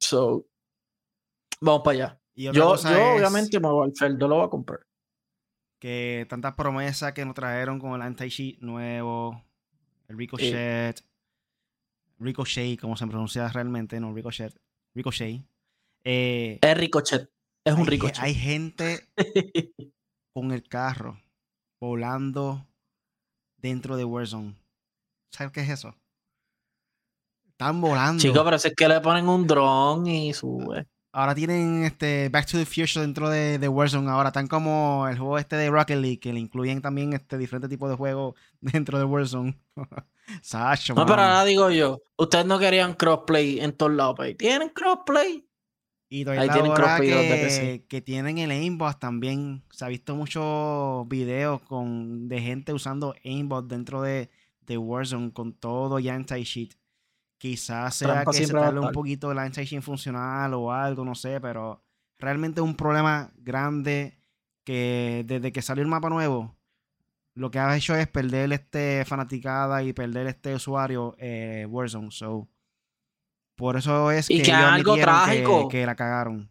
So, 0.00 0.46
vamos 1.60 1.82
para 1.84 1.94
allá. 1.94 2.20
yo, 2.34 2.72
obviamente 2.72 3.60
me 3.60 3.68
voy 3.68 3.92
al 4.00 4.18
lo 4.18 4.28
voy 4.28 4.44
a 4.44 4.50
comprar. 4.50 4.80
Que 5.82 6.26
tantas 6.28 6.54
promesas 6.54 7.12
que 7.12 7.24
nos 7.24 7.34
trajeron 7.34 7.80
con 7.80 7.94
el 7.94 8.02
anti-cheat 8.02 8.60
nuevo, 8.60 9.42
el 10.06 10.16
Ricochet, 10.16 11.04
Ricochet, 12.20 12.80
como 12.80 12.96
se 12.96 13.04
pronuncia 13.08 13.48
realmente, 13.48 13.98
no 13.98 14.14
Ricochet, 14.14 14.54
Ricochet. 14.94 15.42
Eh, 16.04 16.60
es 16.62 16.78
Ricochet, 16.78 17.28
es 17.64 17.74
un 17.74 17.84
Ricochet. 17.84 18.20
Hay 18.20 18.32
gente 18.32 19.08
con 20.32 20.52
el 20.52 20.62
carro 20.68 21.20
volando 21.80 22.64
dentro 23.56 23.96
de 23.96 24.04
Warzone. 24.04 24.54
¿Sabes 25.32 25.52
qué 25.52 25.62
es 25.62 25.68
eso? 25.68 25.96
Están 27.48 27.80
volando. 27.80 28.22
Chicos, 28.22 28.42
pero 28.44 28.54
es 28.54 28.72
que 28.76 28.86
le 28.86 29.00
ponen 29.00 29.28
un 29.28 29.48
dron 29.48 30.06
y 30.06 30.32
sube. 30.32 30.86
Ahora 31.14 31.34
tienen 31.34 31.84
este 31.84 32.30
Back 32.30 32.46
to 32.46 32.56
the 32.56 32.64
Future 32.64 33.02
dentro 33.02 33.28
de, 33.28 33.58
de, 33.58 33.68
Warzone. 33.68 34.10
Ahora 34.10 34.30
están 34.30 34.48
como 34.48 35.06
el 35.06 35.18
juego 35.18 35.38
este 35.38 35.56
de 35.56 35.68
Rocket 35.68 35.98
League, 35.98 36.18
que 36.18 36.32
le 36.32 36.40
incluyen 36.40 36.80
también 36.80 37.12
este 37.12 37.36
diferentes 37.36 37.68
tipos 37.68 37.90
de 37.90 37.96
juegos 37.96 38.34
dentro 38.60 38.98
de 38.98 39.04
Warzone. 39.04 39.58
Sacho, 40.40 40.94
no, 40.94 41.04
pero 41.04 41.20
ahora 41.20 41.44
digo 41.44 41.70
yo, 41.70 42.00
ustedes 42.16 42.46
no 42.46 42.58
querían 42.58 42.94
crossplay 42.94 43.60
en 43.60 43.72
todos 43.72 43.92
lados, 43.92 44.14
pues, 44.16 44.36
¿tienen 44.38 44.70
crossplay? 44.70 45.44
Y 46.08 46.28
Ahí 46.28 46.48
tienen 46.50 46.72
que, 46.74 47.86
que 47.88 48.00
tienen 48.02 48.36
el 48.36 48.50
aimbot 48.50 48.98
también. 48.98 49.64
Se 49.70 49.86
ha 49.86 49.88
visto 49.88 50.14
muchos 50.14 51.08
videos 51.08 51.62
con, 51.62 52.28
de 52.28 52.40
gente 52.40 52.74
usando 52.74 53.14
aimbot 53.24 53.66
dentro 53.66 54.02
de, 54.02 54.28
de 54.60 54.76
Warzone 54.76 55.32
con 55.32 55.54
todo 55.54 55.98
ya 55.98 56.14
anti-cheat. 56.14 56.74
Quizás 57.42 57.96
sea 57.96 58.24
que 58.24 58.34
se 58.34 58.52
tarde 58.52 58.78
un 58.78 58.92
poquito 58.92 59.32
el 59.32 59.38
anti-cheat 59.40 59.82
funcional 59.82 60.54
o 60.54 60.72
algo, 60.72 61.04
no 61.04 61.16
sé, 61.16 61.40
pero 61.40 61.82
realmente 62.16 62.60
es 62.60 62.64
un 62.64 62.76
problema 62.76 63.32
grande 63.34 64.16
que 64.62 65.24
desde 65.26 65.50
que 65.50 65.60
salió 65.60 65.82
el 65.82 65.88
mapa 65.88 66.08
nuevo, 66.08 66.54
lo 67.34 67.50
que 67.50 67.58
ha 67.58 67.76
hecho 67.76 67.96
es 67.96 68.06
perder 68.06 68.52
este 68.52 69.04
fanaticada 69.04 69.82
y 69.82 69.92
perder 69.92 70.28
este 70.28 70.54
usuario 70.54 71.16
eh, 71.18 71.66
Warzone. 71.68 72.12
So, 72.12 72.46
por 73.56 73.76
eso 73.76 74.12
es 74.12 74.28
que, 74.28 74.40
que 74.40 74.52
algo 74.52 74.96
trágico. 74.96 75.66
Que, 75.66 75.84
la 75.84 75.96
cagaron. 75.96 76.48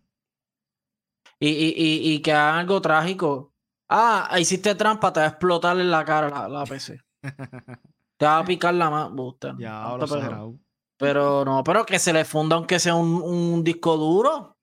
Y, 1.40 1.48
y, 1.48 2.12
y, 2.12 2.20
que 2.22 2.34
hagan 2.34 2.60
algo 2.60 2.82
trágico. 2.82 3.54
Ah, 3.88 4.30
hiciste 4.38 4.76
trampa, 4.76 5.14
te 5.14 5.22
va 5.22 5.28
a 5.28 5.30
explotar 5.30 5.80
en 5.80 5.90
la 5.90 6.04
cara 6.04 6.50
la, 6.50 6.66
PC. 6.66 7.00
te 8.18 8.26
va 8.26 8.40
a 8.40 8.44
picar 8.44 8.74
la 8.74 8.90
mano. 8.90 9.38
Ya, 9.58 9.96
lo 9.98 10.60
pero, 11.02 11.44
no, 11.44 11.64
pero 11.64 11.84
que 11.84 11.98
se 11.98 12.14
le 12.14 12.26
funda 12.26 12.56
aunque 12.56 12.80
sea 12.80 12.94
un, 12.96 13.64
disco 13.64 13.98
duro. 13.98 14.56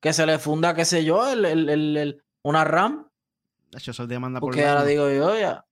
Que 0.00 0.12
se 0.12 0.26
le 0.26 0.38
funda, 0.38 0.74
qué 0.74 0.84
sé 0.84 1.04
yo, 1.04 1.30
el, 1.30 1.44
el, 1.44 2.24
una 2.42 2.64
RAM. 2.64 3.08
Eso 3.72 4.06
demanda 4.06 4.40
Porque 4.40 4.66
ahora 4.66 4.84
digo 4.84 5.08
yo 5.10 5.38
ya. 5.38 5.64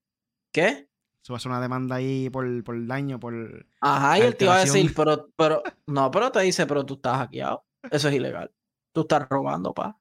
¿Qué? 0.52 0.88
Se 1.22 1.32
va 1.32 1.36
a 1.36 1.38
hacer 1.38 1.50
una 1.50 1.60
demanda 1.60 1.96
ahí 1.96 2.30
por, 2.30 2.62
por 2.62 2.86
daño, 2.86 3.18
por. 3.18 3.66
Ajá, 3.80 4.18
y 4.18 4.22
él 4.22 4.36
te 4.36 4.44
iba 4.44 4.56
a 4.56 4.60
decir, 4.60 4.92
pero, 4.94 5.30
pero, 5.36 5.62
no, 5.86 6.10
pero 6.10 6.30
te 6.30 6.40
dice, 6.40 6.66
pero 6.66 6.84
tú 6.84 6.94
estás 6.94 7.16
hackeado. 7.16 7.64
Eso 7.90 8.08
es 8.08 8.14
ilegal. 8.14 8.52
Tú 8.92 9.00
estás 9.00 9.28
robando, 9.28 9.74
pa. 9.74 9.98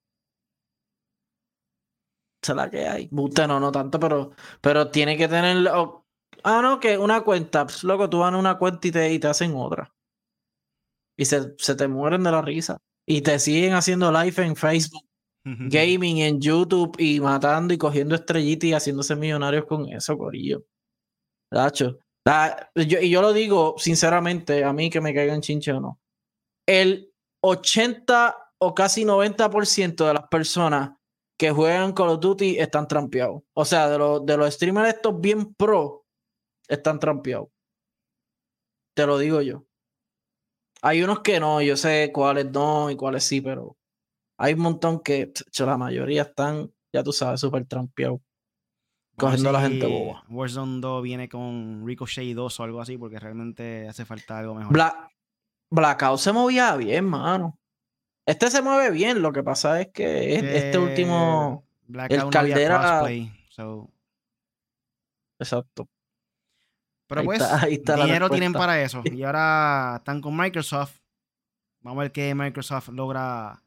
Se 2.41 2.53
la 2.53 2.70
que 2.70 2.88
hay. 2.88 3.09
Usted 3.11 3.47
no, 3.47 3.59
no 3.59 3.72
tanto, 3.72 3.99
pero, 3.99 4.32
pero 4.59 4.89
tiene 4.89 5.18
que 5.18 5.28
tener. 5.30 5.66
ah, 6.43 6.61
no, 6.61 6.80
que 6.80 6.97
una 6.97 7.22
cuenta. 7.22 7.66
Pues, 7.66 7.84
loco, 7.84 8.09
tú 8.09 8.20
vas 8.20 8.34
a 8.34 8.38
una 8.38 8.57
cuenta 8.57 8.86
y 8.86 8.91
te, 8.91 9.14
y 9.14 9.20
te 9.20 9.28
hacen 9.28 9.53
otra. 9.55 9.93
Y 11.18 11.26
se, 11.26 11.53
se 11.57 11.76
te 11.76 11.88
mueren 11.88 12.24
de 12.24 12.32
la 12.32 12.41
risa. 12.41 12.78
Y 13.05 13.22
te 13.22 13.38
siguen 13.39 13.74
haciendo 13.74 14.11
live 14.11 14.43
en 14.43 14.55
Facebook 14.55 15.03
gaming 15.45 16.20
en 16.20 16.39
YouTube 16.39 16.95
y 16.97 17.20
matando 17.20 17.74
y 17.74 17.78
cogiendo 17.78 18.16
estrellitas 18.16 18.70
y 18.70 18.74
haciéndose 18.74 19.16
millonarios 19.16 19.66
con 19.66 19.89
eso, 19.89 20.18
Corillo. 20.18 20.64
Dacho. 21.51 21.99
y 22.76 23.09
yo 23.09 23.22
lo 23.22 23.34
digo 23.34 23.76
sinceramente, 23.78 24.64
a 24.64 24.74
mí 24.74 24.89
que 24.89 25.01
me 25.01 25.14
caigan 25.14 25.41
chinche 25.41 25.74
o 25.74 25.82
no. 25.82 25.99
El 26.66 27.11
80 27.41 28.51
o 28.59 28.74
casi 28.74 29.03
90% 29.03 30.07
de 30.07 30.14
las 30.14 30.28
personas 30.30 30.91
que 31.38 31.51
juegan 31.51 31.91
Call 31.91 32.09
of 32.09 32.22
Duty 32.22 32.57
están 32.57 32.88
trampeados. 32.88 33.43
O 33.53 33.66
sea, 33.66 33.89
de, 33.89 33.97
los 33.97 34.26
de 34.26 34.38
los 34.38 34.53
streamers 34.53 34.95
estos 34.95 35.20
bien 35.20 35.53
pro, 35.53 36.05
están 36.70 36.99
trampeados. 36.99 37.49
Te 38.95 39.05
lo 39.05 39.18
digo 39.18 39.41
yo. 39.41 39.66
Hay 40.86 41.01
unos 41.01 41.21
que 41.21 41.39
no, 41.39 41.61
yo 41.61 41.77
sé 41.77 42.11
cuáles 42.13 42.51
no 42.51 42.91
y 42.91 42.97
cuáles 42.97 43.23
sí, 43.23 43.39
pero 43.39 43.77
hay 44.38 44.53
un 44.53 44.59
montón 44.59 44.99
que 44.99 45.31
la 45.59 45.77
mayoría 45.77 46.23
están, 46.23 46.73
ya 46.91 47.01
tú 47.03 47.13
sabes, 47.13 47.39
súper 47.39 47.65
trampeados. 47.65 48.19
Cogiendo 49.15 49.49
a 49.49 49.53
la 49.53 49.61
gente 49.61 49.86
boba. 49.86 50.25
Warzone 50.27 50.81
2 50.81 51.03
viene 51.03 51.29
con 51.29 51.88
Ricochet 51.88 52.36
2 52.36 52.59
o 52.59 52.63
algo 52.63 52.81
así, 52.81 52.97
porque 52.97 53.17
realmente 53.17 53.88
hace 53.88 54.03
falta 54.03 54.39
algo 54.39 54.55
mejor. 54.55 54.73
Black, 54.73 55.09
Blackout 55.71 56.19
se 56.19 56.34
movía 56.34 56.75
bien, 56.75 57.05
mano. 57.05 57.57
Este 58.25 58.51
se 58.51 58.61
mueve 58.61 58.91
bien, 58.91 59.21
lo 59.21 59.31
que 59.31 59.43
pasa 59.43 59.79
es 59.79 59.88
que 59.93 60.36
este 60.36 60.77
último. 60.77 61.65
Blackout 61.88 62.23
el 62.23 62.29
Caldera. 62.29 63.03
Exacto. 65.39 65.88
Pero 67.14 67.26
pues, 67.26 67.41
dinero 67.86 68.30
tienen 68.30 68.53
para 68.53 68.82
eso. 68.82 69.01
Y 69.14 69.24
ahora 69.24 69.95
están 69.97 70.22
con 70.22 70.36
Microsoft 70.36 70.97
Vamos 71.84 71.99
a 71.99 72.03
ver 72.03 72.11
qué 72.14 72.34
Microsoft 72.34 72.89
logra 72.89 73.61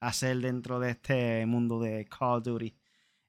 hacer 0.00 0.38
dentro 0.38 0.80
de 0.80 0.92
este 0.92 1.44
mundo 1.44 1.78
de 1.78 2.06
Call 2.06 2.38
of 2.38 2.42
Duty. 2.42 2.74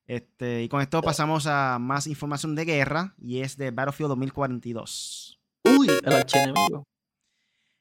Este, 0.08 0.64
y 0.64 0.70
con 0.70 0.82
esto 0.82 1.02
pasamos 1.02 1.48
a 1.48 1.80
más 1.80 2.08
información 2.08 2.56
de 2.56 2.64
guerra 2.64 3.14
y 3.18 3.41
es 3.41 3.58
de 3.58 3.72
Battlefield 3.72 4.10
2042. 4.12 5.41
Uy, 5.66 5.89
el 6.06 6.14
archienemigo. 6.14 6.88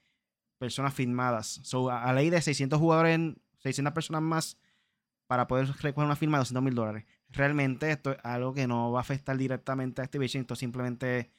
personas 0.58 0.94
firmadas. 0.94 1.60
So, 1.64 1.90
a, 1.90 2.12
ley 2.12 2.30
de 2.30 2.40
600 2.42 2.78
jugadores, 2.78 3.18
600 3.58 3.92
personas 3.92 4.22
más 4.22 4.56
para 5.26 5.48
poder 5.48 5.66
recoger 5.80 6.04
una 6.04 6.16
firma 6.16 6.38
de 6.38 6.42
200 6.42 6.62
mil 6.62 6.74
dólares. 6.74 7.06
Realmente 7.30 7.90
esto 7.90 8.12
es 8.12 8.18
algo 8.22 8.52
que 8.52 8.66
no 8.66 8.92
va 8.92 9.00
a 9.00 9.02
afectar 9.02 9.36
directamente 9.36 10.00
a 10.00 10.04
Activision, 10.04 10.42
esto 10.42 10.56
simplemente 10.56 11.30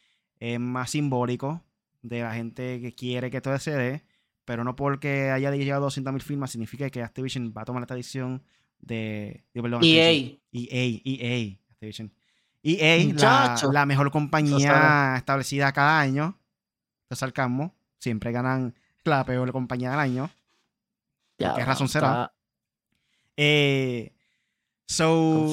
es 0.42 0.60
más 0.60 0.89
simbólico 0.89 1.64
de 2.02 2.22
la 2.22 2.34
gente 2.34 2.82
que 2.82 2.94
quiere 2.94 3.32
que 3.32 3.39
todo 3.39 3.58
se 3.58 3.72
dé 3.72 4.04
pero 4.46 4.64
no 4.64 4.76
porque 4.76 5.32
haya 5.32 5.52
llegado 5.52 5.86
a 5.86 5.89
200.000 5.89 6.22
firmas 6.22 6.52
significa 6.52 6.89
que 6.89 7.02
Activision 7.02 7.54
va 7.56 7.62
a 7.62 7.66
tomar 7.66 7.84
esta 7.84 7.96
decisión 7.96 8.44
de, 8.80 9.46
EA. 9.54 10.12
EA, 10.52 11.02
EA, 11.06 11.58
Activision. 11.72 12.12
EA, 12.62 13.58
la, 13.72 13.86
mejor 13.86 14.12
compañía 14.12 15.16
establecida 15.16 15.72
cada 15.72 16.02
año. 16.02 16.38
Entonces 17.04 17.24
al 17.24 17.72
siempre 17.98 18.32
ganan 18.32 18.76
la 19.06 19.24
peor 19.24 19.52
compañía 19.52 19.92
del 19.92 20.00
año. 20.00 20.30
Ya, 21.38 21.56
¿Qué 21.56 21.64
razón 21.64 21.88
será? 21.88 22.34
Eh, 23.38 24.14
so, 24.86 25.48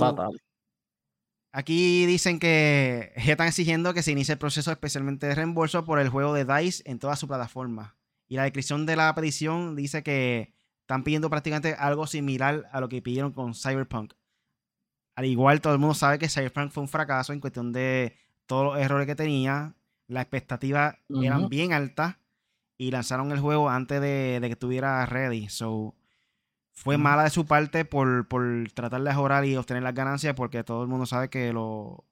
Aquí 1.52 2.06
dicen 2.06 2.38
que 2.38 3.12
están 3.16 3.48
exigiendo 3.48 3.94
que 3.94 4.02
se 4.02 4.12
inicie 4.12 4.32
el 4.32 4.38
proceso 4.38 4.70
especialmente 4.70 5.26
de 5.26 5.34
reembolso 5.34 5.84
por 5.84 5.98
el 5.98 6.08
juego 6.08 6.34
de 6.34 6.44
DICE 6.44 6.82
en 6.86 6.98
toda 6.98 7.16
su 7.16 7.26
plataforma. 7.26 7.96
Y 8.28 8.36
la 8.36 8.42
descripción 8.42 8.84
de 8.84 8.96
la 8.96 9.14
petición 9.14 9.74
dice 9.74 10.02
que 10.02 10.52
están 10.82 11.04
pidiendo 11.04 11.30
prácticamente 11.30 11.74
algo 11.74 12.06
similar 12.06 12.68
a 12.72 12.80
lo 12.80 12.88
que 12.88 13.02
pidieron 13.02 13.32
con 13.32 13.54
Cyberpunk. 13.54 14.12
Al 15.16 15.24
igual, 15.24 15.60
todo 15.60 15.72
el 15.72 15.78
mundo 15.78 15.94
sabe 15.94 16.18
que 16.18 16.28
Cyberpunk 16.28 16.70
fue 16.70 16.82
un 16.82 16.88
fracaso 16.88 17.32
en 17.32 17.40
cuestión 17.40 17.72
de 17.72 18.16
todos 18.46 18.64
los 18.64 18.78
errores 18.78 19.06
que 19.06 19.16
tenía. 19.16 19.74
Las 20.06 20.22
expectativas 20.22 20.96
eran 21.22 21.48
bien 21.48 21.72
altas 21.72 22.16
y 22.78 22.92
lanzaron 22.92 23.32
el 23.32 23.40
juego 23.40 23.68
antes 23.68 24.00
de, 24.00 24.38
que 24.40 24.52
estuviera 24.52 25.04
ready. 25.06 25.48
So, 25.48 25.96
fue 26.78 26.96
mala 26.96 27.24
de 27.24 27.30
su 27.30 27.44
parte 27.44 27.84
por, 27.84 28.28
por 28.28 28.70
tratar 28.72 29.02
de 29.02 29.10
mejorar 29.10 29.44
y 29.44 29.56
obtener 29.56 29.82
las 29.82 29.94
ganancias 29.94 30.34
porque 30.34 30.62
todo 30.62 30.82
el 30.82 30.88
mundo 30.88 31.06
sabe 31.06 31.28
que 31.28 31.52
lo, 31.52 32.04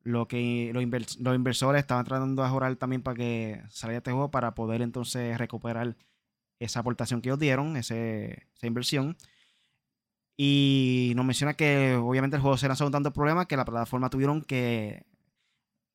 lo 0.00 0.26
que 0.26 0.70
los, 0.72 0.82
inversores 0.82 1.80
estaban 1.80 2.06
tratando 2.06 2.40
de 2.40 2.48
mejorar 2.48 2.74
también 2.76 3.02
para 3.02 3.14
que 3.16 3.62
saliera 3.68 3.98
este 3.98 4.10
juego 4.10 4.30
para 4.30 4.54
poder 4.54 4.80
entonces 4.80 5.36
recuperar 5.36 5.96
esa 6.60 6.80
aportación 6.80 7.20
que 7.20 7.28
ellos 7.28 7.38
dieron, 7.38 7.76
ese, 7.76 8.46
esa 8.56 8.66
inversión. 8.66 9.18
Y 10.34 11.12
nos 11.14 11.26
menciona 11.26 11.52
que 11.52 11.94
obviamente 11.94 12.36
el 12.36 12.42
juego 12.42 12.56
se 12.56 12.68
lanzó 12.68 12.86
con 12.86 12.92
tantos 12.92 13.12
problemas 13.12 13.46
que 13.46 13.56
la 13.56 13.66
plataforma 13.66 14.08
tuvieron 14.08 14.40
que 14.40 15.04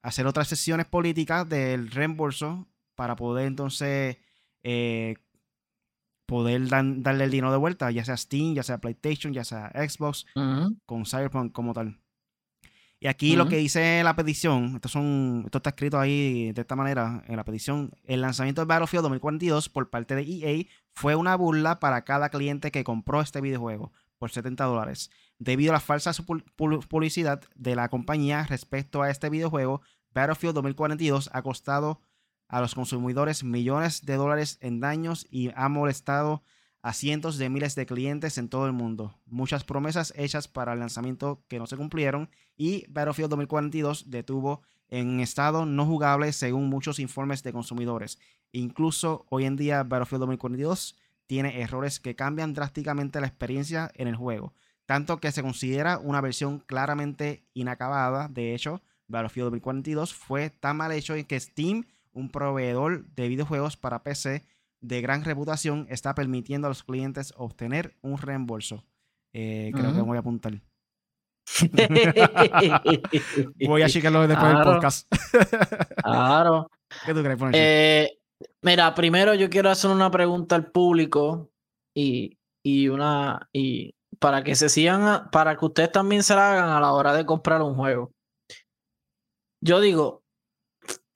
hacer 0.03 0.27
otras 0.27 0.47
sesiones 0.47 0.85
políticas 0.85 1.49
del 1.49 1.89
reembolso 1.89 2.67
para 2.93 3.15
poder 3.15 3.47
entonces 3.47 4.17
eh, 4.61 5.15
poder 6.29 6.69
darle 6.69 7.23
el 7.23 7.31
dinero 7.31 7.51
de 7.51 7.57
vuelta, 7.57 7.89
ya 7.89 8.05
sea 8.05 8.15
Steam, 8.15 8.53
ya 8.53 8.61
sea 8.61 8.77
PlayStation, 8.77 9.33
ya 9.33 9.43
sea 9.43 9.71
Xbox, 9.73 10.27
con 10.85 11.05
Cyberpunk 11.05 11.51
como 11.51 11.73
tal. 11.73 11.97
Y 12.99 13.07
aquí 13.07 13.35
lo 13.35 13.47
que 13.47 13.57
dice 13.57 14.03
la 14.03 14.15
petición, 14.15 14.75
esto, 14.75 14.89
son, 14.89 15.43
esto 15.45 15.57
está 15.57 15.71
escrito 15.71 15.99
ahí 15.99 16.51
de 16.51 16.61
esta 16.61 16.75
manera 16.75 17.23
en 17.27 17.37
la 17.37 17.45
petición, 17.45 17.91
el 18.03 18.21
lanzamiento 18.21 18.61
de 18.61 18.67
Battlefield 18.67 19.03
2042 19.03 19.69
por 19.69 19.89
parte 19.89 20.15
de 20.15 20.21
EA 20.21 20.65
fue 20.93 21.15
una 21.15 21.35
burla 21.35 21.79
para 21.79 22.03
cada 22.03 22.29
cliente 22.29 22.71
que 22.71 22.83
compró 22.83 23.21
este 23.21 23.41
videojuego 23.41 23.91
por 24.19 24.29
70 24.29 24.65
dólares. 24.65 25.09
Debido 25.39 25.71
a 25.71 25.73
la 25.73 25.79
falsa 25.79 26.11
publicidad 26.89 27.41
de 27.55 27.75
la 27.75 27.89
compañía 27.89 28.45
respecto 28.47 29.01
a 29.01 29.09
este 29.09 29.29
videojuego, 29.29 29.81
Battlefield 30.13 30.55
2042 30.55 31.29
ha 31.33 31.41
costado 31.41 32.01
a 32.49 32.59
los 32.59 32.75
consumidores 32.75 33.43
millones 33.43 34.05
de 34.05 34.15
dólares 34.15 34.57
en 34.59 34.81
daños 34.81 35.25
y 35.31 35.51
ha 35.55 35.69
molestado 35.69 36.43
a 36.81 36.93
cientos 36.93 37.37
de 37.37 37.49
miles 37.49 37.75
de 37.75 37.85
clientes 37.85 38.37
en 38.37 38.49
todo 38.49 38.65
el 38.65 38.73
mundo. 38.73 39.15
Muchas 39.25 39.63
promesas 39.63 40.13
hechas 40.17 40.47
para 40.47 40.73
el 40.73 40.79
lanzamiento 40.79 41.43
que 41.47 41.59
no 41.59 41.67
se 41.67 41.77
cumplieron 41.77 42.29
y 42.57 42.85
Battlefield 42.89 43.29
2042 43.29 44.09
detuvo 44.09 44.63
en 44.89 45.19
estado 45.19 45.65
no 45.65 45.85
jugable 45.85 46.33
según 46.33 46.69
muchos 46.69 46.99
informes 46.99 47.43
de 47.43 47.53
consumidores. 47.53 48.17
Incluso 48.51 49.25
hoy 49.29 49.45
en 49.45 49.55
día 49.55 49.83
Battlefield 49.83 50.21
2042 50.21 50.95
tiene 51.27 51.61
errores 51.61 51.99
que 51.99 52.15
cambian 52.15 52.53
drásticamente 52.53 53.21
la 53.21 53.27
experiencia 53.27 53.91
en 53.93 54.07
el 54.07 54.15
juego, 54.15 54.53
tanto 54.87 55.19
que 55.19 55.31
se 55.31 55.43
considera 55.43 55.99
una 55.99 56.21
versión 56.21 56.59
claramente 56.59 57.43
inacabada. 57.53 58.27
De 58.29 58.55
hecho, 58.55 58.81
Battlefield 59.07 59.45
2042 59.45 60.13
fue 60.15 60.49
tan 60.49 60.77
mal 60.77 60.91
hecho 60.91 61.13
que 61.27 61.39
Steam, 61.39 61.85
un 62.19 62.29
proveedor 62.29 63.05
de 63.15 63.27
videojuegos 63.27 63.77
para 63.77 64.03
PC, 64.03 64.45
de 64.81 65.01
gran 65.01 65.23
reputación 65.23 65.87
está 65.89 66.13
permitiendo 66.13 66.67
a 66.67 66.69
los 66.69 66.83
clientes 66.83 67.33
obtener 67.37 67.97
un 68.01 68.17
reembolso. 68.17 68.85
Eh, 69.33 69.71
creo 69.73 69.93
que 69.93 70.01
voy 70.01 70.17
a 70.17 70.19
apuntar. 70.19 70.61
voy 73.67 73.81
a 73.81 73.89
checarlo 73.89 74.27
después 74.27 74.53
del 74.53 74.63
podcast. 74.63 75.07
claro. 76.03 76.69
¿Qué 77.05 77.13
tú 77.13 77.23
crees, 77.23 77.39
eh, 77.53 78.19
Mira, 78.61 78.93
primero 78.95 79.33
yo 79.33 79.49
quiero 79.49 79.69
hacer 79.69 79.91
una 79.91 80.09
pregunta 80.09 80.55
al 80.55 80.71
público 80.71 81.51
y, 81.95 82.37
y 82.63 82.87
una 82.87 83.47
y 83.53 83.93
para 84.19 84.43
que 84.43 84.55
se 84.55 84.69
sigan, 84.69 85.29
para 85.31 85.55
que 85.55 85.65
ustedes 85.65 85.91
también 85.91 86.23
se 86.23 86.35
la 86.35 86.51
hagan 86.51 86.69
a 86.69 86.79
la 86.79 86.93
hora 86.93 87.13
de 87.13 87.25
comprar 87.25 87.61
un 87.61 87.75
juego. 87.75 88.11
Yo 89.61 89.79
digo, 89.79 90.18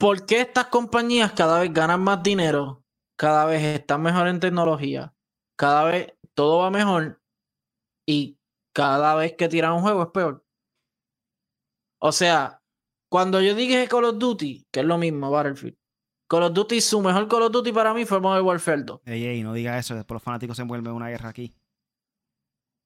¿por 0.04 0.26
qué 0.26 0.42
estas 0.42 0.66
compañías 0.66 1.32
cada 1.32 1.62
vez 1.62 1.72
ganan 1.72 2.02
más 2.02 2.22
dinero 2.22 2.84
cada 3.16 3.46
vez 3.46 3.64
están 3.64 4.02
mejor 4.02 4.28
en 4.28 4.42
tecnología, 4.42 5.14
cada 5.56 5.86
vez 5.86 6.14
todo 6.34 6.58
va 6.58 6.70
mejor 6.70 7.22
y 8.06 8.38
cada 8.74 9.16
vez 9.16 9.34
que 9.38 9.48
tiran 9.48 9.72
un 9.72 9.82
juego 9.82 10.04
es 10.04 10.10
peor. 10.10 10.46
O 12.02 12.12
sea, 12.12 12.62
cuando 13.10 13.40
yo 13.40 13.56
dije 13.56 13.88
Call 13.88 14.04
of 14.04 14.18
Duty, 14.18 14.68
que 14.70 14.82
es 14.82 14.86
lo 14.86 14.98
mismo, 14.98 15.32
Battlefield, 15.32 15.78
Call 16.28 16.44
of 16.44 16.54
Duty, 16.54 16.82
su 16.82 17.00
mejor 17.02 17.30
Call 17.30 17.44
of 17.44 17.54
Duty 17.54 17.72
para 17.72 17.94
mí 17.94 18.04
fue 18.04 18.20
Modern 18.20 18.46
Warfare 18.46 18.84
2. 18.84 19.02
Ey, 19.06 19.24
ey, 19.24 19.42
no 19.42 19.54
diga 19.54 19.80
eso, 19.80 19.96
después 19.96 20.16
los 20.16 20.24
fanáticos 20.24 20.58
se 20.58 20.64
envuelven 20.64 20.92
en 20.92 20.98
una 20.98 21.08
guerra 21.08 21.30
aquí. 21.30 21.56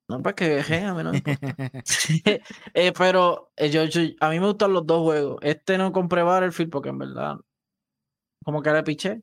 No, 0.09 0.21
pues 0.21 0.35
que 0.35 0.49
viaje, 0.55 0.83
a 0.85 0.93
mí 0.93 1.03
no. 1.03 1.11
Eh, 2.73 2.93
pero 2.97 3.51
eh, 3.55 3.69
yo, 3.69 3.83
yo- 3.85 4.01
a 4.19 4.29
mí 4.29 4.39
me 4.39 4.47
gustan 4.47 4.73
los 4.73 4.85
dos 4.85 5.01
juegos. 5.03 5.37
Este 5.41 5.77
no 5.77 5.91
compré 5.91 6.23
Battlefield 6.23 6.71
porque 6.71 6.89
en 6.89 6.97
verdad 6.99 7.37
como 8.43 8.61
que 8.61 8.71
le 8.71 8.83
piché. 8.83 9.21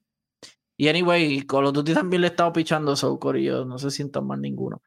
Y 0.78 0.89
anyway, 0.89 1.43
Call 1.47 1.66
of 1.66 1.74
Duty 1.74 1.95
también 1.95 2.22
le 2.22 2.28
he 2.28 2.30
estado 2.30 2.53
pichando 2.53 2.97
so 2.97 3.18
corillo, 3.18 3.64
no 3.64 3.78
se 3.78 3.91
sientan 3.91 4.26
mal 4.26 4.41
ninguno. 4.41 4.82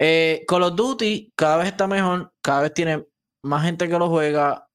Eh, 0.00 0.44
Call 0.48 0.64
of 0.64 0.76
Duty 0.76 1.32
cada 1.36 1.58
vez 1.58 1.68
está 1.68 1.86
mejor, 1.88 2.32
cada 2.42 2.62
vez 2.62 2.74
tiene 2.74 3.06
más 3.44 3.64
gente 3.64 3.88
que 3.88 3.98
lo 3.98 4.08
juega, 4.08 4.68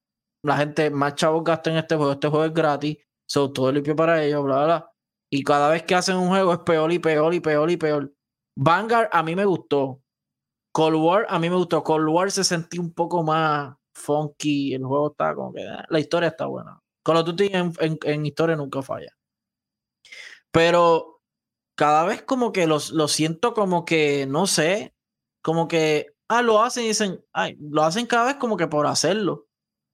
la 0.44 0.58
gente 0.58 0.90
más 0.92 1.16
chavos 1.16 1.44
gasta 1.44 1.72
en 1.72 1.78
este 1.78 1.96
juego, 1.96 2.14
este 2.14 2.28
juego 2.30 2.46
es 2.46 2.54
gratis, 2.54 2.98
so 3.28 3.52
todo 3.54 3.72
limpio 3.72 3.96
para 3.96 4.24
ellos, 4.24 4.44
bla, 4.44 4.56
bla, 4.58 4.66
bla. 4.66 4.92
Y 5.32 5.44
cada 5.44 5.70
vez 5.72 5.84
que 5.84 5.96
hacen 5.96 6.18
un 6.18 6.30
juego 6.30 6.54
es 6.54 6.60
peor 6.60 6.92
y 6.92 7.00
peor 7.00 7.34
y 7.34 7.40
peor 7.40 7.72
y 7.72 7.78
peor. 7.78 8.14
Vanguard 8.58 9.10
a 9.12 9.24
mí 9.24 9.36
me 9.36 9.46
gustó. 9.46 10.02
Cold 10.78 10.96
War 10.98 11.26
a 11.28 11.40
mí 11.40 11.50
me 11.50 11.56
gustó. 11.56 11.84
Cold 11.84 12.08
War 12.10 12.30
se 12.32 12.44
sentía 12.44 12.80
un 12.82 12.94
poco 12.94 13.24
más 13.24 13.76
funky. 13.96 14.76
El 14.76 14.86
juego 14.86 15.10
está 15.12 15.34
como 15.34 15.52
que. 15.54 15.62
eh, 15.62 15.84
La 15.90 16.00
historia 16.00 16.30
está 16.30 16.46
buena. 16.46 16.80
Call 17.04 17.18
of 17.18 17.26
Duty 17.26 17.50
en, 17.52 17.74
en- 18.04 18.26
historia 18.28 18.56
nunca 18.56 18.82
falla. 18.84 19.12
Pero 20.52 21.22
cada 21.76 22.06
vez 22.06 22.22
como 22.24 22.52
que 22.52 22.68
los, 22.68 22.92
lo 22.92 23.08
siento 23.08 23.54
como 23.54 23.86
que, 23.86 24.26
no 24.28 24.48
sé, 24.48 24.96
como 25.44 25.68
que, 25.68 26.16
ah, 26.30 26.42
lo 26.44 26.62
hacen 26.64 26.86
y 26.86 26.88
dicen, 26.90 27.24
ay, 27.34 27.58
lo 27.62 27.84
hacen 27.84 28.06
cada 28.08 28.26
vez 28.28 28.36
como 28.38 28.58
que 28.58 28.68
por 28.68 28.88
hacerlo. 28.88 29.48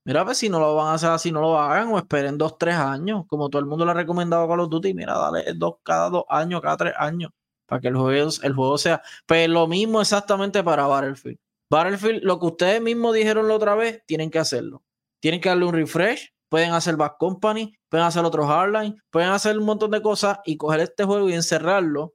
Mira, 0.06 0.26
pues 0.26 0.38
si 0.40 0.50
no 0.50 0.60
lo 0.60 0.76
van 0.76 0.88
a 0.90 0.94
hacer 0.96 1.12
así, 1.12 1.32
no 1.32 1.42
lo 1.42 1.60
hagan 1.60 1.90
o 1.94 1.98
esperen 1.98 2.38
dos, 2.38 2.58
tres 2.58 2.76
años, 2.76 3.26
como 3.28 3.50
todo 3.50 3.62
el 3.62 3.68
mundo 3.68 3.86
le 3.86 3.92
ha 3.92 3.96
recomendado 3.96 4.44
a 4.46 4.48
Call 4.50 4.62
of 4.62 4.70
Duty, 4.70 4.94
mira, 4.94 5.14
dale 5.18 5.54
dos, 5.56 5.76
cada 5.84 6.10
dos 6.10 6.26
años, 6.30 6.62
cada 6.62 6.78
tres 6.78 6.94
años, 6.98 7.32
para 7.66 7.82
que 7.82 7.88
el 7.88 7.96
juego, 7.96 8.30
el 8.42 8.54
juego 8.54 8.78
sea. 8.78 9.02
Pues 9.26 9.50
lo 9.50 9.68
mismo 9.68 10.02
exactamente 10.02 10.64
para 10.64 10.88
Battlefield. 10.88 11.38
Battlefield, 11.70 12.24
lo 12.24 12.40
que 12.40 12.46
ustedes 12.46 12.82
mismos 12.82 13.16
dijeron 13.16 13.48
la 13.48 13.56
otra 13.56 13.76
vez, 13.76 14.04
tienen 14.06 14.30
que 14.30 14.40
hacerlo. 14.40 14.84
Tienen 15.20 15.42
que 15.42 15.50
darle 15.50 15.66
un 15.66 15.74
refresh, 15.74 16.34
pueden 16.50 16.74
hacer 16.74 16.96
Back 16.98 17.18
Company, 17.18 17.74
pueden 17.90 18.06
hacer 18.06 18.24
otros 18.24 18.46
Hardline, 18.46 19.02
pueden 19.10 19.30
hacer 19.30 19.58
un 19.58 19.66
montón 19.66 19.90
de 19.90 20.02
cosas 20.02 20.40
y 20.46 20.58
coger 20.58 20.82
este 20.82 21.04
juego 21.04 21.30
y 21.30 21.34
encerrarlo 21.34 22.14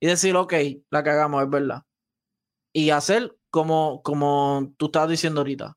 y 0.00 0.06
decir, 0.06 0.34
ok, 0.34 0.54
la 0.90 1.02
cagamos, 1.02 1.42
es 1.42 1.50
verdad. 1.50 1.82
Y 2.72 2.88
hacer 2.90 3.36
como, 3.50 4.00
como 4.02 4.72
tú 4.78 4.86
estabas 4.86 5.10
diciendo 5.10 5.40
ahorita, 5.40 5.76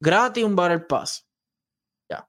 gratis 0.00 0.42
un 0.42 0.56
Battle 0.56 0.80
Pass. 0.80 1.28
Ya. 2.10 2.28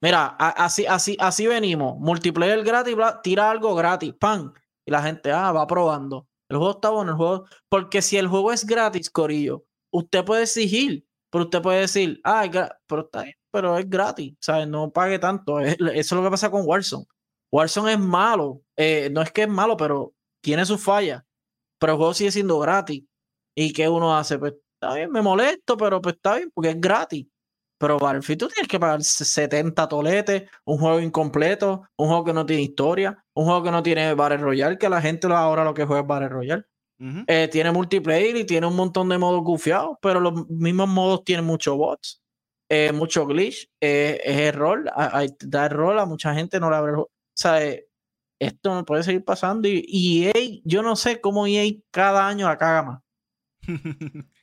Mira, 0.00 0.26
así, 0.26 0.86
así, 0.86 1.16
así 1.18 1.46
venimos. 1.48 1.98
Multiplayer 1.98 2.62
gratis, 2.62 2.94
tira 3.24 3.50
algo 3.50 3.74
gratis, 3.74 4.14
pan. 4.14 4.52
Y 4.86 4.90
la 4.92 5.02
gente, 5.02 5.32
ah, 5.32 5.52
va 5.52 5.66
probando. 5.66 6.28
El 6.48 6.58
juego 6.58 6.72
está 6.74 6.90
bueno, 6.90 7.12
el 7.12 7.16
juego. 7.16 7.44
Porque 7.68 8.02
si 8.02 8.16
el 8.16 8.28
juego 8.28 8.52
es 8.52 8.64
gratis, 8.66 9.10
Corillo, 9.10 9.64
usted 9.92 10.24
puede 10.24 10.42
exigir, 10.44 11.04
pero 11.30 11.44
usted 11.44 11.60
puede 11.62 11.80
decir, 11.80 12.20
ah, 12.24 12.44
pero, 12.86 13.02
está 13.02 13.22
bien, 13.22 13.34
pero 13.50 13.76
es 13.78 13.88
gratis, 13.90 14.34
¿sabes? 14.40 14.68
No 14.68 14.90
pague 14.92 15.18
tanto. 15.18 15.60
Es- 15.60 15.76
eso 15.80 15.90
es 15.94 16.12
lo 16.12 16.22
que 16.22 16.30
pasa 16.30 16.50
con 16.50 16.62
Warzone. 16.66 17.04
Warzone 17.52 17.92
es 17.94 17.98
malo. 17.98 18.62
eh, 18.76 19.08
no 19.10 19.22
es 19.22 19.32
que 19.32 19.42
es 19.42 19.48
malo, 19.48 19.76
pero 19.76 20.12
tiene 20.42 20.64
sus 20.66 20.82
fallas. 20.82 21.22
Pero 21.78 21.92
el 21.94 21.98
juego 21.98 22.14
sigue 22.14 22.30
siendo 22.32 22.58
gratis. 22.58 23.04
¿Y 23.56 23.72
qué 23.72 23.88
uno 23.88 24.16
hace? 24.16 24.38
Pues 24.38 24.54
está 24.74 24.94
bien, 24.94 25.10
me 25.10 25.22
molesto, 25.22 25.76
pero 25.76 26.00
pues 26.00 26.16
está 26.16 26.36
bien, 26.36 26.50
porque 26.54 26.70
es 26.70 26.80
gratis. 26.80 27.26
Pero 27.78 27.98
Battlefield 27.98 28.38
tú 28.40 28.48
tienes 28.48 28.68
que 28.68 28.80
pagar 28.80 29.02
70 29.02 29.86
toletes, 29.88 30.44
un 30.64 30.78
juego 30.78 30.98
incompleto, 31.00 31.82
un 31.96 32.08
juego 32.08 32.24
que 32.24 32.32
no 32.32 32.46
tiene 32.46 32.62
historia, 32.62 33.22
un 33.34 33.44
juego 33.44 33.62
que 33.62 33.70
no 33.70 33.82
tiene 33.82 34.14
Battle 34.14 34.38
Royale, 34.38 34.78
que 34.78 34.88
la 34.88 35.02
gente 35.02 35.26
ahora 35.26 35.62
lo 35.64 35.74
que 35.74 35.84
juega 35.84 36.00
es 36.02 36.06
Battle 36.08 36.28
Royale. 36.28 36.64
Eh, 37.26 37.48
tiene 37.52 37.72
multiplayer 37.72 38.34
y 38.36 38.44
tiene 38.46 38.66
un 38.66 38.74
montón 38.76 39.10
de 39.10 39.18
modos 39.18 39.42
gufiados, 39.42 39.98
pero 40.00 40.18
los 40.20 40.48
mismos 40.48 40.88
modos 40.88 41.24
tienen 41.24 41.44
muchos 41.44 41.76
bots, 41.76 42.22
eh, 42.70 42.90
mucho 42.92 43.26
glitch, 43.26 43.68
eh, 43.82 44.18
es 44.24 44.36
error, 44.38 44.88
a- 44.94 45.18
a- 45.20 45.26
da 45.44 45.66
error 45.66 45.98
a 45.98 46.06
mucha 46.06 46.32
gente, 46.34 46.58
no 46.58 46.70
le 46.70 46.76
abre 46.76 46.90
el 46.92 46.96
juego. 46.96 47.10
O 47.10 47.36
sea, 47.38 47.62
eh, 47.62 47.86
esto 48.40 48.74
no 48.74 48.84
puede 48.86 49.02
seguir 49.02 49.24
pasando 49.24 49.68
y, 49.68 49.84
y 49.86 50.26
EA, 50.28 50.60
yo 50.64 50.82
no 50.82 50.96
sé 50.96 51.20
cómo 51.20 51.46
EA 51.46 51.70
cada 51.90 52.26
año 52.26 52.46
la 52.48 52.56
caga 52.56 52.82
más. 52.82 53.02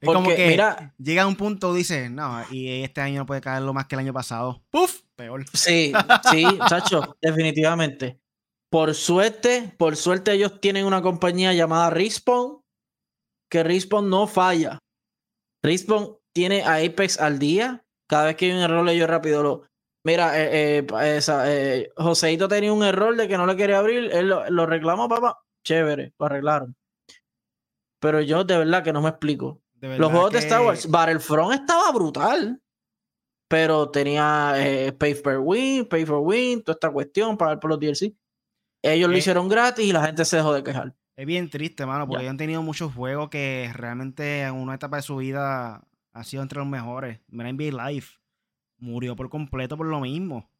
es 0.00 0.06
como 0.06 0.24
Porque, 0.24 0.36
que 0.36 0.48
mira- 0.48 0.94
llega 0.98 1.22
a 1.22 1.26
un 1.26 1.36
punto 1.36 1.72
dice, 1.74 2.08
no, 2.10 2.42
y 2.50 2.82
este 2.82 3.00
año 3.00 3.20
no 3.20 3.26
puede 3.26 3.40
caerlo 3.40 3.72
más 3.74 3.86
que 3.86 3.94
el 3.96 4.00
año 4.00 4.12
pasado. 4.12 4.62
¡Puf! 4.70 5.02
Peor. 5.16 5.44
Sí, 5.52 5.92
sí, 6.30 6.44
Chacho, 6.68 7.16
definitivamente. 7.22 8.20
Por 8.70 8.94
suerte, 8.94 9.72
por 9.78 9.96
suerte 9.96 10.32
ellos 10.32 10.60
tienen 10.60 10.84
una 10.86 11.00
compañía 11.00 11.52
llamada 11.54 11.88
Respawn, 11.90 12.60
que 13.50 13.62
Respawn 13.62 14.10
no 14.10 14.26
falla. 14.26 14.78
Respawn 15.62 16.16
tiene 16.34 16.62
a 16.62 16.76
Apex 16.76 17.18
al 17.20 17.38
día. 17.38 17.84
Cada 18.08 18.26
vez 18.26 18.36
que 18.36 18.46
hay 18.46 18.52
un 18.52 18.58
error, 18.58 18.88
ellos 18.88 19.08
rápido 19.08 19.42
lo... 19.42 19.62
Mira, 20.04 20.38
eh, 20.40 20.78
eh, 20.78 21.16
esa, 21.16 21.52
eh, 21.52 21.90
Joseito 21.96 22.46
tenía 22.46 22.72
un 22.72 22.84
error 22.84 23.16
de 23.16 23.26
que 23.26 23.36
no 23.36 23.46
le 23.46 23.56
quería 23.56 23.78
abrir, 23.78 24.10
él 24.12 24.28
lo, 24.28 24.48
lo 24.50 24.66
reclamó, 24.66 25.08
papá. 25.08 25.40
Chévere, 25.64 26.12
lo 26.18 26.26
arreglaron. 26.26 26.76
Pero 28.00 28.20
yo 28.20 28.44
de 28.44 28.58
verdad 28.58 28.84
que 28.84 28.92
no 28.92 29.00
me 29.02 29.08
explico. 29.08 29.60
De 29.80 29.98
Los 29.98 30.10
juegos 30.10 30.32
de 30.32 30.38
Star 30.38 30.62
Wars, 30.62 30.88
Battlefront 30.90 31.54
estaba 31.60 31.92
brutal. 31.92 32.60
Pero 33.48 33.90
tenía 33.90 34.54
eh, 34.56 34.92
Pay 34.92 35.14
for 35.14 35.38
Win, 35.38 35.86
Pay 35.88 36.04
for 36.04 36.18
Win, 36.18 36.62
toda 36.62 36.74
esta 36.74 36.90
cuestión, 36.90 37.36
pagar 37.36 37.60
por 37.60 37.70
los 37.70 37.78
DLC. 37.78 38.12
Ellos 38.82 39.08
lo 39.10 39.16
hicieron 39.16 39.48
gratis 39.48 39.84
y 39.86 39.92
la 39.92 40.04
gente 40.04 40.24
se 40.24 40.36
dejó 40.36 40.52
de 40.52 40.64
quejar. 40.64 40.94
Es 41.16 41.26
bien 41.26 41.48
triste, 41.48 41.86
mano, 41.86 42.06
porque 42.06 42.22
ellos 42.24 42.30
han 42.30 42.36
tenido 42.36 42.62
muchos 42.62 42.92
juegos 42.92 43.30
que 43.30 43.70
realmente 43.74 44.42
en 44.42 44.54
una 44.54 44.74
etapa 44.74 44.96
de 44.96 45.02
su 45.02 45.16
vida 45.16 45.86
ha 46.12 46.24
sido 46.24 46.42
entre 46.42 46.58
los 46.58 46.68
mejores. 46.68 47.20
Mira, 47.28 47.48
NBA 47.52 47.88
Live 47.90 48.06
murió 48.78 49.14
por 49.16 49.28
completo 49.30 49.76
por 49.76 49.86
lo 49.86 50.00
mismo. 50.00 50.50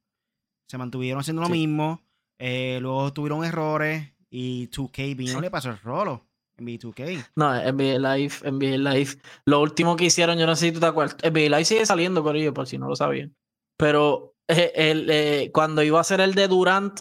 Se 0.69 0.79
mantuvieron 0.79 1.21
haciendo 1.21 1.43
lo 1.43 1.49
Sí. 1.49 1.53
mismo, 1.55 2.03
eh, 2.39 2.79
luego 2.81 3.13
tuvieron 3.13 3.45
errores 3.45 4.13
y 4.31 4.69
2K 4.69 5.15
vino 5.17 5.39
y 5.39 5.43
le 5.43 5.51
pasó 5.51 5.71
el 5.71 5.79
rolo 5.81 6.26
en 6.59 6.67
B2K. 6.67 7.31
No, 7.37 7.53
NBA 7.53 7.99
Live, 7.99 8.35
NBA 8.51 8.93
Live. 8.93 9.11
Lo 9.45 9.61
último 9.61 9.97
que 9.97 10.07
hicieron, 10.07 10.39
yo 10.39 10.47
no 10.47 10.57
sé 10.57 10.67
si 10.67 10.73
tú 10.73 10.81
te 10.81 10.87
acuerdas. 10.87 11.17
NBA 11.23 11.49
Live 11.49 11.65
sigue 11.65 11.87
saliendo 11.87 12.23
con 12.23 12.37
ellos, 12.37 12.55
por 12.55 12.67
si 12.67 12.79
no 12.79 12.89
lo 12.89 12.97
sabían. 12.97 13.35
Pero 13.79 14.35
eh, 14.49 14.73
el, 14.75 15.11
eh, 15.11 15.51
cuando 15.53 15.83
iba 15.83 16.01
a 16.01 16.05
ser 16.05 16.21
el 16.21 16.35
de 16.35 16.49
Durant, 16.49 17.01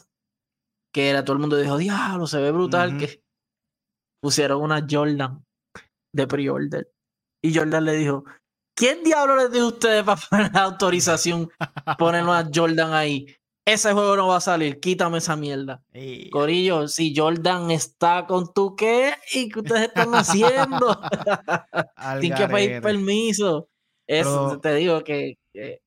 que 0.93 1.09
era 1.09 1.23
todo 1.23 1.33
el 1.33 1.39
mundo 1.39 1.57
dijo, 1.57 1.77
diablo, 1.77 2.27
se 2.27 2.39
ve 2.39 2.51
brutal, 2.51 2.97
que 2.97 3.21
pusieron 4.21 4.61
una 4.61 4.85
Jordan 4.89 5.43
de 6.13 6.27
pre-order. 6.27 6.91
Y 7.43 7.53
Jordan 7.53 7.85
le 7.85 7.93
dijo, 7.93 8.23
¿quién 8.75 9.03
diablo 9.03 9.35
les 9.35 9.51
dijo 9.51 9.65
a 9.65 9.69
ustedes 9.69 10.03
para 10.03 10.21
poner 10.21 10.53
la 10.53 10.63
autorización 10.63 11.49
poner 11.97 12.23
una 12.23 12.49
Jordan 12.53 12.93
ahí? 12.93 13.27
Ese 13.67 13.93
juego 13.93 14.15
no 14.15 14.27
va 14.27 14.37
a 14.37 14.41
salir, 14.41 14.79
quítame 14.79 15.17
esa 15.17 15.35
mierda. 15.35 15.81
Corillo, 16.31 16.87
si 16.87 17.15
Jordan 17.15 17.71
está 17.71 18.27
con 18.27 18.53
tu 18.53 18.75
qué 18.75 19.13
y 19.33 19.49
que 19.49 19.59
ustedes 19.59 19.87
están 19.87 20.13
haciendo, 20.13 20.99
tienen 22.21 22.37
que 22.37 22.47
pedir 22.47 22.81
permiso. 22.81 23.67
Eso 24.07 24.47
Pero- 24.49 24.61
te 24.61 24.75
digo 24.75 25.03
que, 25.03 25.39
que, 25.51 25.81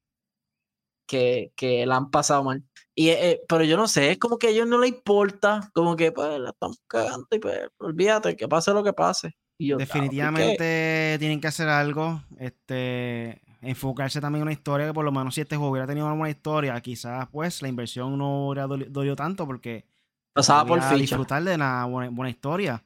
que, 1.06 1.52
que 1.54 1.86
la 1.86 1.96
han 1.96 2.10
pasado 2.10 2.42
mal. 2.42 2.64
Y, 2.96 3.10
eh, 3.10 3.30
eh, 3.30 3.40
pero 3.48 3.62
yo 3.62 3.76
no 3.76 3.86
sé, 3.86 4.10
es 4.10 4.18
como 4.18 4.38
que 4.38 4.48
a 4.48 4.50
ellos 4.50 4.66
no 4.66 4.78
les 4.78 4.90
importa, 4.90 5.70
como 5.72 5.94
que 5.94 6.10
pues 6.10 6.36
la 6.40 6.50
estamos 6.50 6.80
cagando 6.88 7.28
y 7.30 7.38
pues 7.38 7.60
olvídate, 7.78 8.34
que 8.36 8.48
pase 8.48 8.72
lo 8.72 8.82
que 8.82 8.92
pase. 8.92 9.36
Y 9.56 9.68
yo, 9.68 9.76
"Ah, 9.76 9.78
¿por 9.78 9.86
qué?". 9.86 9.92
Definitivamente 10.00 11.16
tienen 11.20 11.40
que 11.40 11.46
hacer 11.46 11.68
algo. 11.68 12.22
Este, 12.40 13.40
enfocarse 13.60 14.20
también 14.20 14.40
en 14.40 14.48
una 14.48 14.52
historia 14.52 14.86
que 14.86 14.94
por 14.94 15.04
lo 15.04 15.12
menos 15.12 15.34
si 15.34 15.40
este 15.40 15.56
juego 15.56 15.72
hubiera 15.72 15.86
tenido 15.86 16.06
una 16.06 16.14
buena 16.14 16.30
historia, 16.30 16.80
quizás 16.80 17.28
pues 17.30 17.60
la 17.62 17.68
inversión 17.68 18.16
no 18.16 18.48
hubiera 18.48 18.66
doli- 18.66 18.86
dolido 18.88 19.16
tanto 19.16 19.46
porque 19.46 19.84
pasaba 20.32 20.64
por 20.64 20.80
ficha. 20.82 20.96
disfrutar 20.96 21.42
de 21.44 21.54
una 21.54 21.84
buena, 21.86 22.10
buena 22.10 22.30
historia. 22.30 22.82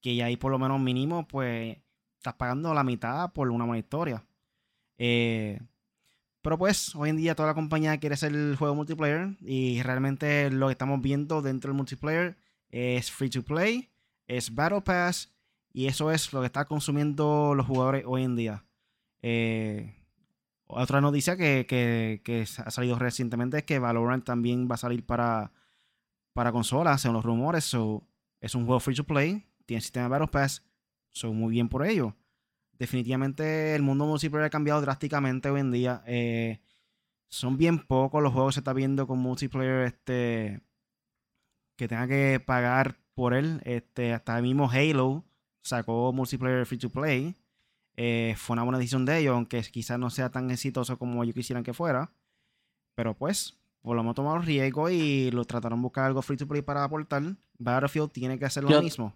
Que 0.00 0.14
ya 0.14 0.26
ahí 0.26 0.36
por 0.36 0.52
lo 0.52 0.58
menos 0.58 0.80
mínimo 0.80 1.26
pues 1.26 1.76
estás 2.18 2.34
pagando 2.34 2.72
la 2.74 2.84
mitad 2.84 3.32
por 3.32 3.50
una 3.50 3.64
buena 3.64 3.78
historia. 3.78 4.24
Eh, 4.98 5.60
pero 6.42 6.58
pues 6.58 6.94
hoy 6.94 7.10
en 7.10 7.16
día 7.16 7.34
toda 7.34 7.48
la 7.48 7.54
compañía 7.54 7.98
quiere 7.98 8.14
hacer 8.14 8.32
el 8.32 8.54
juego 8.56 8.74
multiplayer 8.74 9.30
y 9.40 9.82
realmente 9.82 10.48
lo 10.50 10.66
que 10.68 10.72
estamos 10.72 11.00
viendo 11.02 11.42
dentro 11.42 11.70
del 11.70 11.76
multiplayer 11.76 12.36
es 12.70 13.10
free 13.10 13.30
to 13.30 13.42
play, 13.42 13.90
es 14.28 14.54
Battle 14.54 14.80
Pass 14.82 15.32
y 15.72 15.86
eso 15.86 16.10
es 16.12 16.32
lo 16.32 16.40
que 16.40 16.46
están 16.46 16.66
consumiendo 16.66 17.54
los 17.56 17.66
jugadores 17.66 18.04
hoy 18.06 18.22
en 18.22 18.36
día. 18.36 18.64
Eh, 19.22 19.95
otra 20.66 21.00
noticia 21.00 21.36
que, 21.36 21.66
que- 21.68 22.42
ha 22.64 22.70
salido 22.70 22.98
recientemente 22.98 23.58
es 23.58 23.64
que 23.64 23.78
Valorant 23.78 24.24
también 24.24 24.68
va 24.70 24.74
a 24.74 24.78
salir 24.78 25.04
para, 25.06 25.52
para 26.32 26.52
consolas, 26.52 27.00
según 27.00 27.16
los 27.16 27.24
rumores. 27.24 27.64
So, 27.64 28.06
es 28.40 28.54
un 28.54 28.66
juego 28.66 28.80
free 28.80 28.94
to 28.96 29.04
play, 29.04 29.46
tiene 29.66 29.80
sistema 29.80 30.04
de 30.04 30.10
Battle 30.10 30.28
Pass, 30.28 30.64
son 31.12 31.36
muy 31.36 31.52
bien 31.52 31.68
por 31.68 31.86
ello. 31.86 32.16
Definitivamente 32.78 33.74
el 33.74 33.82
mundo 33.82 34.06
multiplayer 34.06 34.46
ha 34.46 34.50
cambiado 34.50 34.80
drásticamente 34.82 35.48
hoy 35.50 35.60
en 35.60 35.72
día. 35.72 36.02
Eh, 36.06 36.60
son 37.28 37.56
bien 37.56 37.78
pocos 37.86 38.22
los 38.22 38.32
juegos 38.32 38.52
que 38.52 38.54
se 38.56 38.60
está 38.60 38.72
viendo 38.74 39.06
con 39.06 39.18
multiplayer 39.18 39.82
este 39.86 40.60
que 41.76 41.88
tenga 41.88 42.06
que 42.06 42.40
pagar 42.44 42.96
por 43.14 43.34
él. 43.34 43.60
Este, 43.64 44.12
hasta 44.12 44.36
el 44.36 44.42
mismo 44.42 44.70
Halo 44.70 45.24
sacó 45.62 46.12
multiplayer 46.12 46.66
free 46.66 46.78
to 46.78 46.90
play. 46.90 47.36
Eh, 47.96 48.34
fue 48.36 48.54
una 48.54 48.62
buena 48.62 48.78
decisión 48.78 49.04
de 49.04 49.18
ellos, 49.18 49.34
aunque 49.34 49.62
quizás 49.62 49.98
no 49.98 50.10
sea 50.10 50.30
tan 50.30 50.50
exitoso 50.50 50.98
como 50.98 51.22
ellos 51.22 51.34
quisieran 51.34 51.64
que 51.64 51.72
fuera. 51.72 52.12
Pero 52.94 53.14
pues, 53.14 53.56
por 53.82 53.96
lo 53.96 54.02
menos 54.02 54.16
tomaron 54.16 54.44
riesgo 54.44 54.90
y 54.90 55.30
lo 55.30 55.44
trataron 55.44 55.78
de 55.78 55.82
buscar 55.82 56.04
algo 56.04 56.22
free 56.22 56.36
to 56.36 56.46
play 56.46 56.62
para 56.62 56.84
aportar. 56.84 57.22
Battlefield 57.58 58.10
tiene 58.10 58.38
que 58.38 58.44
hacer 58.44 58.64
lo 58.64 58.82
mismo. 58.82 59.14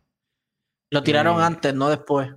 Lo 0.91 1.03
tiraron 1.03 1.41
eh, 1.41 1.45
antes, 1.45 1.75
no 1.75 1.89
después. 1.89 2.35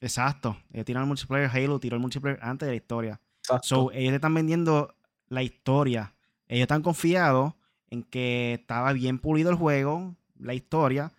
Exacto. 0.00 0.56
Ellos 0.72 0.86
tiraron 0.86 1.06
el 1.06 1.08
multiplayer 1.08 1.50
Halo, 1.50 1.80
tiró 1.80 1.96
el 1.96 2.02
multiplayer 2.02 2.38
antes 2.42 2.66
de 2.66 2.72
la 2.72 2.76
historia. 2.76 3.20
So, 3.62 3.90
ellos 3.92 4.12
están 4.12 4.34
vendiendo 4.34 4.94
la 5.28 5.42
historia. 5.42 6.14
Ellos 6.46 6.62
están 6.62 6.82
confiados 6.82 7.54
en 7.90 8.02
que 8.02 8.54
estaba 8.54 8.92
bien 8.92 9.18
pulido 9.18 9.50
el 9.50 9.56
juego, 9.56 10.14
la 10.38 10.54
historia, 10.54 11.12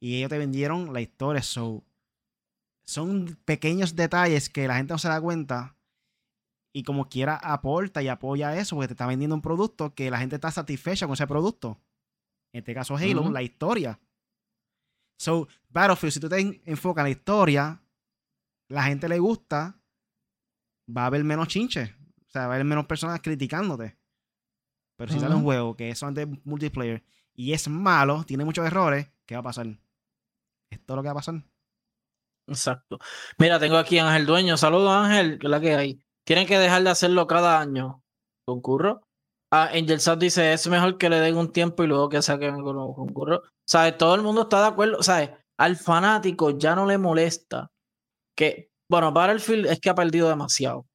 y 0.00 0.16
ellos 0.16 0.30
te 0.30 0.38
vendieron 0.38 0.92
la 0.92 1.00
historia. 1.00 1.42
So, 1.42 1.82
son 2.86 3.38
pequeños 3.44 3.96
detalles 3.96 4.48
que 4.48 4.68
la 4.68 4.76
gente 4.76 4.92
no 4.92 4.98
se 4.98 5.08
da 5.08 5.20
cuenta 5.20 5.76
y 6.72 6.82
como 6.82 7.08
quiera 7.08 7.36
aporta 7.36 8.02
y 8.02 8.08
apoya 8.08 8.56
eso 8.58 8.76
porque 8.76 8.88
te 8.88 8.94
está 8.94 9.06
vendiendo 9.06 9.36
un 9.36 9.42
producto 9.42 9.94
que 9.94 10.10
la 10.10 10.18
gente 10.18 10.36
está 10.36 10.50
satisfecha 10.50 11.06
con 11.06 11.14
ese 11.14 11.26
producto. 11.26 11.80
En 12.52 12.58
este 12.58 12.74
caso 12.74 12.96
Halo, 12.96 13.30
la 13.30 13.42
historia. 13.42 14.00
So, 15.18 15.48
Battlefield, 15.68 16.12
si 16.12 16.20
tú 16.20 16.28
te 16.28 16.62
enfocas 16.64 17.02
en 17.02 17.04
la 17.04 17.10
historia, 17.10 17.82
la 18.68 18.82
gente 18.84 19.08
le 19.08 19.18
gusta, 19.18 19.78
va 20.88 21.02
a 21.02 21.06
haber 21.06 21.24
menos 21.24 21.48
chinches. 21.48 21.90
O 22.26 22.30
sea, 22.30 22.42
va 22.42 22.52
a 22.52 22.54
haber 22.56 22.64
menos 22.64 22.86
personas 22.86 23.20
criticándote. 23.20 23.96
Pero 24.96 25.12
si 25.12 25.20
sale 25.20 25.34
un 25.34 25.42
juego 25.42 25.76
que 25.76 25.90
es 25.90 25.98
solamente 25.98 26.40
multiplayer 26.44 27.04
y 27.34 27.52
es 27.52 27.68
malo, 27.68 28.24
tiene 28.24 28.44
muchos 28.44 28.66
errores, 28.66 29.08
¿qué 29.26 29.34
va 29.34 29.40
a 29.40 29.44
pasar? 29.44 29.66
Esto 30.70 30.92
es 30.92 30.96
lo 30.96 31.02
que 31.02 31.08
va 31.08 31.12
a 31.12 31.16
pasar. 31.16 31.42
Exacto. 32.46 32.98
Mira, 33.38 33.58
tengo 33.58 33.76
aquí 33.76 33.98
a 33.98 34.08
Ángel 34.08 34.26
Dueño. 34.26 34.56
Saludos, 34.56 34.90
Ángel, 34.90 35.38
la 35.42 35.60
que 35.60 35.74
hay. 35.74 36.00
Tienen 36.24 36.46
que 36.46 36.58
dejar 36.58 36.82
de 36.82 36.90
hacerlo 36.90 37.26
cada 37.26 37.60
año. 37.60 38.02
¿Concurro? 38.46 39.02
Ah, 39.50 39.70
Angel 39.72 40.00
dice, 40.18 40.52
es 40.52 40.66
mejor 40.68 40.98
que 40.98 41.08
le 41.08 41.20
den 41.20 41.36
un 41.36 41.52
tiempo 41.52 41.84
y 41.84 41.86
luego 41.86 42.08
que 42.08 42.22
saquen 42.22 42.62
concurro. 42.62 43.42
¿Sabes? 43.66 43.96
Todo 43.96 44.14
el 44.14 44.22
mundo 44.22 44.42
está 44.42 44.60
de 44.62 44.68
acuerdo. 44.68 45.02
¿Sabes? 45.02 45.30
Al 45.58 45.76
fanático 45.76 46.50
ya 46.58 46.74
no 46.74 46.86
le 46.86 46.98
molesta 46.98 47.70
que, 48.36 48.70
bueno, 48.90 49.12
Battlefield 49.12 49.66
es 49.66 49.80
que 49.80 49.90
ha 49.90 49.94
perdido 49.94 50.28
demasiado. 50.28 50.86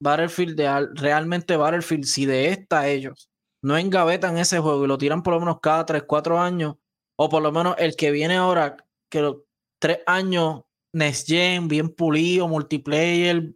Battlefield, 0.00 0.56
de, 0.56 0.88
realmente 0.94 1.56
Battlefield, 1.56 2.04
si 2.04 2.26
de 2.26 2.48
esta 2.48 2.88
ellos 2.88 3.28
no 3.62 3.76
engavetan 3.76 4.38
ese 4.38 4.60
juego 4.60 4.84
y 4.84 4.88
lo 4.88 4.98
tiran 4.98 5.22
por 5.22 5.34
lo 5.34 5.40
menos 5.40 5.58
cada 5.60 5.84
3, 5.84 6.04
4 6.06 6.38
años, 6.38 6.76
o 7.18 7.28
por 7.28 7.42
lo 7.42 7.52
menos 7.52 7.74
el 7.78 7.96
que 7.96 8.10
viene 8.10 8.36
ahora, 8.36 8.76
que 9.10 9.22
los 9.22 9.36
3 9.80 10.00
años 10.06 10.62
Next 10.92 11.28
Gen, 11.28 11.68
bien 11.68 11.94
pulido, 11.94 12.48
multiplayer, 12.48 13.52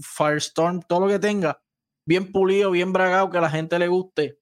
Firestorm, 0.00 0.80
todo 0.82 1.00
lo 1.00 1.08
que 1.08 1.18
tenga, 1.18 1.60
bien 2.06 2.32
pulido, 2.32 2.70
bien 2.70 2.92
bragado, 2.92 3.30
que 3.30 3.38
a 3.38 3.42
la 3.42 3.50
gente 3.50 3.78
le 3.78 3.88
guste, 3.88 4.38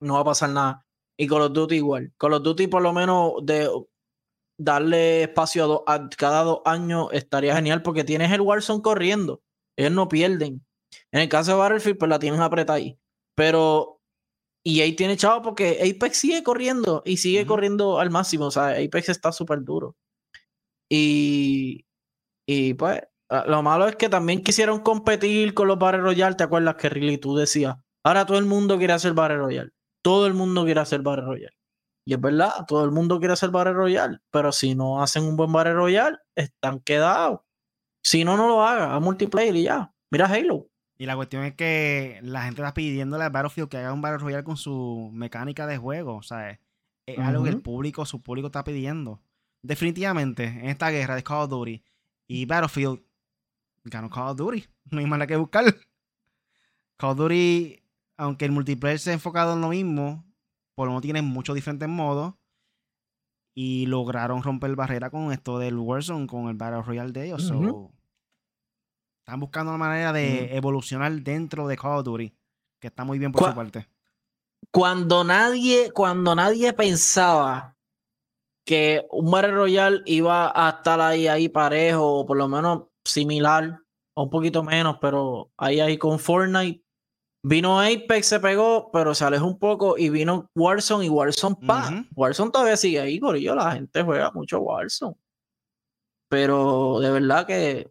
no 0.00 0.14
va 0.14 0.20
a 0.20 0.24
pasar 0.24 0.50
nada. 0.50 0.86
Y 1.18 1.26
Call 1.26 1.42
of 1.42 1.52
Duty 1.52 1.76
igual. 1.76 2.12
Call 2.18 2.34
of 2.34 2.42
Duty 2.42 2.66
por 2.66 2.82
lo 2.82 2.92
menos 2.92 3.34
de 3.42 3.70
darle 4.58 5.24
espacio 5.24 5.84
a, 5.88 6.08
cada 6.10 6.42
dos 6.42 6.60
años 6.64 7.08
estaría 7.12 7.54
genial 7.54 7.82
porque 7.82 8.04
tienes 8.04 8.32
el 8.32 8.40
Warzone 8.40 8.82
corriendo. 8.82 9.42
Ellos 9.76 9.92
no 9.92 10.08
pierden. 10.08 10.64
En 11.12 11.20
el 11.20 11.28
caso 11.28 11.52
de 11.52 11.58
Battlefield, 11.58 11.98
pues 11.98 12.08
la 12.08 12.18
tienes 12.18 12.40
apretada 12.40 12.78
ahí. 12.78 12.98
Pero 13.34 14.00
y 14.64 14.80
ahí 14.80 14.96
tiene 14.96 15.16
chavo 15.16 15.42
porque 15.42 15.78
Apex 15.80 16.16
sigue 16.18 16.42
corriendo 16.42 17.02
y 17.04 17.18
sigue 17.18 17.46
corriendo 17.46 18.00
al 18.00 18.10
máximo. 18.10 18.46
O 18.46 18.50
sea, 18.50 18.70
Apex 18.70 19.10
está 19.10 19.30
súper 19.30 19.62
duro. 19.62 19.96
Y, 20.88 21.86
y 22.46 22.74
pues, 22.74 23.02
ah, 23.28 23.44
lo 23.46 23.62
malo 23.62 23.88
es 23.88 23.96
que 23.96 24.08
también 24.08 24.42
quisieron 24.42 24.80
competir 24.80 25.54
con 25.54 25.68
los 25.68 25.78
Battle 25.78 26.02
Royale. 26.02 26.36
¿Te 26.36 26.44
acuerdas 26.44 26.76
que 26.76 26.88
Riley 26.88 27.18
tú 27.18 27.36
decías? 27.36 27.76
Ahora 28.04 28.24
todo 28.24 28.38
el 28.38 28.46
mundo 28.46 28.78
quiere 28.78 28.92
hacer 28.92 29.14
Battle 29.14 29.38
Royale. 29.38 29.70
Todo 30.02 30.26
el 30.26 30.34
mundo 30.34 30.64
quiere 30.64 30.80
hacer 30.80 31.02
Battle 31.02 31.24
Royale. 31.24 31.56
Y 32.06 32.14
es 32.14 32.20
verdad, 32.20 32.52
todo 32.68 32.84
el 32.84 32.92
mundo 32.92 33.18
quiere 33.18 33.32
hacer 33.34 33.50
Battle 33.50 33.72
Royale. 33.72 34.18
Pero 34.30 34.52
si 34.52 34.76
no 34.76 35.02
hacen 35.02 35.24
un 35.24 35.36
buen 35.36 35.52
Battle 35.52 35.74
Royale, 35.74 36.18
están 36.36 36.78
quedados. 36.80 37.40
Si 38.04 38.24
no, 38.24 38.36
no 38.36 38.46
lo 38.46 38.62
haga. 38.62 38.94
A 38.94 39.00
multiplayer 39.00 39.56
y 39.56 39.64
ya. 39.64 39.92
Mira 40.12 40.26
Halo. 40.26 40.68
Y 40.98 41.06
la 41.06 41.16
cuestión 41.16 41.44
es 41.44 41.54
que 41.54 42.20
la 42.22 42.44
gente 42.44 42.62
está 42.62 42.72
pidiéndole 42.72 43.24
a 43.24 43.28
Battlefield 43.28 43.68
que 43.68 43.78
haga 43.78 43.92
un 43.92 44.00
Battle 44.00 44.18
Royale 44.18 44.44
con 44.44 44.56
su 44.56 45.10
mecánica 45.12 45.66
de 45.66 45.78
juego. 45.78 46.16
O 46.16 46.22
sea, 46.22 46.50
es, 46.50 47.18
algo 47.18 47.42
que 47.42 47.50
el 47.50 47.60
público, 47.60 48.06
su 48.06 48.22
público 48.22 48.46
está 48.46 48.62
pidiendo 48.62 49.20
definitivamente 49.66 50.44
en 50.44 50.66
esta 50.66 50.90
guerra 50.90 51.14
de 51.14 51.22
Call 51.22 51.42
of 51.42 51.50
Duty 51.50 51.82
y 52.28 52.46
Battlefield 52.46 53.00
ganó 53.84 54.10
Call 54.10 54.30
of 54.30 54.36
Duty. 54.36 54.64
No 54.88 55.00
hay 55.00 55.06
más 55.06 55.18
nada 55.18 55.26
que 55.26 55.34
buscar. 55.34 55.64
Call 56.96 57.10
of 57.10 57.16
Duty, 57.16 57.82
aunque 58.16 58.44
el 58.44 58.52
multiplayer 58.52 59.00
se 59.00 59.10
ha 59.10 59.14
enfocado 59.14 59.54
en 59.54 59.60
lo 59.60 59.70
mismo, 59.70 60.24
por 60.76 60.86
lo 60.86 60.92
menos 60.92 61.02
tiene 61.02 61.22
muchos 61.22 61.56
diferentes 61.56 61.88
modos. 61.88 62.34
Y 63.52 63.86
lograron 63.86 64.44
romper 64.44 64.76
barrera 64.76 65.10
con 65.10 65.32
esto 65.32 65.58
del 65.58 65.76
Warzone, 65.76 66.28
con 66.28 66.48
el 66.48 66.54
Battle 66.54 66.82
Royale 66.82 67.10
de 67.10 67.26
ellos. 67.26 67.42
están 67.42 69.40
buscando 69.40 69.72
una 69.72 69.78
manera 69.78 70.12
de 70.12 70.54
evolucionar 70.54 71.10
dentro 71.22 71.66
de 71.66 71.76
Call 71.76 71.98
of 71.98 72.04
Duty, 72.04 72.32
que 72.78 72.86
está 72.86 73.02
muy 73.02 73.18
bien 73.18 73.32
por 73.32 73.48
su 73.48 73.54
parte. 73.56 73.88
Cuando 74.70 75.24
nadie, 75.24 75.90
cuando 75.90 76.34
nadie 76.36 76.72
pensaba 76.74 77.75
que 78.66 79.06
un 79.12 79.30
Battle 79.30 79.52
Royale 79.52 80.02
iba 80.06 80.52
a 80.54 80.70
estar 80.70 81.00
ahí, 81.00 81.28
ahí 81.28 81.48
parejo, 81.48 82.18
o 82.18 82.26
por 82.26 82.36
lo 82.36 82.48
menos 82.48 82.88
similar, 83.04 83.78
o 84.14 84.24
un 84.24 84.30
poquito 84.30 84.62
menos, 84.64 84.98
pero 85.00 85.52
ahí, 85.56 85.80
ahí 85.80 85.96
con 85.96 86.18
Fortnite. 86.18 86.82
Vino 87.44 87.80
Apex, 87.80 88.26
se 88.26 88.40
pegó, 88.40 88.90
pero 88.90 89.14
se 89.14 89.24
alejó 89.24 89.46
un 89.46 89.60
poco 89.60 89.96
y 89.96 90.10
vino 90.10 90.50
Warzone 90.56 91.06
y 91.06 91.08
Warzone 91.08 91.54
pa. 91.64 92.04
Warzone 92.16 92.50
todavía 92.50 92.76
sigue 92.76 92.98
ahí, 92.98 93.20
yo 93.40 93.54
La 93.54 93.70
gente 93.70 94.02
juega 94.02 94.32
mucho 94.32 94.58
Warzone. 94.58 95.14
Pero 96.28 96.98
de 96.98 97.10
verdad 97.12 97.46
que 97.46 97.88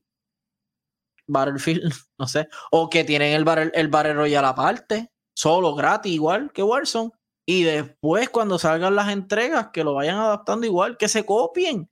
Battlefield, 1.25 1.83
no 2.19 2.27
sé. 2.27 2.49
O 2.69 2.89
que 2.89 3.05
tienen 3.05 3.33
el 3.33 3.45
Battle, 3.45 3.71
el 3.73 3.87
Battle 3.87 4.15
Royale 4.15 4.47
aparte, 4.47 5.09
solo, 5.33 5.73
gratis, 5.73 6.11
igual 6.11 6.51
que 6.51 6.61
Warzone. 6.61 7.11
Y 7.45 7.63
después, 7.63 8.29
cuando 8.29 8.57
salgan 8.57 8.95
las 8.95 9.09
entregas, 9.09 9.69
que 9.71 9.83
lo 9.83 9.93
vayan 9.93 10.17
adaptando 10.17 10.65
igual, 10.65 10.97
que 10.97 11.07
se 11.07 11.25
copien. 11.25 11.89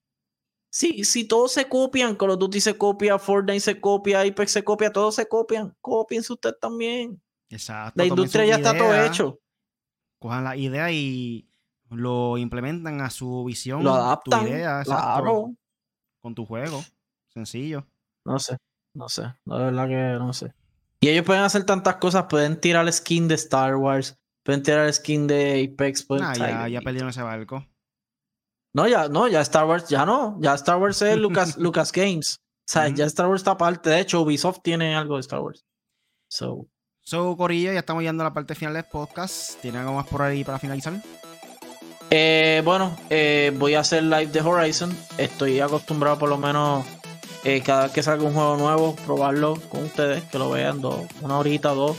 Sí, 0.71 1.03
si 1.03 1.27
todos 1.27 1.51
se 1.51 1.69
copian, 1.69 2.15
Call 2.15 2.31
of 2.31 2.39
Duty 2.39 2.59
se 2.59 2.77
copia, 2.77 3.19
Fortnite 3.19 3.59
se 3.59 3.79
copia, 3.79 4.21
Apex 4.21 4.51
se 4.51 4.63
copia, 4.63 4.91
todos 4.91 5.13
se 5.13 5.27
copian. 5.27 5.75
Copiense 5.81 6.33
usted 6.33 6.55
también. 6.59 7.21
Exacto. 7.49 7.93
La 7.95 8.05
industria 8.05 8.45
ya 8.45 8.55
está 8.55 8.75
todo 8.75 8.95
hecho. 9.03 9.39
Cojan 10.17 10.43
la 10.43 10.57
idea 10.57 10.91
y 10.91 11.47
lo 11.91 12.39
implementan 12.39 13.01
a 13.01 13.11
su 13.11 13.43
visión. 13.43 13.83
Lo 13.83 13.93
adaptan. 13.93 14.39
Tu 14.39 14.47
idea, 14.47 14.81
claro. 14.83 15.53
Con 16.21 16.33
tu 16.33 16.45
juego. 16.45 16.83
Sencillo. 17.27 17.85
No 18.25 18.39
sé, 18.39 18.57
no 18.95 19.09
sé. 19.09 19.23
La 19.45 19.57
verdad 19.57 19.87
que 19.87 20.17
no 20.17 20.33
sé. 20.33 20.55
Y 21.01 21.09
ellos 21.09 21.25
pueden 21.25 21.43
hacer 21.43 21.65
tantas 21.65 21.97
cosas, 21.97 22.25
pueden 22.29 22.59
tirar 22.59 22.91
skin 22.91 23.27
de 23.27 23.35
Star 23.35 23.75
Wars, 23.75 24.17
Pueden 24.43 24.61
tirar 24.61 24.91
skin 24.93 25.27
de 25.27 25.71
Apex. 25.73 26.03
Pueden 26.03 26.33
ya, 26.35 26.67
ya 26.67 26.81
perdieron 26.81 27.09
ese 27.09 27.21
barco. 27.21 27.65
No, 28.73 28.87
ya, 28.87 29.07
no, 29.07 29.27
ya 29.27 29.41
Star 29.41 29.65
Wars, 29.65 29.87
ya 29.87 30.05
no. 30.05 30.37
Ya 30.41 30.53
Star 30.55 30.77
Wars 30.77 31.01
es 31.01 31.17
Lucas, 31.17 31.57
Lucas 31.59 31.91
Games. 31.91 32.39
O 32.39 32.71
sea, 32.71 32.87
ya 32.89 33.05
Star 33.05 33.27
Wars 33.27 33.41
está 33.41 33.51
aparte. 33.51 33.89
De 33.89 33.99
hecho, 33.99 34.21
Ubisoft 34.21 34.59
tiene 34.63 34.95
algo 34.95 35.15
de 35.15 35.21
Star 35.21 35.39
Wars. 35.39 35.63
So. 36.29 36.67
So, 37.05 37.35
Corillo, 37.35 37.73
ya 37.73 37.79
estamos 37.79 38.01
llegando 38.01 38.23
a 38.23 38.27
la 38.29 38.33
parte 38.33 38.55
final 38.55 38.73
del 38.73 38.85
podcast. 38.85 39.59
¿Tienen 39.61 39.81
algo 39.81 39.93
más 39.93 40.07
por 40.07 40.21
ahí 40.21 40.43
para 40.43 40.57
finalizar? 40.57 40.93
Eh, 42.09 42.61
bueno, 42.63 42.95
eh, 43.09 43.51
voy 43.57 43.75
a 43.75 43.81
hacer 43.81 44.03
live 44.03 44.27
de 44.27 44.41
Horizon. 44.41 44.95
Estoy 45.17 45.59
acostumbrado 45.59 46.17
por 46.17 46.29
lo 46.29 46.37
menos 46.37 46.85
eh, 47.43 47.61
cada 47.61 47.83
vez 47.83 47.91
que 47.91 48.03
salga 48.03 48.23
un 48.23 48.33
juego 48.33 48.55
nuevo, 48.55 48.95
probarlo 49.05 49.55
con 49.69 49.83
ustedes, 49.83 50.23
que 50.23 50.39
lo 50.39 50.49
vean 50.49 50.79
dos, 50.79 51.01
una 51.21 51.37
horita, 51.37 51.73
dos. 51.73 51.97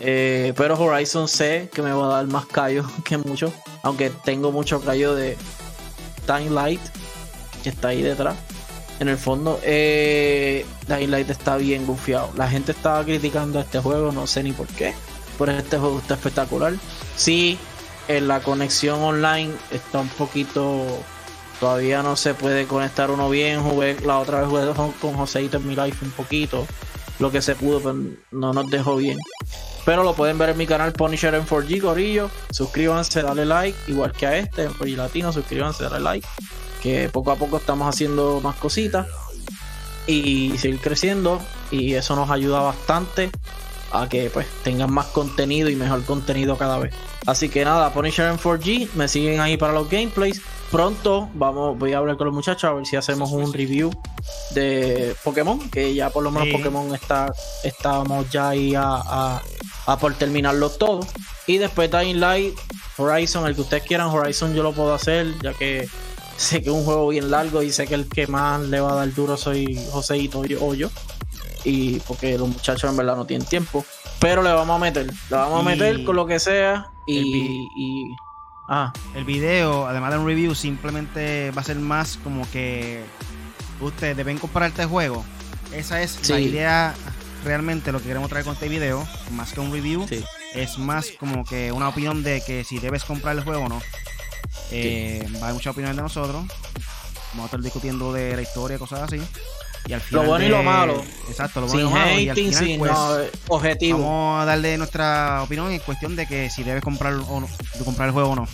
Eh, 0.00 0.52
pero 0.56 0.78
Horizon 0.78 1.26
sé 1.26 1.70
que 1.72 1.82
me 1.82 1.92
va 1.92 2.06
a 2.06 2.16
dar 2.16 2.26
más 2.26 2.46
callo 2.46 2.84
que 3.04 3.18
mucho. 3.18 3.52
Aunque 3.82 4.10
tengo 4.10 4.52
mucho 4.52 4.80
callo 4.80 5.14
de 5.14 5.36
Time 6.26 6.50
Light, 6.50 6.80
que 7.62 7.70
está 7.70 7.88
ahí 7.88 8.02
detrás. 8.02 8.36
En 8.98 9.08
el 9.08 9.18
fondo, 9.18 9.60
eh, 9.62 10.64
Light 10.88 11.28
está 11.28 11.56
bien 11.56 11.86
bufiado. 11.86 12.30
La 12.34 12.48
gente 12.48 12.72
estaba 12.72 13.04
criticando 13.04 13.60
este 13.60 13.78
juego, 13.78 14.10
no 14.10 14.26
sé 14.26 14.42
ni 14.42 14.52
por 14.52 14.66
qué. 14.68 14.94
Pero 15.38 15.52
este 15.52 15.78
juego 15.78 15.98
está 15.98 16.14
espectacular. 16.14 16.74
Sí, 17.14 17.58
en 18.08 18.26
la 18.26 18.40
conexión 18.40 19.02
online 19.02 19.52
está 19.70 20.00
un 20.00 20.08
poquito. 20.08 20.86
Todavía 21.60 22.02
no 22.02 22.16
se 22.16 22.34
puede 22.34 22.66
conectar 22.66 23.10
uno 23.10 23.28
bien. 23.28 23.62
Jugué, 23.62 23.98
la 24.00 24.18
otra 24.18 24.40
vez 24.40 24.48
jugué 24.48 24.92
con 25.00 25.14
Joseito 25.14 25.58
en 25.58 25.68
mi 25.68 25.76
live 25.76 25.96
un 26.00 26.10
poquito. 26.12 26.66
Lo 27.18 27.30
que 27.30 27.42
se 27.42 27.54
pudo, 27.54 27.80
pero 27.80 27.96
no 28.30 28.52
nos 28.52 28.70
dejó 28.70 28.96
bien. 28.96 29.18
Pero 29.86 30.02
lo 30.02 30.14
pueden 30.14 30.36
ver 30.36 30.48
en 30.50 30.58
mi 30.58 30.66
canal 30.66 30.92
Punisher 30.92 31.32
en 31.36 31.46
4G, 31.46 31.80
Gorillo. 31.80 32.28
Suscríbanse, 32.50 33.22
dale 33.22 33.46
like, 33.46 33.78
igual 33.86 34.12
que 34.12 34.26
a 34.26 34.36
este, 34.36 34.64
en 34.64 34.72
4G 34.72 34.96
Latino. 34.96 35.32
Suscríbanse, 35.32 35.84
dale 35.84 36.00
like. 36.00 36.26
Que 36.82 37.08
poco 37.08 37.30
a 37.30 37.36
poco 37.36 37.58
estamos 37.58 37.88
haciendo 37.88 38.40
más 38.40 38.56
cositas 38.56 39.06
y 40.08 40.58
seguir 40.58 40.80
creciendo. 40.80 41.40
Y 41.70 41.94
eso 41.94 42.16
nos 42.16 42.30
ayuda 42.30 42.60
bastante 42.62 43.30
a 43.92 44.08
que 44.08 44.28
pues 44.28 44.48
tengan 44.64 44.92
más 44.92 45.06
contenido 45.06 45.70
y 45.70 45.76
mejor 45.76 46.04
contenido 46.04 46.58
cada 46.58 46.78
vez. 46.80 46.92
Así 47.24 47.48
que 47.48 47.64
nada, 47.64 47.92
Punisher 47.92 48.28
en 48.28 48.38
4G, 48.38 48.88
me 48.94 49.06
siguen 49.06 49.38
ahí 49.38 49.56
para 49.56 49.72
los 49.72 49.88
gameplays. 49.88 50.42
Pronto 50.70 51.28
vamos, 51.34 51.78
voy 51.78 51.92
a 51.92 51.98
hablar 51.98 52.16
con 52.16 52.26
los 52.26 52.34
muchachos 52.34 52.64
a 52.64 52.72
ver 52.72 52.86
si 52.86 52.96
hacemos 52.96 53.30
un 53.32 53.52
review 53.52 53.90
de 54.50 55.14
Pokémon, 55.22 55.70
que 55.70 55.94
ya 55.94 56.10
por 56.10 56.24
lo 56.24 56.30
menos 56.30 56.48
Pokémon 56.48 56.94
está, 56.94 57.32
estamos 57.62 58.28
ya 58.30 58.50
ahí 58.50 58.74
a, 58.74 59.40
a, 59.86 59.98
por 59.98 60.14
terminarlo 60.14 60.70
todo. 60.70 61.06
Y 61.46 61.58
después 61.58 61.90
Dying 61.90 62.20
Light, 62.20 62.54
Horizon, 62.96 63.46
el 63.46 63.54
que 63.54 63.60
ustedes 63.60 63.84
quieran, 63.84 64.08
Horizon 64.08 64.54
yo 64.54 64.62
lo 64.62 64.72
puedo 64.72 64.92
hacer, 64.92 65.34
ya 65.40 65.52
que 65.52 65.88
sé 66.36 66.62
que 66.62 66.70
es 66.70 66.74
un 66.74 66.84
juego 66.84 67.08
bien 67.08 67.30
largo 67.30 67.62
y 67.62 67.70
sé 67.70 67.86
que 67.86 67.94
el 67.94 68.08
que 68.08 68.26
más 68.26 68.60
le 68.60 68.80
va 68.80 68.92
a 68.92 68.96
dar 68.96 69.14
duro 69.14 69.36
soy 69.36 69.78
Joseito 69.90 70.42
o 70.60 70.74
yo 70.74 70.90
y 71.66 71.98
porque 72.00 72.38
los 72.38 72.48
muchachos 72.48 72.88
en 72.88 72.96
verdad 72.96 73.16
no 73.16 73.26
tienen 73.26 73.46
tiempo. 73.46 73.84
Pero 74.20 74.42
le 74.42 74.50
vamos 74.52 74.76
a 74.76 74.78
meter, 74.78 75.06
le 75.06 75.36
vamos 75.36 75.60
a 75.60 75.62
meter 75.62 76.04
con 76.04 76.16
lo 76.16 76.26
que 76.26 76.38
sea 76.38 76.90
y, 77.06 78.06
ah. 78.68 78.92
el 79.14 79.24
video, 79.24 79.86
además 79.86 80.12
de 80.12 80.18
un 80.18 80.26
review, 80.26 80.54
simplemente 80.54 81.50
va 81.50 81.60
a 81.60 81.64
ser 81.64 81.76
más 81.76 82.18
como 82.22 82.48
que 82.50 83.04
ustedes 83.80 84.16
deben 84.16 84.38
comprar 84.38 84.70
este 84.70 84.84
juego. 84.86 85.24
Esa 85.72 86.02
es 86.02 86.28
la 86.28 86.40
idea 86.40 86.94
realmente 87.44 87.92
lo 87.92 88.00
que 88.00 88.06
queremos 88.08 88.28
traer 88.28 88.44
con 88.44 88.54
este 88.54 88.68
video, 88.68 89.06
más 89.32 89.52
que 89.52 89.60
un 89.60 89.72
review. 89.72 90.06
Es 90.54 90.78
más 90.78 91.12
como 91.18 91.44
que 91.44 91.70
una 91.72 91.88
opinión 91.88 92.22
de 92.22 92.40
que 92.40 92.64
si 92.64 92.78
debes 92.78 93.04
comprar 93.04 93.36
el 93.36 93.44
juego 93.44 93.64
o 93.64 93.68
no. 93.68 93.80
Eh, 94.70 95.26
va 95.34 95.38
a 95.38 95.42
haber 95.42 95.54
muchas 95.54 95.72
opiniones 95.72 95.96
de 95.96 96.02
nosotros. 96.02 96.44
Vamos 97.30 97.42
a 97.42 97.44
estar 97.44 97.60
discutiendo 97.60 98.12
de 98.12 98.34
la 98.34 98.42
historia, 98.42 98.78
cosas 98.78 99.02
así. 99.02 99.20
Y 99.88 99.92
al 99.92 100.00
final 100.00 100.24
lo 100.24 100.30
bueno 100.30 100.44
y 100.44 100.48
lo 100.48 100.62
malo. 100.62 101.04
Exacto, 101.28 101.60
lo 101.60 101.68
bueno 101.68 101.80
y 101.80 101.84
lo 101.84 101.90
malo. 101.90 102.20
Y 102.20 102.28
al 102.28 102.36
final, 102.36 102.74
pues, 102.78 102.92
eh, 102.92 103.30
objetivo. 103.48 103.98
Vamos 104.00 104.42
a 104.42 104.44
darle 104.44 104.76
nuestra 104.78 105.42
opinión 105.42 105.70
en 105.70 105.78
cuestión 105.78 106.16
de 106.16 106.26
que 106.26 106.50
si 106.50 106.64
debes 106.64 106.82
comprar 106.82 107.14
o 107.14 107.40
no, 107.40 107.48
de 107.78 107.84
comprar 107.84 108.08
el 108.08 108.12
juego 108.12 108.30
o 108.30 108.36
no. 108.36 108.48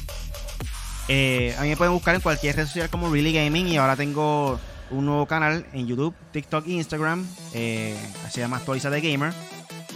Eh, 1.09 1.55
a 1.59 1.63
mí 1.63 1.69
me 1.69 1.77
pueden 1.77 1.95
buscar 1.95 2.15
en 2.15 2.21
cualquier 2.21 2.57
red 2.57 2.67
social 2.67 2.91
como 2.91 3.11
Really 3.11 3.33
Gaming 3.33 3.69
y 3.69 3.77
ahora 3.77 3.97
tengo 3.97 4.61
un 4.91 5.07
nuevo 5.07 5.27
canal 5.27 5.67
en 5.73 5.87
YouTube, 5.87 6.15
TikTok 6.33 6.67
e 6.67 6.73
Instagram. 6.73 7.27
Eh, 7.55 7.97
se 8.31 8.41
llama 8.41 8.59
Actualiza 8.59 8.91
de 8.91 9.01
Gamer. 9.01 9.33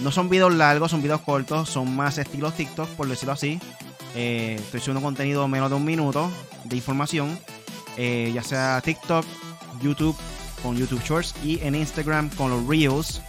No 0.00 0.10
son 0.10 0.28
videos 0.28 0.54
largos, 0.54 0.90
son 0.90 1.02
videos 1.02 1.20
cortos, 1.20 1.68
son 1.68 1.94
más 1.94 2.16
estilos 2.18 2.54
TikTok, 2.54 2.88
por 2.90 3.08
decirlo 3.08 3.32
así. 3.32 3.60
Eh, 4.14 4.56
estoy 4.58 4.80
subiendo 4.80 5.02
contenido 5.02 5.46
menos 5.48 5.68
de 5.68 5.76
un 5.76 5.84
minuto 5.84 6.30
de 6.64 6.76
información, 6.76 7.38
ya 7.96 8.42
sea 8.42 8.80
TikTok, 8.82 9.24
YouTube 9.80 10.16
con 10.62 10.76
YouTube 10.76 11.02
Shorts 11.02 11.34
y 11.42 11.60
en 11.62 11.74
Instagram 11.74 12.30
con 12.30 12.50
los 12.50 12.66
Reels, 12.66 13.20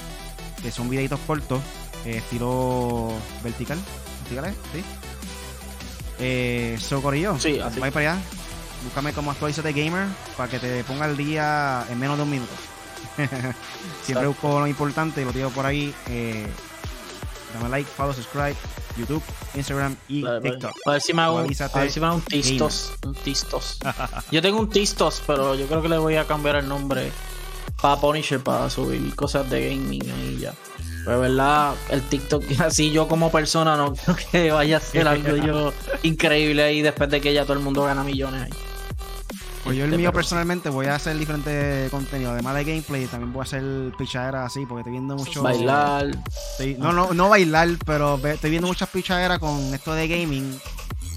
que 0.61 0.71
son 0.71 0.89
videitos 0.89 1.19
cortos, 1.27 1.61
eh, 2.05 2.17
estilo 2.17 3.13
vertical. 3.43 3.77
¿Vertical 4.23 4.53
Sí. 4.73 4.83
Eh, 6.19 6.77
sí, 7.39 7.59
así. 7.59 7.79
para 7.79 8.11
allá. 8.11 8.21
Búscame 8.83 9.13
como 9.13 9.33
de 9.33 9.73
gamer 9.73 10.07
para 10.35 10.49
que 10.49 10.59
te 10.59 10.83
ponga 10.83 11.05
el 11.05 11.17
día 11.17 11.85
en 11.89 11.99
menos 11.99 12.17
de 12.17 12.23
un 12.23 12.29
minuto. 12.29 12.53
Siempre 14.03 14.27
busco 14.27 14.59
lo 14.59 14.67
importante 14.67 15.21
y 15.21 15.25
lo 15.25 15.33
tiro 15.33 15.49
por 15.49 15.65
ahí. 15.65 15.93
Eh, 16.07 16.45
dame 17.53 17.69
like, 17.69 17.89
follow, 17.89 18.13
subscribe, 18.13 18.55
YouTube, 18.97 19.23
Instagram 19.55 19.95
y 20.07 20.23
TikTok. 20.23 20.71
A 20.85 20.91
ver 20.91 21.01
si 21.01 21.13
me 21.13 21.21
hago, 21.21 21.37
un 21.37 22.21
tistos. 22.21 22.93
Un 23.05 23.13
tistos. 23.13 23.79
yo 24.31 24.41
tengo 24.41 24.59
un 24.59 24.69
tistos, 24.69 25.21
pero 25.25 25.55
yo 25.55 25.67
creo 25.67 25.81
que 25.81 25.89
le 25.89 25.97
voy 25.97 26.15
a 26.15 26.25
cambiar 26.25 26.57
el 26.57 26.67
nombre 26.67 27.11
para 27.81 27.99
Punisher 27.99 28.39
para 28.39 28.69
subir 28.69 29.15
cosas 29.15 29.49
de 29.49 29.69
gaming 29.69 30.09
ahí 30.09 30.39
ya. 30.39 30.53
Pero 31.05 31.21
verdad, 31.21 31.73
el 31.89 32.01
TikTok 32.01 32.43
así 32.59 32.91
yo 32.91 33.07
como 33.07 33.31
persona 33.31 33.77
no 33.77 33.93
creo 33.93 34.15
que 34.15 34.51
vaya 34.51 34.77
a 34.77 34.79
ser 34.81 35.07
algo 35.07 35.37
yo 35.37 35.73
increíble 36.03 36.63
ahí 36.63 36.81
después 36.81 37.09
de 37.09 37.21
que 37.21 37.33
ya 37.33 37.43
todo 37.43 37.53
el 37.53 37.59
mundo 37.59 37.83
gana 37.83 38.03
millones 38.03 38.43
ahí. 38.43 38.66
Pues 39.67 39.77
yo 39.77 39.83
el 39.83 39.97
mío 39.97 40.13
personalmente 40.13 40.69
voy 40.69 40.85
a 40.85 40.95
hacer 40.95 41.17
diferente 41.17 41.89
contenido, 41.91 42.31
además 42.31 42.55
de 42.55 42.63
gameplay, 42.63 43.05
también 43.07 43.33
voy 43.33 43.41
a 43.41 43.43
hacer 43.43 43.63
pichaderas 43.97 44.45
así, 44.45 44.65
porque 44.65 44.79
estoy 44.79 44.93
viendo 44.93 45.17
mucho... 45.17 45.43
Bailar. 45.43 46.07
no, 46.77 46.93
no, 46.93 47.13
no 47.13 47.27
bailar, 47.27 47.67
pero 47.85 48.15
estoy 48.15 48.49
viendo 48.49 48.69
muchas 48.69 48.87
pichaderas 48.87 49.39
con 49.39 49.73
esto 49.73 49.93
de 49.93 50.07
gaming 50.07 50.57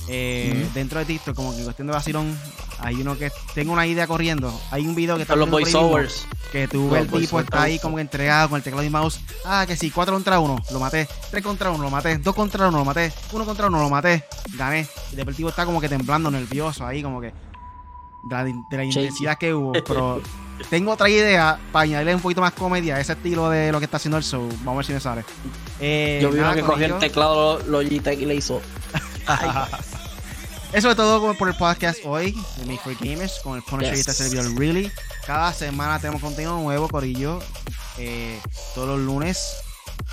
eh, 0.09 0.69
dentro 0.75 0.99
de 0.99 1.05
TikTok, 1.05 1.37
como 1.37 1.53
que 1.53 1.59
en 1.59 1.65
cuestión 1.65 1.87
de 1.87 1.93
vacilón, 1.93 2.37
hay 2.81 2.97
uno 2.97 3.17
que 3.17 3.31
tengo 3.55 3.73
una 3.73 3.87
idea 3.87 4.09
corriendo. 4.09 4.53
Hay 4.73 4.85
un 4.85 4.97
video 4.97 5.15
que 5.15 5.23
está 5.23 5.37
los 5.37 5.49
voiceovers. 5.49 6.27
Que 6.51 6.67
tú 6.67 6.91
ves 6.91 7.03
el 7.03 7.21
tipo 7.21 7.39
está 7.39 7.63
ahí 7.63 7.79
como 7.79 8.01
entregado 8.01 8.49
con 8.49 8.57
el 8.57 8.65
teclado 8.65 8.85
y 8.85 8.91
mouse. 8.91 9.21
Ah, 9.45 9.65
que 9.69 9.77
sí, 9.77 9.93
4 9.93 10.13
contra 10.13 10.41
1, 10.41 10.63
lo 10.73 10.81
maté. 10.81 11.07
3 11.31 11.45
contra 11.45 11.71
1, 11.71 11.81
lo 11.81 11.91
maté. 11.91 12.19
2 12.19 12.35
contra 12.35 12.67
1, 12.67 12.77
lo 12.77 12.85
maté. 12.85 13.13
1 13.33 13.45
contra 13.45 13.69
1, 13.69 13.81
lo 13.81 13.89
maté. 13.89 14.25
Gané. 14.57 14.89
Y 15.13 15.17
después 15.17 15.35
el 15.35 15.37
tipo 15.37 15.49
está 15.51 15.65
como 15.65 15.81
que 15.81 15.89
temblando, 15.89 16.29
nervioso 16.29 16.85
ahí, 16.85 17.05
como 17.05 17.21
que 17.21 17.33
de 18.23 18.77
la, 18.77 18.85
intensidad 18.85 19.39
que 19.39 19.55
hubo. 19.55 19.73
Pero 19.87 20.21
tengo 20.69 20.93
otra 20.93 21.09
idea 21.09 21.59
para 21.73 21.85
añadirle 21.85 22.15
un 22.15 22.21
poquito 22.21 22.41
más 22.41 22.53
comedia 22.53 22.97
a 22.97 23.01
ese 23.01 23.13
estilo 23.13 23.49
de 23.51 23.73
lo 23.73 23.79
que 23.79 23.87
está 23.87 23.97
haciendo 23.97 24.19
el 24.19 24.25
show. 24.25 24.49
Vamos 24.63 24.75
a 24.75 24.77
ver 24.77 24.87
si 24.87 24.93
me 24.93 25.01
sale. 25.01 25.25
Eh, 25.81 26.19
Yo 26.23 26.31
vi 26.31 26.39
uno 26.39 26.55
que 26.55 26.63
cogió 26.63 26.87
el 26.87 26.99
teclado 26.99 27.59
Logitech 27.67 28.21
y 28.21 28.27
le 28.27 28.35
hizo. 28.37 28.61
Eso 30.73 30.89
es 30.89 30.97
todo 30.97 31.35
por 31.35 31.49
el 31.49 31.57
podcast 31.57 31.99
hoy 32.05 32.33
de 32.57 32.67
Make 32.67 32.79
for 32.79 32.95
Gamers 33.01 33.41
con 33.43 33.57
el 33.57 33.63
Punisher 33.63 33.95
yes. 33.95 34.07
y 34.07 34.11
este 34.11 34.13
servidor 34.13 34.57
Really. 34.57 34.91
Cada 35.27 35.53
semana 35.53 35.99
tenemos 35.99 36.21
contenido 36.21 36.61
nuevo, 36.61 36.89
Corillo. 36.89 37.41
Eh, 37.99 38.39
todos 38.75 38.89
los 38.89 39.01
lunes 39.01 39.57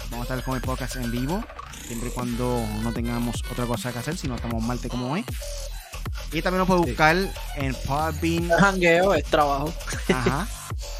vamos 0.09 0.29
a 0.29 0.33
estar 0.33 0.43
con 0.43 0.55
el 0.55 0.61
podcast 0.61 0.95
en 0.95 1.11
vivo. 1.11 1.43
Siempre 1.85 2.09
y 2.09 2.11
cuando 2.11 2.65
no 2.81 2.91
tengamos 2.91 3.43
otra 3.51 3.65
cosa 3.65 3.93
que 3.93 3.99
hacer, 3.99 4.17
si 4.17 4.27
no 4.27 4.35
estamos 4.35 4.63
malte 4.63 4.89
como 4.89 5.11
hoy. 5.11 5.23
Y 6.31 6.41
también 6.41 6.59
nos 6.59 6.67
puede 6.67 6.81
buscar 6.81 7.15
en 7.55 7.73
Podbean. 7.85 8.49
Hangueo 8.59 9.13
es 9.13 9.23
trabajo. 9.25 9.73
Ajá. 10.09 10.47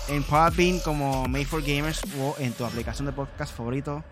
En 0.08 0.24
Podbean 0.24 0.80
como 0.80 1.28
Made 1.28 1.46
for 1.46 1.62
Gamers 1.62 2.02
o 2.20 2.34
en 2.40 2.52
tu 2.54 2.66
aplicación 2.66 3.06
de 3.06 3.12
podcast 3.12 3.56
favorito. 3.56 4.04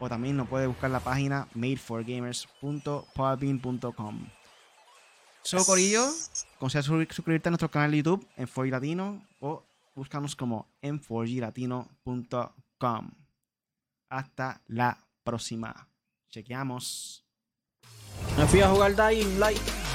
O 0.00 0.08
también 0.08 0.34
nos 0.36 0.48
puede 0.48 0.66
buscar 0.66 0.90
la 0.90 0.98
página 1.00 1.46
madeforgamers.podbean.com. 1.54 4.26
So, 5.42 5.62
Corillo, 5.64 6.08
considera 6.58 6.82
suscribirte 6.84 7.48
a 7.48 7.50
nuestro 7.50 7.70
canal 7.70 7.90
de 7.90 7.98
YouTube 7.98 8.26
en 8.36 8.48
4G 8.48 8.70
Latino 8.70 9.22
o 9.40 9.62
búscanos 9.94 10.34
como 10.36 10.70
en 10.80 11.02
4glatino.com. 11.02 13.10
Hasta 14.08 14.62
la 14.68 15.06
próxima. 15.22 15.90
Chequeamos. 16.30 17.26
Me 18.38 18.46
fui 18.46 18.60
a 18.60 18.68
jugar 18.68 18.96
Dying 18.96 19.38
Light. 19.38 19.93